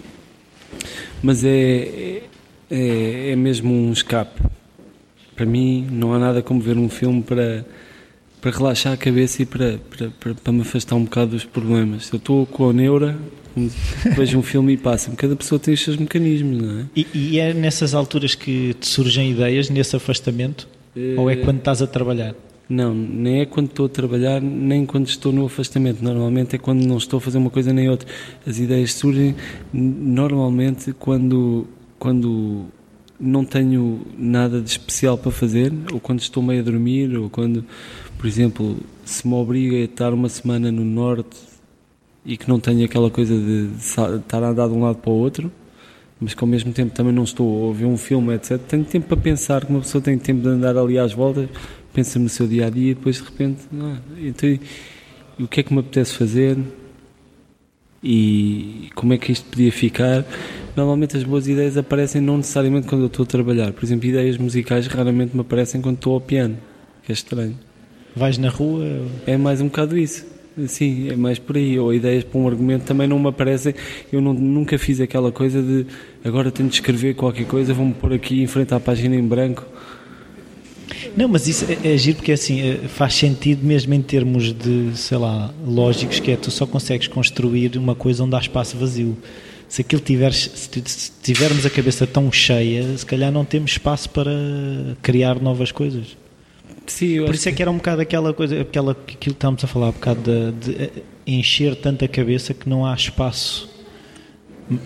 Mas 1.21 1.43
é, 1.43 2.23
é, 2.71 3.31
é 3.33 3.37
mesmo 3.37 3.73
um 3.73 3.93
escape. 3.93 4.41
Para 5.37 5.45
mim, 5.45 5.87
não 5.91 6.15
há 6.15 6.19
nada 6.19 6.43
como 6.43 6.61
ver 6.61 6.79
um 6.79 6.89
filme 6.89 7.23
para, 7.23 7.65
para 8.41 8.51
relaxar 8.51 8.95
a 8.95 8.97
cabeça 8.97 9.43
e 9.43 9.47
para, 9.47 9.79
para, 9.91 10.11
para, 10.19 10.35
para 10.35 10.53
me 10.53 10.63
afastar 10.63 10.97
um 10.97 11.05
bocado 11.05 11.33
dos 11.33 11.45
problemas. 11.45 12.07
Se 12.07 12.15
eu 12.15 12.17
estou 12.17 12.47
com 12.47 12.71
a 12.71 12.73
neura, 12.73 13.19
vejo 14.17 14.39
um 14.39 14.43
filme 14.43 14.73
e 14.73 14.77
passa-me. 14.77 15.15
Cada 15.15 15.37
pessoa 15.37 15.59
tem 15.59 15.75
os 15.75 15.83
seus 15.83 15.97
mecanismos, 15.97 16.63
não 16.63 16.81
é? 16.81 16.85
E, 16.97 17.07
e 17.15 17.39
é 17.39 17.53
nessas 17.53 17.95
alturas 17.95 18.35
que 18.35 18.75
te 18.75 18.87
surgem 18.87 19.31
ideias, 19.31 19.69
nesse 19.69 19.95
afastamento? 19.95 20.67
É... 20.97 21.15
Ou 21.19 21.31
é 21.31 21.37
quando 21.37 21.59
estás 21.59 21.83
a 21.83 21.87
trabalhar? 21.87 22.35
Não, 22.69 22.93
nem 22.95 23.43
é 23.43 23.47
quando 23.47 23.69
estou 23.69 23.87
a 23.87 23.89
trabalhar, 23.89 24.41
nem 24.41 24.85
quando 24.85 25.07
estou 25.07 25.33
no 25.33 25.47
afastamento. 25.47 26.03
Normalmente 26.03 26.57
é 26.57 26.59
quando 26.59 26.85
não 26.85 26.97
estou 26.97 27.19
a 27.19 27.21
fazer 27.21 27.39
uma 27.39 27.51
coisa 27.51 27.73
nem 27.73 27.89
outra. 27.89 28.09
As 28.47 28.59
ideias 28.59 28.95
surgem 28.95 29.37
normalmente 29.73 30.93
quando, 30.93 31.67
quando 31.99 32.67
não 33.19 33.45
tenho 33.45 34.03
nada 34.17 34.61
de 34.61 34.71
especial 34.71 35.17
para 35.17 35.31
fazer, 35.31 35.73
ou 35.93 36.01
quando 36.01 36.21
estou 36.21 36.43
meio 36.43 36.61
a 36.61 36.65
dormir, 36.65 37.17
ou 37.17 37.31
quando, 37.31 37.65
por 38.19 38.27
exemplo, 38.27 38.77
se 39.05 39.27
me 39.27 39.35
obriga 39.35 39.77
a 39.77 39.81
estar 39.81 40.13
uma 40.13 40.29
semana 40.29 40.71
no 40.71 40.85
norte 40.85 41.37
e 42.25 42.37
que 42.37 42.49
não 42.49 42.59
tenho 42.59 42.85
aquela 42.85 43.11
coisa 43.11 43.35
de 43.37 43.71
estar 43.79 44.43
a 44.43 44.49
andar 44.49 44.69
de 44.69 44.75
um 44.75 44.83
lado 44.83 44.99
para 44.99 45.11
o 45.11 45.15
outro, 45.15 45.51
mas 46.21 46.35
que 46.35 46.43
ao 46.43 46.49
mesmo 46.49 46.73
tempo 46.73 46.95
também 46.95 47.13
não 47.13 47.25
estou 47.25 47.47
a 47.47 47.67
ouvir 47.67 47.85
um 47.85 47.97
filme, 47.97 48.35
etc. 48.35 48.59
Tenho 48.59 48.85
tempo 48.85 49.07
para 49.07 49.17
pensar, 49.17 49.65
que 49.65 49.71
uma 49.71 49.81
pessoa 49.81 50.03
tem 50.03 50.19
tempo 50.19 50.43
de 50.43 50.49
andar 50.49 50.77
ali 50.77 50.99
às 50.99 51.13
voltas 51.13 51.49
pensa 51.97 52.19
no 52.19 52.29
seu 52.29 52.47
dia 52.47 52.67
a 52.67 52.71
dia 52.71 52.91
e 52.91 52.95
depois 52.95 53.17
de 53.17 53.23
repente, 53.23 53.63
não, 53.73 53.99
então, 54.19 54.47
e 55.39 55.43
o 55.43 55.49
que 55.49 55.61
é 55.61 55.63
que 55.63 55.73
me 55.73 55.81
apetece 55.81 56.13
fazer 56.13 56.59
e 58.03 58.91
como 58.95 59.15
é 59.15 59.19
que 59.19 59.33
isto 59.33 59.49
podia 59.49 59.73
ficar. 59.73 60.23
Normalmente 60.77 61.17
as 61.17 61.25
boas 61.25 61.49
ideias 61.49 61.77
aparecem 61.77 62.21
não 62.21 62.37
necessariamente 62.37 62.87
quando 62.87 63.03
eu 63.03 63.07
estou 63.07 63.23
a 63.23 63.27
trabalhar. 63.27 63.73
Por 63.73 63.85
exemplo, 63.85 64.07
ideias 64.09 64.37
musicais 64.37 64.87
raramente 64.87 65.35
me 65.35 65.41
aparecem 65.41 65.81
quando 65.81 65.97
estou 65.97 66.15
ao 66.15 66.21
piano, 66.21 66.57
que 67.03 67.11
é 67.11 67.15
estranho. 67.15 67.59
Vais 68.15 68.37
na 68.37 68.49
rua? 68.49 68.85
É 69.27 69.37
mais 69.37 69.61
um 69.61 69.67
bocado 69.67 69.97
isso. 69.97 70.27
Sim, 70.67 71.11
é 71.11 71.17
mais 71.17 71.39
por 71.39 71.57
aí. 71.57 71.79
Ou 71.79 71.93
ideias 71.93 72.25
para 72.25 72.39
um 72.39 72.47
argumento 72.47 72.85
também 72.85 73.09
não 73.09 73.19
me 73.19 73.29
aparecem. 73.29 73.75
Eu 74.13 74.21
não, 74.21 74.35
nunca 74.35 74.79
fiz 74.79 75.01
aquela 75.01 75.33
coisa 75.33 75.63
de 75.63 75.87
agora 76.25 76.51
tenho 76.51 76.69
de 76.69 76.75
escrever 76.75 77.15
qualquer 77.15 77.47
coisa, 77.47 77.73
vou-me 77.73 77.95
pôr 77.95 78.13
aqui 78.13 78.43
em 78.43 78.47
frente 78.47 78.75
à 78.75 78.81
página 78.81 79.17
em 79.17 79.27
branco 79.27 79.67
não, 81.17 81.29
mas 81.29 81.49
isso 81.49 81.65
é, 81.65 81.95
é 81.95 81.97
giro 81.97 82.19
porque 82.19 82.33
assim 82.33 82.61
é, 82.61 82.77
faz 82.89 83.15
sentido 83.15 83.65
mesmo 83.65 83.95
em 83.95 84.03
termos 84.03 84.53
de, 84.53 84.91
sei 84.95 85.17
lá, 85.17 85.53
lógicos, 85.67 86.21
que 86.21 86.31
é 86.31 86.37
tu 86.37 86.51
só 86.51 86.67
consegues 86.67 87.09
construir 87.09 87.77
uma 87.79 87.95
coisa 87.95 88.23
onde 88.23 88.37
há 88.37 88.39
espaço 88.39 88.77
vazio. 88.77 89.17
Se 89.69 89.83
aquilo 89.83 90.01
tiveres, 90.01 90.51
se 90.55 91.13
tivermos 91.23 91.67
a 91.67 91.71
cabeça 91.71 92.07
tão 92.07 92.31
cheia, 92.31 92.97
se 92.97 93.05
calhar 93.05 93.33
não 93.33 93.45
temos 93.45 93.73
espaço 93.73 94.09
para 94.11 94.33
criar 95.03 95.41
novas 95.41 95.73
coisas. 95.73 96.17
Sim, 96.87 97.25
Por 97.25 97.35
isso 97.35 97.49
é 97.49 97.53
que 97.53 97.61
era 97.61 97.71
um 97.71 97.77
bocado 97.77 98.01
aquela 98.01 98.33
coisa, 98.33 98.61
aquela, 98.61 98.93
aquilo 98.93 99.19
que 99.19 99.31
estávamos 99.31 99.65
a 99.65 99.67
falar, 99.67 99.89
um 99.89 99.93
bocado 99.93 100.53
de, 100.53 100.75
de 100.75 100.91
encher 101.27 101.75
tanta 101.75 102.07
cabeça 102.07 102.55
que 102.55 102.69
não 102.69 102.87
há 102.87 102.95
espaço. 102.95 103.69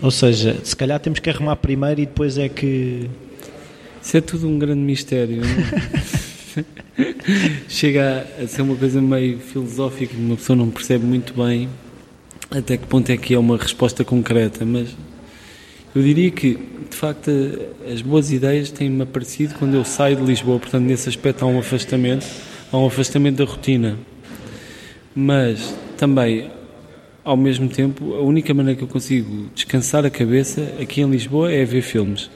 Ou 0.01 0.11
seja, 0.11 0.57
se 0.63 0.75
calhar 0.75 0.99
temos 0.99 1.19
que 1.19 1.29
arrumar 1.29 1.55
primeiro 1.57 2.01
e 2.01 2.05
depois 2.05 2.37
é 2.37 2.49
que. 2.49 3.09
Isso 4.01 4.17
é 4.17 4.21
tudo 4.21 4.47
um 4.47 4.57
grande 4.57 4.81
mistério. 4.81 5.41
chega 7.67 8.27
a, 8.41 8.47
ser 8.47 8.61
uma 8.61 8.75
coisa 8.75 9.01
meio 9.01 9.39
filosófica, 9.39 10.15
uma 10.17 10.35
pessoa 10.35 10.55
não 10.55 10.69
percebe 10.69 11.05
muito 11.05 11.33
bem 11.33 11.69
até 12.51 12.75
que 12.75 12.85
ponto 12.85 13.09
é 13.09 13.15
que 13.15 13.33
é 13.33 13.39
uma 13.39 13.57
resposta 13.57 14.03
concreta, 14.03 14.65
mas 14.65 14.89
eu 15.95 16.03
diria 16.03 16.29
que, 16.29 16.57
de 16.89 16.95
facto, 16.95 17.31
as 17.91 18.01
boas 18.01 18.31
ideias 18.31 18.69
têm-me 18.69 19.01
aparecido 19.03 19.55
quando 19.55 19.75
eu 19.75 19.85
saio 19.85 20.17
de 20.17 20.23
Lisboa, 20.23 20.59
portanto, 20.59 20.83
nesse 20.83 21.07
aspecto 21.07 21.43
há 21.43 21.47
um 21.47 21.59
afastamento, 21.59 22.25
há 22.71 22.77
um 22.77 22.85
afastamento 22.85 23.37
da 23.37 23.49
rotina. 23.49 23.97
Mas 25.15 25.73
também, 25.97 26.51
ao 27.23 27.37
mesmo 27.37 27.69
tempo, 27.69 28.13
a 28.15 28.21
única 28.21 28.53
maneira 28.53 28.77
que 28.77 28.83
eu 28.83 28.87
consigo 28.87 29.49
descansar 29.55 30.05
a 30.05 30.09
cabeça 30.09 30.73
aqui 30.79 31.01
em 31.01 31.09
Lisboa 31.09 31.51
é 31.51 31.63
ver 31.63 31.81
filmes, 31.81 32.29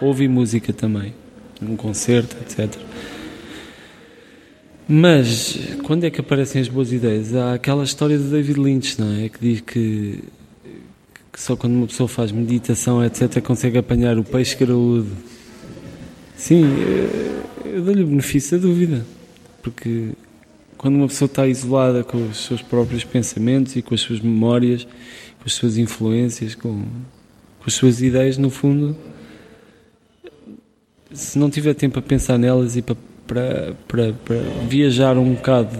ouvir 0.00 0.28
música 0.28 0.72
também, 0.72 1.14
um 1.62 1.76
concerto, 1.76 2.36
etc. 2.42 2.76
Mas 4.86 5.58
quando 5.82 6.04
é 6.04 6.10
que 6.10 6.20
aparecem 6.20 6.60
as 6.60 6.68
boas 6.68 6.92
ideias? 6.92 7.34
Há 7.34 7.54
aquela 7.54 7.84
história 7.84 8.18
de 8.18 8.24
David 8.24 8.60
Lynch, 8.60 9.00
não 9.00 9.12
é? 9.12 9.30
Que 9.30 9.38
diz 9.40 9.60
que, 9.62 10.24
que 11.32 11.40
só 11.40 11.56
quando 11.56 11.74
uma 11.74 11.86
pessoa 11.86 12.06
faz 12.06 12.30
meditação, 12.30 13.02
etc., 13.02 13.40
consegue 13.40 13.78
apanhar 13.78 14.18
o 14.18 14.24
peixe 14.24 14.54
graúdo. 14.56 15.10
Sim, 16.36 16.64
eu 17.64 17.82
dou-lhe 17.82 18.02
o 18.02 18.06
benefício 18.06 18.58
da 18.58 18.66
dúvida, 18.66 19.06
porque 19.62 20.10
quando 20.76 20.96
uma 20.96 21.08
pessoa 21.08 21.26
está 21.26 21.46
isolada 21.46 22.04
com 22.04 22.18
os 22.28 22.44
seus 22.44 22.60
próprios 22.60 23.04
pensamentos 23.04 23.74
e 23.76 23.80
com 23.80 23.94
as 23.94 24.02
suas 24.02 24.20
memórias, 24.20 24.84
com 24.84 25.44
as 25.46 25.54
suas 25.54 25.78
influências, 25.78 26.54
com, 26.54 26.82
com 26.82 27.64
as 27.66 27.72
suas 27.72 28.02
ideias, 28.02 28.36
no 28.36 28.50
fundo, 28.50 28.94
se 31.10 31.38
não 31.38 31.48
tiver 31.48 31.72
tempo 31.72 31.98
a 31.98 32.02
pensar 32.02 32.36
nelas 32.36 32.76
e 32.76 32.82
para 32.82 32.96
para, 33.26 33.74
para, 33.88 34.12
para 34.12 34.36
viajar 34.68 35.16
um 35.16 35.34
bocado 35.34 35.76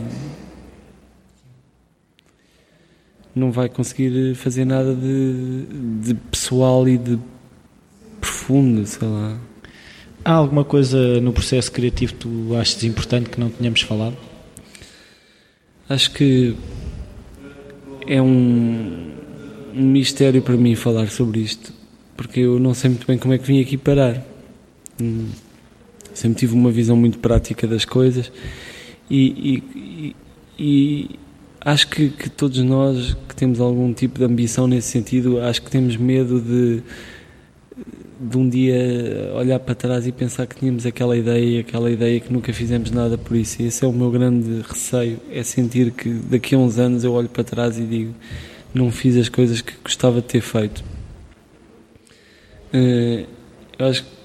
não 3.34 3.50
vai 3.50 3.68
conseguir 3.68 4.34
fazer 4.36 4.64
nada 4.64 4.94
de, 4.94 5.66
de 6.00 6.14
pessoal 6.14 6.88
e 6.88 6.96
de 6.96 7.18
profundo, 8.20 8.86
sei 8.86 9.08
lá. 9.08 9.38
Há 10.24 10.32
alguma 10.32 10.64
coisa 10.64 11.20
no 11.20 11.32
processo 11.32 11.70
criativo 11.70 12.14
que 12.14 12.20
tu 12.20 12.56
achas 12.56 12.82
importante 12.84 13.28
que 13.28 13.40
não 13.40 13.50
tínhamos 13.50 13.82
falado? 13.82 14.16
Acho 15.88 16.12
que 16.12 16.56
é 18.06 18.22
um, 18.22 19.10
um 19.74 19.82
mistério 19.82 20.40
para 20.40 20.56
mim 20.56 20.74
falar 20.74 21.08
sobre 21.08 21.40
isto, 21.40 21.72
porque 22.16 22.40
eu 22.40 22.58
não 22.58 22.72
sei 22.72 22.90
muito 22.90 23.06
bem 23.06 23.18
como 23.18 23.34
é 23.34 23.38
que 23.38 23.44
vim 23.44 23.60
aqui 23.60 23.76
parar. 23.76 24.24
Hum. 25.00 25.28
Sempre 26.14 26.38
tive 26.38 26.54
uma 26.54 26.70
visão 26.70 26.96
muito 26.96 27.18
prática 27.18 27.66
das 27.66 27.84
coisas 27.84 28.30
e, 29.10 29.62
e, 29.76 30.16
e 30.58 31.10
acho 31.60 31.88
que, 31.88 32.08
que, 32.08 32.30
todos 32.30 32.58
nós 32.58 33.16
que 33.28 33.34
temos 33.34 33.60
algum 33.60 33.92
tipo 33.92 34.18
de 34.18 34.24
ambição 34.24 34.66
nesse 34.66 34.88
sentido, 34.88 35.40
acho 35.40 35.60
que 35.62 35.70
temos 35.70 35.96
medo 35.96 36.40
de, 36.40 36.82
de 38.18 38.38
um 38.38 38.48
dia 38.48 39.32
olhar 39.34 39.58
para 39.58 39.74
trás 39.74 40.06
e 40.06 40.12
pensar 40.12 40.46
que 40.46 40.56
tínhamos 40.56 40.86
aquela 40.86 41.16
ideia, 41.16 41.60
aquela 41.60 41.90
ideia 41.90 42.20
que 42.20 42.32
nunca 42.32 42.52
fizemos 42.52 42.90
nada 42.90 43.18
por 43.18 43.36
isso. 43.36 43.60
E 43.60 43.66
esse 43.66 43.84
é 43.84 43.88
o 43.88 43.92
meu 43.92 44.10
grande 44.10 44.62
receio, 44.62 45.18
é 45.30 45.42
sentir 45.42 45.90
que 45.90 46.10
daqui 46.10 46.54
a 46.54 46.58
uns 46.58 46.78
anos 46.78 47.04
eu 47.04 47.12
olho 47.12 47.28
para 47.28 47.44
trás 47.44 47.78
e 47.78 47.82
digo 47.82 48.14
não 48.74 48.90
fiz 48.90 49.16
as 49.16 49.28
coisas 49.28 49.60
que 49.60 49.72
gostava 49.82 50.20
de 50.20 50.26
ter 50.26 50.40
feito. 50.40 50.84
Uh, 52.72 53.24
eu 53.78 53.86
acho 53.86 54.02
que 54.02 54.23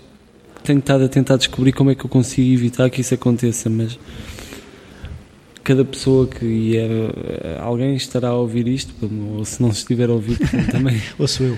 tenho 0.64 0.80
estado 0.80 1.04
a 1.04 1.08
tentar 1.08 1.38
descobrir 1.38 1.72
como 1.72 1.92
é 1.92 1.96
que 1.96 2.06
eu 2.06 2.10
consigo 2.10 2.52
evitar 2.52 2.90
que 2.90 3.02
isso 3.02 3.14
aconteça, 3.14 3.70
mas 3.70 3.98
cada 5.64 5.86
pessoa 5.86 6.28
que 6.28 6.78
é, 6.78 7.60
alguém 7.60 7.96
estará 7.96 8.30
a 8.30 8.36
ouvir 8.36 8.68
isto, 8.68 8.94
ou 9.38 9.46
se 9.46 9.62
não 9.62 9.70
estiver 9.70 10.10
a 10.10 10.14
ouvir, 10.14 10.38
também. 10.72 11.02
ou 11.18 11.28
sou 11.28 11.46
eu. 11.46 11.58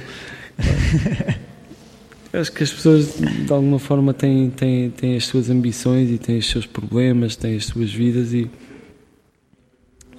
acho 2.34 2.52
que 2.52 2.64
as 2.64 2.72
pessoas 2.72 3.16
de 3.18 3.52
alguma 3.52 3.80
forma 3.80 4.14
têm, 4.14 4.50
têm, 4.50 4.90
têm 4.90 5.16
as 5.16 5.26
suas 5.26 5.50
ambições 5.50 6.10
e 6.10 6.18
têm 6.18 6.38
os 6.38 6.50
seus 6.50 6.66
problemas, 6.66 7.36
têm 7.36 7.56
as 7.56 7.66
suas 7.66 7.92
vidas 7.92 8.34
e, 8.34 8.50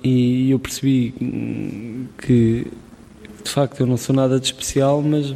e 0.03 0.51
eu 0.51 0.59
percebi 0.59 1.15
que 2.19 2.67
de 3.43 3.51
facto 3.51 3.81
eu 3.81 3.87
não 3.87 3.97
sou 3.97 4.15
nada 4.15 4.39
de 4.39 4.47
especial, 4.47 5.03
mas 5.03 5.35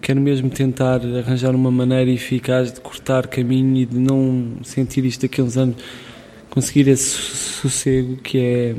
quero 0.00 0.20
mesmo 0.20 0.50
tentar 0.50 1.00
arranjar 1.04 1.54
uma 1.54 1.70
maneira 1.70 2.10
eficaz 2.10 2.72
de 2.72 2.80
cortar 2.80 3.26
caminho 3.26 3.76
e 3.76 3.86
de 3.86 3.98
não 3.98 4.58
sentir 4.62 5.04
isto 5.04 5.22
daqui 5.22 5.40
a 5.40 5.44
uns 5.44 5.56
anos, 5.56 5.76
conseguir 6.50 6.88
esse 6.88 7.10
sossego 7.10 8.16
que 8.16 8.38
é. 8.38 8.76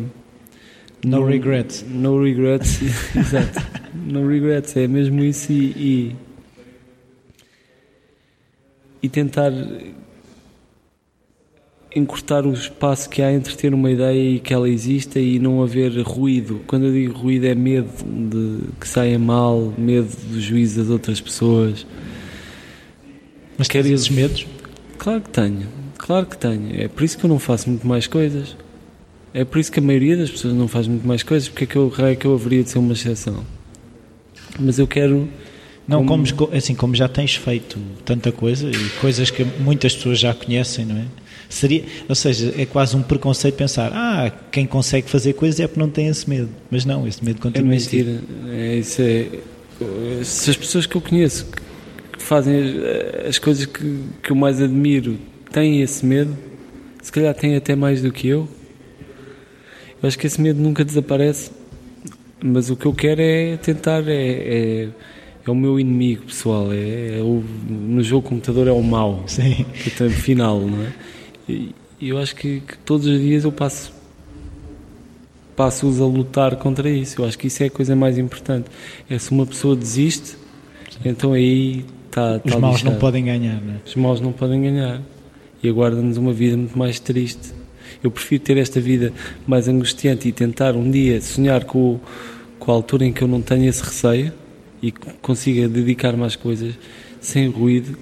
No, 1.06 1.26
regrets. 1.26 1.86
No 1.88 2.22
regrets, 2.22 2.82
exato. 3.16 3.62
No 3.94 4.28
regrets, 4.28 4.76
é 4.76 4.88
mesmo 4.88 5.24
isso 5.24 5.52
e, 5.52 5.66
e, 5.78 6.16
e 9.04 9.10
tentar 9.10 9.52
encurtar 11.98 12.46
o 12.46 12.54
espaço 12.54 13.10
que 13.10 13.22
há 13.22 13.32
entre 13.32 13.56
ter 13.56 13.74
uma 13.74 13.92
ideia 13.92 14.36
e 14.36 14.40
que 14.40 14.54
ela 14.54 14.70
exista 14.70 15.20
e 15.20 15.40
não 15.40 15.62
haver 15.62 16.00
ruído. 16.02 16.62
Quando 16.68 16.86
eu 16.86 16.92
digo 16.92 17.18
ruído 17.18 17.46
é 17.46 17.56
medo 17.56 17.90
de 18.04 18.60
que 18.80 18.88
saia 18.88 19.18
mal, 19.18 19.74
medo 19.78 20.10
do 20.30 20.40
juízo 20.40 20.80
das 20.80 20.90
outras 20.90 21.20
pessoas. 21.20 21.86
Mas 23.58 23.68
quer 23.68 23.86
esses 23.86 24.10
medos? 24.10 24.46
Claro 24.98 25.22
que 25.22 25.30
tenho, 25.30 25.68
claro 25.98 26.26
que 26.26 26.38
tenho. 26.38 26.82
É 26.82 26.88
por 26.88 27.04
isso 27.04 27.18
que 27.18 27.26
eu 27.26 27.30
não 27.30 27.40
faço 27.40 27.70
muito 27.70 27.88
mais 27.88 28.08
coisas. 28.08 28.56
É 29.34 29.44
por 29.44 29.60
isso 29.60 29.72
que 29.72 29.80
a 29.80 29.84
maioria 29.84 30.16
das 30.18 30.30
pessoas 30.30 30.54
não 30.54 30.68
faz 30.68 30.88
muito 30.88 31.08
mais 31.08 31.24
coisas, 31.24 31.50
porque 31.50 31.64
é 31.64 31.68
que 31.68 31.76
eu, 31.76 31.94
é 32.00 32.16
que 32.16 32.26
eu 32.26 32.34
haveria 32.34 32.64
de 32.64 32.70
ser 32.70 32.80
uma 32.80 32.94
exceção. 32.94 33.44
Mas 34.60 34.80
eu 34.80 34.88
quero 34.88 35.28
não, 35.88 36.06
como, 36.06 36.24
assim, 36.54 36.76
como 36.76 36.94
já 36.94 37.08
tens 37.08 37.36
feito 37.36 37.80
tanta 38.04 38.32
coisa 38.32 38.70
e 38.70 38.90
coisas 39.00 39.32
que 39.32 39.44
muitas 39.44 39.96
pessoas 39.96 40.20
já 40.20 40.34
conhecem, 40.34 40.86
não 40.86 40.98
é? 40.98 41.06
Seria, 41.50 41.84
ou 42.10 42.16
seja, 42.16 42.54
é 42.58 42.66
quase 42.66 42.96
um 42.96 43.02
preconceito 43.02 43.56
pensar, 43.56 43.92
ah, 43.94 44.32
quem 44.52 44.66
consegue 44.66 45.10
fazer 45.10 45.34
coisas 45.34 45.60
é 45.60 45.68
porque 45.68 45.80
não 45.80 45.90
tem 45.90 46.08
esse 46.08 46.30
medo. 46.30 46.50
Mas 46.70 46.86
não, 46.86 47.08
esse 47.08 47.24
medo 47.24 47.40
continua 47.40 47.74
é 47.74 47.78
mentira. 47.78 48.20
É, 48.50 48.76
isso 48.76 49.02
é, 49.02 49.30
se 50.24 50.50
as 50.50 50.58
pessoas 50.58 50.86
que 50.86 50.96
eu 50.96 51.02
conheço 51.02 51.48
que 52.12 52.22
fazem 52.22 52.56
as, 52.60 53.28
as 53.28 53.40
coisas 53.40 53.66
que, 53.66 54.00
que 54.22 54.32
eu 54.32 54.36
mais 54.36 54.62
admiro 54.62 55.18
têm 55.52 55.82
esse 55.82 56.06
medo, 56.06 56.38
se 57.02 57.12
calhar 57.12 57.34
têm 57.34 57.56
até 57.56 57.76
mais 57.76 58.02
do 58.02 58.12
que 58.12 58.28
eu. 58.28 58.48
Eu 60.02 60.08
acho 60.08 60.18
que 60.18 60.28
esse 60.28 60.42
medo 60.42 60.62
nunca 60.62 60.84
desaparece. 60.84 61.52
Mas 62.44 62.70
o 62.70 62.76
que 62.76 62.86
eu 62.86 62.94
quero 62.94 63.20
é 63.20 63.58
tentar 63.58 64.08
é, 64.08 64.14
é 64.14 64.90
é 65.48 65.52
o 65.52 65.56
meu 65.56 65.80
inimigo 65.80 66.24
pessoal. 66.26 66.72
É, 66.72 67.20
é 67.20 67.22
o, 67.22 67.44
no 67.70 68.04
jogo 68.04 68.28
computador 68.28 68.68
é 68.68 68.72
o 68.72 68.84
mau. 68.84 69.24
Sim. 69.28 69.66
É 69.86 70.10
final, 70.10 70.60
não 70.60 70.84
é? 70.84 70.92
E 71.48 71.74
eu 72.02 72.18
acho 72.18 72.36
que, 72.36 72.62
que, 72.62 72.78
todos 72.80 73.08
os 73.08 73.20
dias 73.20 73.44
eu 73.44 73.52
passo 73.52 73.96
passo-os 75.56 76.00
a 76.00 76.06
lutar 76.06 76.56
contra 76.58 76.88
isso. 76.88 77.20
Eu 77.20 77.26
acho 77.26 77.38
que 77.38 77.48
isso 77.48 77.64
é 77.64 77.66
a 77.66 77.70
coisa 77.70 77.96
mais 77.96 78.18
importante. 78.20 78.68
É 79.10 79.18
se 79.18 79.32
uma 79.32 79.46
pessoa 79.46 79.76
desiste, 79.76 80.38
Sim. 80.90 81.00
então 81.06 81.34
aí 81.34 81.84
está. 82.06 82.40
Os 82.44 82.54
tá 82.54 82.60
maus 82.60 82.84
não 82.84 82.96
podem 82.96 83.26
ganhar, 83.26 83.60
não 83.62 83.74
é? 83.74 83.78
Os 83.84 83.96
maus 83.96 84.22
não 84.22 84.32
podem 84.32 84.62
ganhar. 84.62 85.02
E 85.64 85.68
aguarda-nos 85.68 86.18
uma 86.18 86.32
vida 86.32 86.56
muito 86.56 86.78
mais 86.78 87.00
triste. 87.00 87.54
Eu 88.04 88.12
prefiro 88.12 88.44
ter 88.44 88.58
esta 88.58 88.80
vida 88.80 89.12
mais 89.48 89.68
angustiante 89.68 90.28
e 90.28 90.32
tentar 90.32 90.76
um 90.76 90.92
dia 90.92 91.20
sonhar 91.20 91.64
com, 91.64 92.00
com 92.60 92.72
a 92.72 92.76
altura 92.76 93.06
em 93.06 93.12
que 93.12 93.24
eu 93.24 93.28
não 93.28 93.42
tenho 93.42 93.68
esse 93.68 93.82
receio 93.82 94.32
e 94.84 94.92
consiga 94.92 95.68
dedicar 95.68 96.16
mais 96.16 96.36
coisas 96.36 96.76
sem 97.20 97.50
ruído 97.50 97.98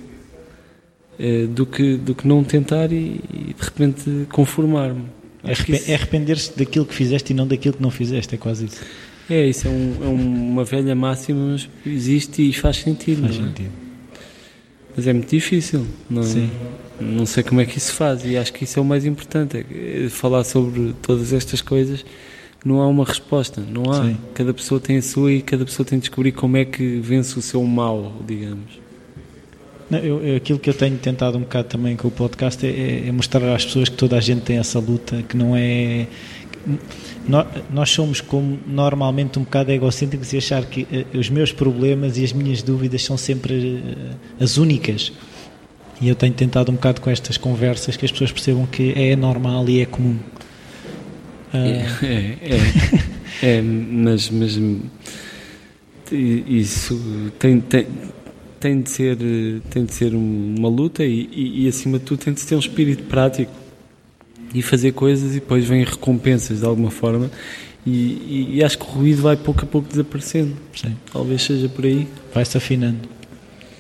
do, 1.50 1.66
que, 1.66 1.96
do 1.98 2.14
que 2.14 2.28
não 2.28 2.44
tentar 2.44 2.92
e, 2.92 3.22
e 3.34 3.56
de 3.58 3.64
repente 3.64 4.28
conformar-me. 4.32 5.04
É, 5.44 5.92
é 5.92 5.96
arrepender-se 5.96 6.58
daquilo 6.58 6.86
que 6.86 6.94
fizeste 6.94 7.32
e 7.32 7.36
não 7.36 7.48
daquilo 7.48 7.76
que 7.76 7.82
não 7.82 7.92
fizeste, 7.92 8.36
é 8.36 8.38
quase 8.38 8.66
isso. 8.66 8.82
É, 9.30 9.48
isso 9.48 9.68
é, 9.68 9.70
um, 9.70 9.96
é 10.02 10.08
uma 10.08 10.64
velha 10.64 10.96
máxima, 10.96 11.52
mas 11.52 11.70
existe 11.86 12.50
e 12.50 12.54
faz 12.54 12.78
sentido. 12.78 13.22
Faz 13.22 13.36
é? 13.36 13.40
sentido. 13.40 13.72
Mas 14.96 15.08
é 15.08 15.14
muito 15.14 15.30
difícil, 15.30 15.86
não, 16.10 16.22
é? 16.22 16.26
Sim. 16.26 16.50
não 17.00 17.26
sei 17.26 17.44
como 17.44 17.60
é 17.60 17.66
que 17.66 17.78
isso 17.78 17.92
faz 17.94 18.26
e 18.26 18.38
acho 18.38 18.54
que 18.54 18.64
isso 18.64 18.80
é 18.80 18.82
o 18.82 18.86
mais 18.86 19.06
importante, 19.06 19.66
é 19.70 20.08
falar 20.10 20.44
sobre 20.46 20.94
todas 21.02 21.34
estas 21.34 21.62
coisas 21.62 22.06
não 22.66 22.82
há 22.82 22.88
uma 22.88 23.06
resposta, 23.06 23.62
não 23.62 23.92
há. 23.92 24.04
Sim. 24.04 24.18
Cada 24.34 24.52
pessoa 24.52 24.82
tem 24.82 24.98
a 24.98 25.02
sua 25.02 25.32
e 25.32 25.42
cada 25.42 25.64
pessoa 25.64 25.86
tem 25.86 26.00
de 26.00 26.04
descobrir 26.04 26.32
como 26.32 26.58
é 26.58 26.66
que 26.66 27.00
vence 27.00 27.38
o 27.38 27.42
seu 27.42 27.64
mal, 27.64 28.12
digamos. 28.26 28.80
Não, 29.90 30.00
eu, 30.00 30.36
aquilo 30.36 30.58
que 30.58 30.70
eu 30.70 30.74
tenho 30.74 30.98
tentado 30.98 31.38
um 31.38 31.42
bocado 31.42 31.68
também 31.68 31.96
com 31.96 32.08
o 32.08 32.12
podcast 32.12 32.66
é, 32.66 33.08
é, 33.08 33.12
mostrar 33.12 33.54
às 33.54 33.66
pessoas 33.66 33.90
que 33.90 33.96
toda 33.96 34.18
a 34.18 34.22
gente 34.22 34.42
tem 34.42 34.58
essa 34.58 34.80
luta, 34.80 35.24
que 35.24 35.38
não 35.38 35.56
é. 35.56 36.08
Nós, 37.28 37.48
nós 37.72 37.90
somos 37.92 38.22
como 38.22 38.60
normalmente 38.66 39.38
um 39.38 39.44
bocado 39.44 39.72
egocêntricos 39.72 40.34
e 40.34 40.38
achar 40.38 40.66
que 40.66 40.82
uh, 40.82 41.18
os 41.18 41.30
meus 41.30 41.52
problemas 41.52 42.18
e 42.18 42.24
as 42.24 42.34
minhas 42.34 42.64
dúvidas 42.64 43.04
são 43.04 43.16
sempre 43.18 43.54
uh, 43.54 44.44
as 44.44 44.58
únicas. 44.58 45.14
E 46.02 46.10
eu 46.10 46.16
tenho 46.16 46.34
tentado 46.34 46.72
um 46.72 46.76
bocado 46.76 47.00
com 47.00 47.10
estas 47.10 47.38
conversas 47.38 47.96
que 47.96 48.06
as 48.06 48.12
pessoas 48.12 48.32
percebam 48.32 48.66
que 48.66 48.92
é 48.96 49.16
normal 49.16 49.70
e 49.70 49.82
é 49.82 49.86
comum. 49.86 50.18
É, 51.54 51.86
é, 52.04 52.38
é, 53.42 53.58
é, 53.58 53.62
mas, 53.62 54.30
mas 54.30 54.60
isso 56.12 57.32
tem, 57.40 57.62
tem, 57.62 57.88
tem, 58.66 58.82
de 58.82 58.90
ser, 58.90 59.18
tem 59.70 59.86
de 59.86 59.94
ser 59.94 60.16
uma 60.16 60.68
luta 60.68 61.06
e, 61.06 61.30
e, 61.32 61.66
e, 61.66 61.68
acima 61.68 62.00
de 62.00 62.06
tudo 62.06 62.18
tem 62.18 62.34
de 62.34 62.44
ter 62.44 62.56
um 62.56 62.60
espírito 62.60 63.04
prático 63.04 63.52
e 64.56 64.62
fazer 64.64 64.92
coisas 64.94 65.36
e 65.36 65.40
depois 65.40 65.66
vêm 65.66 65.84
recompensas 65.84 66.62
de 66.62 66.66
alguma 66.66 66.90
forma 66.90 67.30
e, 67.86 68.56
e 68.56 68.64
acho 68.64 68.80
que 68.80 68.84
o 68.86 68.88
ruído 68.88 69.22
vai 69.22 69.38
pouco 69.38 69.62
a 69.62 69.68
pouco 69.68 69.88
desaparecendo. 69.88 70.56
Sim. 70.76 70.96
Talvez 71.14 71.44
seja 71.44 71.70
por 71.70 71.86
aí. 71.86 72.08
Vai-se 72.34 72.58
afinando. 72.58 73.08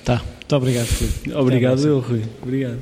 Tá, 0.03 0.17
muito 0.17 0.55
obrigado, 0.55 0.85
Filipe. 0.85 1.33
Obrigado 1.33 1.87
eu, 1.87 1.99
Rui. 1.99 2.21
Obrigado. 2.43 2.77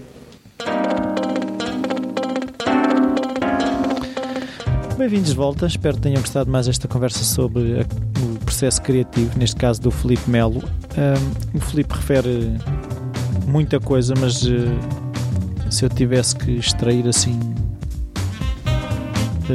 Bem-vindos 4.98 5.30
de 5.30 5.36
volta, 5.38 5.68
espero 5.68 5.96
que 5.96 6.02
tenham 6.02 6.20
gostado 6.20 6.52
mais 6.52 6.68
esta 6.68 6.86
conversa 6.86 7.24
sobre 7.24 7.80
a, 7.80 7.86
processo 8.54 8.84
criativo, 8.84 9.32
neste 9.36 9.56
caso 9.56 9.82
do 9.82 9.90
Felipe 9.90 10.30
Melo. 10.30 10.64
Um, 10.96 11.58
o 11.58 11.60
Felipe 11.60 11.96
refere 11.96 12.56
muita 13.48 13.80
coisa, 13.80 14.14
mas 14.16 14.44
uh, 14.44 14.80
se 15.72 15.84
eu 15.84 15.90
tivesse 15.90 16.36
que 16.36 16.52
extrair 16.52 17.08
assim 17.08 17.40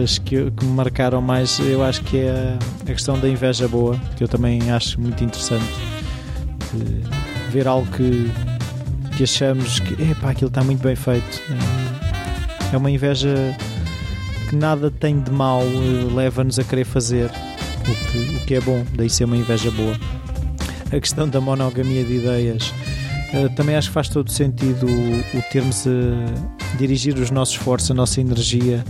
as 0.03 0.19
que, 0.19 0.51
que, 0.51 0.65
me 0.65 0.73
marcaram 0.73 1.23
mais, 1.23 1.61
eu 1.61 1.85
acho 1.85 2.03
que 2.03 2.19
é 2.19 2.59
a, 2.83 2.85
questão 2.87 3.19
da 3.21 3.29
inveja 3.29 3.69
boa, 3.69 3.97
que 4.17 4.25
eu 4.25 4.29
também 4.29 4.69
acho 4.73 5.01
muito 5.01 5.23
interessante 5.23 5.65
de 6.75 7.53
ver 7.53 7.69
algo 7.69 7.87
que, 7.93 8.33
que 9.17 9.23
achamos 9.23 9.79
que 9.79 9.95
epá, 10.11 10.31
aquilo 10.31 10.49
está 10.49 10.65
muito 10.65 10.83
bem 10.83 10.97
feito. 10.97 11.41
É 12.73 12.77
uma 12.77 12.91
inveja 12.91 13.57
que 14.51 14.57
nada 14.57 14.91
tem 14.91 15.21
de 15.21 15.31
mal 15.31 15.63
eh, 15.63 16.15
leva-nos 16.15 16.59
a 16.59 16.65
querer 16.65 16.85
fazer 16.85 17.31
o 17.91 18.13
que, 18.13 18.37
o 18.37 18.47
que 18.47 18.55
é 18.55 18.61
bom, 18.61 18.85
daí 18.95 19.09
ser 19.09 19.25
uma 19.25 19.37
inveja 19.37 19.71
boa. 19.71 19.97
A 20.87 21.01
questão 21.01 21.29
da 21.29 21.41
monogamia 21.41 22.05
de 22.05 22.17
ideias 22.17 22.73
uh, 23.35 23.49
também 23.55 23.77
acho 23.77 23.89
que 23.89 23.95
faz 23.95 24.09
todo 24.09 24.31
sentido 24.31 24.87
o, 24.87 25.39
o 25.39 25.43
termos 25.51 25.87
a 25.87 26.77
dirigir 26.77 27.19
os 27.19 27.31
nossos 27.31 27.55
esforços, 27.55 27.91
a 27.91 27.95
nossa 27.95 28.21
energia 28.21 28.85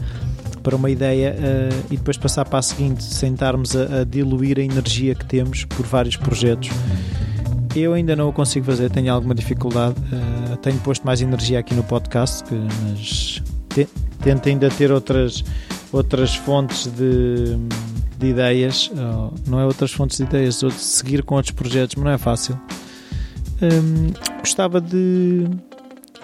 para 0.62 0.76
uma 0.76 0.90
ideia 0.90 1.34
uh, 1.34 1.86
e 1.90 1.96
depois 1.96 2.16
passar 2.16 2.44
para 2.44 2.58
a 2.58 2.62
seguinte, 2.62 3.02
sem 3.02 3.32
estarmos 3.32 3.74
a, 3.74 4.00
a, 4.00 4.04
diluir 4.04 4.58
a 4.58 4.62
energia 4.62 5.14
que 5.14 5.24
temos 5.24 5.64
por 5.64 5.86
vários 5.86 6.16
projetos. 6.16 6.68
Eu 7.74 7.94
ainda 7.94 8.16
não 8.16 8.28
o 8.28 8.32
consigo 8.32 8.66
fazer, 8.66 8.90
tenho 8.90 9.12
alguma 9.12 9.34
dificuldade. 9.34 9.96
Uh, 10.12 10.56
tenho 10.58 10.78
posto 10.80 11.06
mais 11.06 11.20
energia 11.20 11.58
aqui 11.58 11.74
no 11.74 11.82
podcast, 11.84 12.44
mas 12.82 13.42
te, 13.68 13.88
tenta 14.22 14.48
ainda 14.48 14.68
ter 14.68 14.90
outras, 14.90 15.44
outras 15.92 16.34
fontes 16.34 16.86
de, 16.86 17.56
de 18.18 18.26
ideias, 18.26 18.90
não 19.46 19.60
é 19.60 19.64
outras 19.64 19.92
fontes 19.92 20.18
de 20.18 20.24
ideias, 20.24 20.60
de 20.60 20.72
seguir 20.72 21.22
com 21.22 21.36
outros 21.36 21.52
projetos, 21.52 21.96
mas 21.96 22.04
não 22.04 22.12
é 22.12 22.18
fácil. 22.18 22.58
Hum, 23.60 24.12
gostava 24.38 24.80
de, 24.80 25.48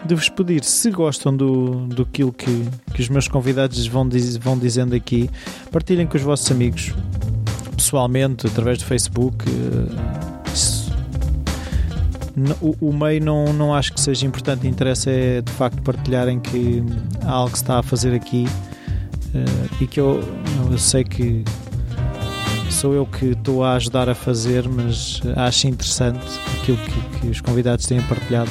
de 0.04 0.14
vos 0.14 0.28
pedir, 0.28 0.62
se 0.62 0.90
gostam 0.90 1.36
do, 1.36 1.86
do 1.86 2.06
que, 2.06 2.22
que 2.30 3.00
os 3.00 3.08
meus 3.08 3.26
convidados 3.26 3.86
vão, 3.86 4.08
diz, 4.08 4.36
vão 4.36 4.58
dizendo 4.58 4.94
aqui, 4.94 5.28
partilhem 5.72 6.06
com 6.06 6.16
os 6.16 6.22
vossos 6.22 6.50
amigos, 6.50 6.92
pessoalmente, 7.76 8.46
através 8.46 8.78
do 8.78 8.84
Facebook. 8.84 9.44
O, 12.60 12.88
o 12.88 12.92
meio 12.92 13.22
não, 13.22 13.52
não 13.52 13.72
acho 13.72 13.92
que 13.92 14.00
seja 14.00 14.26
importante, 14.26 14.66
interessa 14.66 15.08
é 15.08 15.40
de 15.40 15.52
facto 15.52 15.80
partilharem 15.82 16.40
que 16.40 16.82
há 17.22 17.30
algo 17.30 17.52
que 17.52 17.58
se 17.58 17.64
está 17.64 17.78
a 17.78 17.82
fazer 17.82 18.12
aqui 18.12 18.46
uh, 19.34 19.68
e 19.80 19.86
que 19.86 20.00
eu, 20.00 20.22
eu 20.70 20.78
sei 20.78 21.04
que 21.04 21.44
sou 22.74 22.92
eu 22.92 23.06
que 23.06 23.26
estou 23.26 23.62
a 23.64 23.74
ajudar 23.74 24.08
a 24.08 24.14
fazer, 24.14 24.68
mas 24.68 25.20
acho 25.36 25.68
interessante 25.68 26.26
aquilo 26.60 26.78
que, 26.78 27.20
que 27.20 27.28
os 27.28 27.40
convidados 27.40 27.86
têm 27.86 28.02
partilhado. 28.02 28.50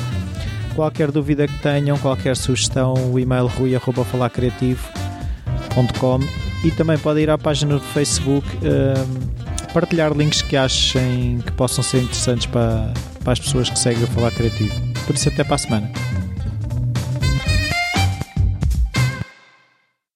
Qualquer 0.75 1.11
dúvida 1.11 1.45
que 1.47 1.59
tenham, 1.59 1.99
qualquer 1.99 2.35
sugestão, 2.35 2.95
o 3.11 3.19
e-mail 3.19 3.45
rui.falarcreativo.com 3.47 6.19
e 6.63 6.71
também 6.71 6.97
podem 6.97 7.23
ir 7.23 7.29
à 7.29 7.37
página 7.37 7.75
do 7.75 7.81
Facebook 7.81 8.47
uh, 8.57 9.05
partilhar 9.73 10.13
links 10.13 10.41
que 10.41 10.55
achem 10.55 11.39
que 11.45 11.51
possam 11.51 11.83
ser 11.83 12.01
interessantes 12.01 12.45
para, 12.45 12.93
para 13.23 13.33
as 13.33 13.39
pessoas 13.39 13.69
que 13.69 13.77
seguem 13.77 14.03
o 14.03 14.07
Falar 14.07 14.31
Criativo. 14.31 14.73
Por 15.05 15.13
isso, 15.15 15.27
até 15.29 15.43
para 15.43 15.55
a 15.55 15.59
semana. 15.59 15.91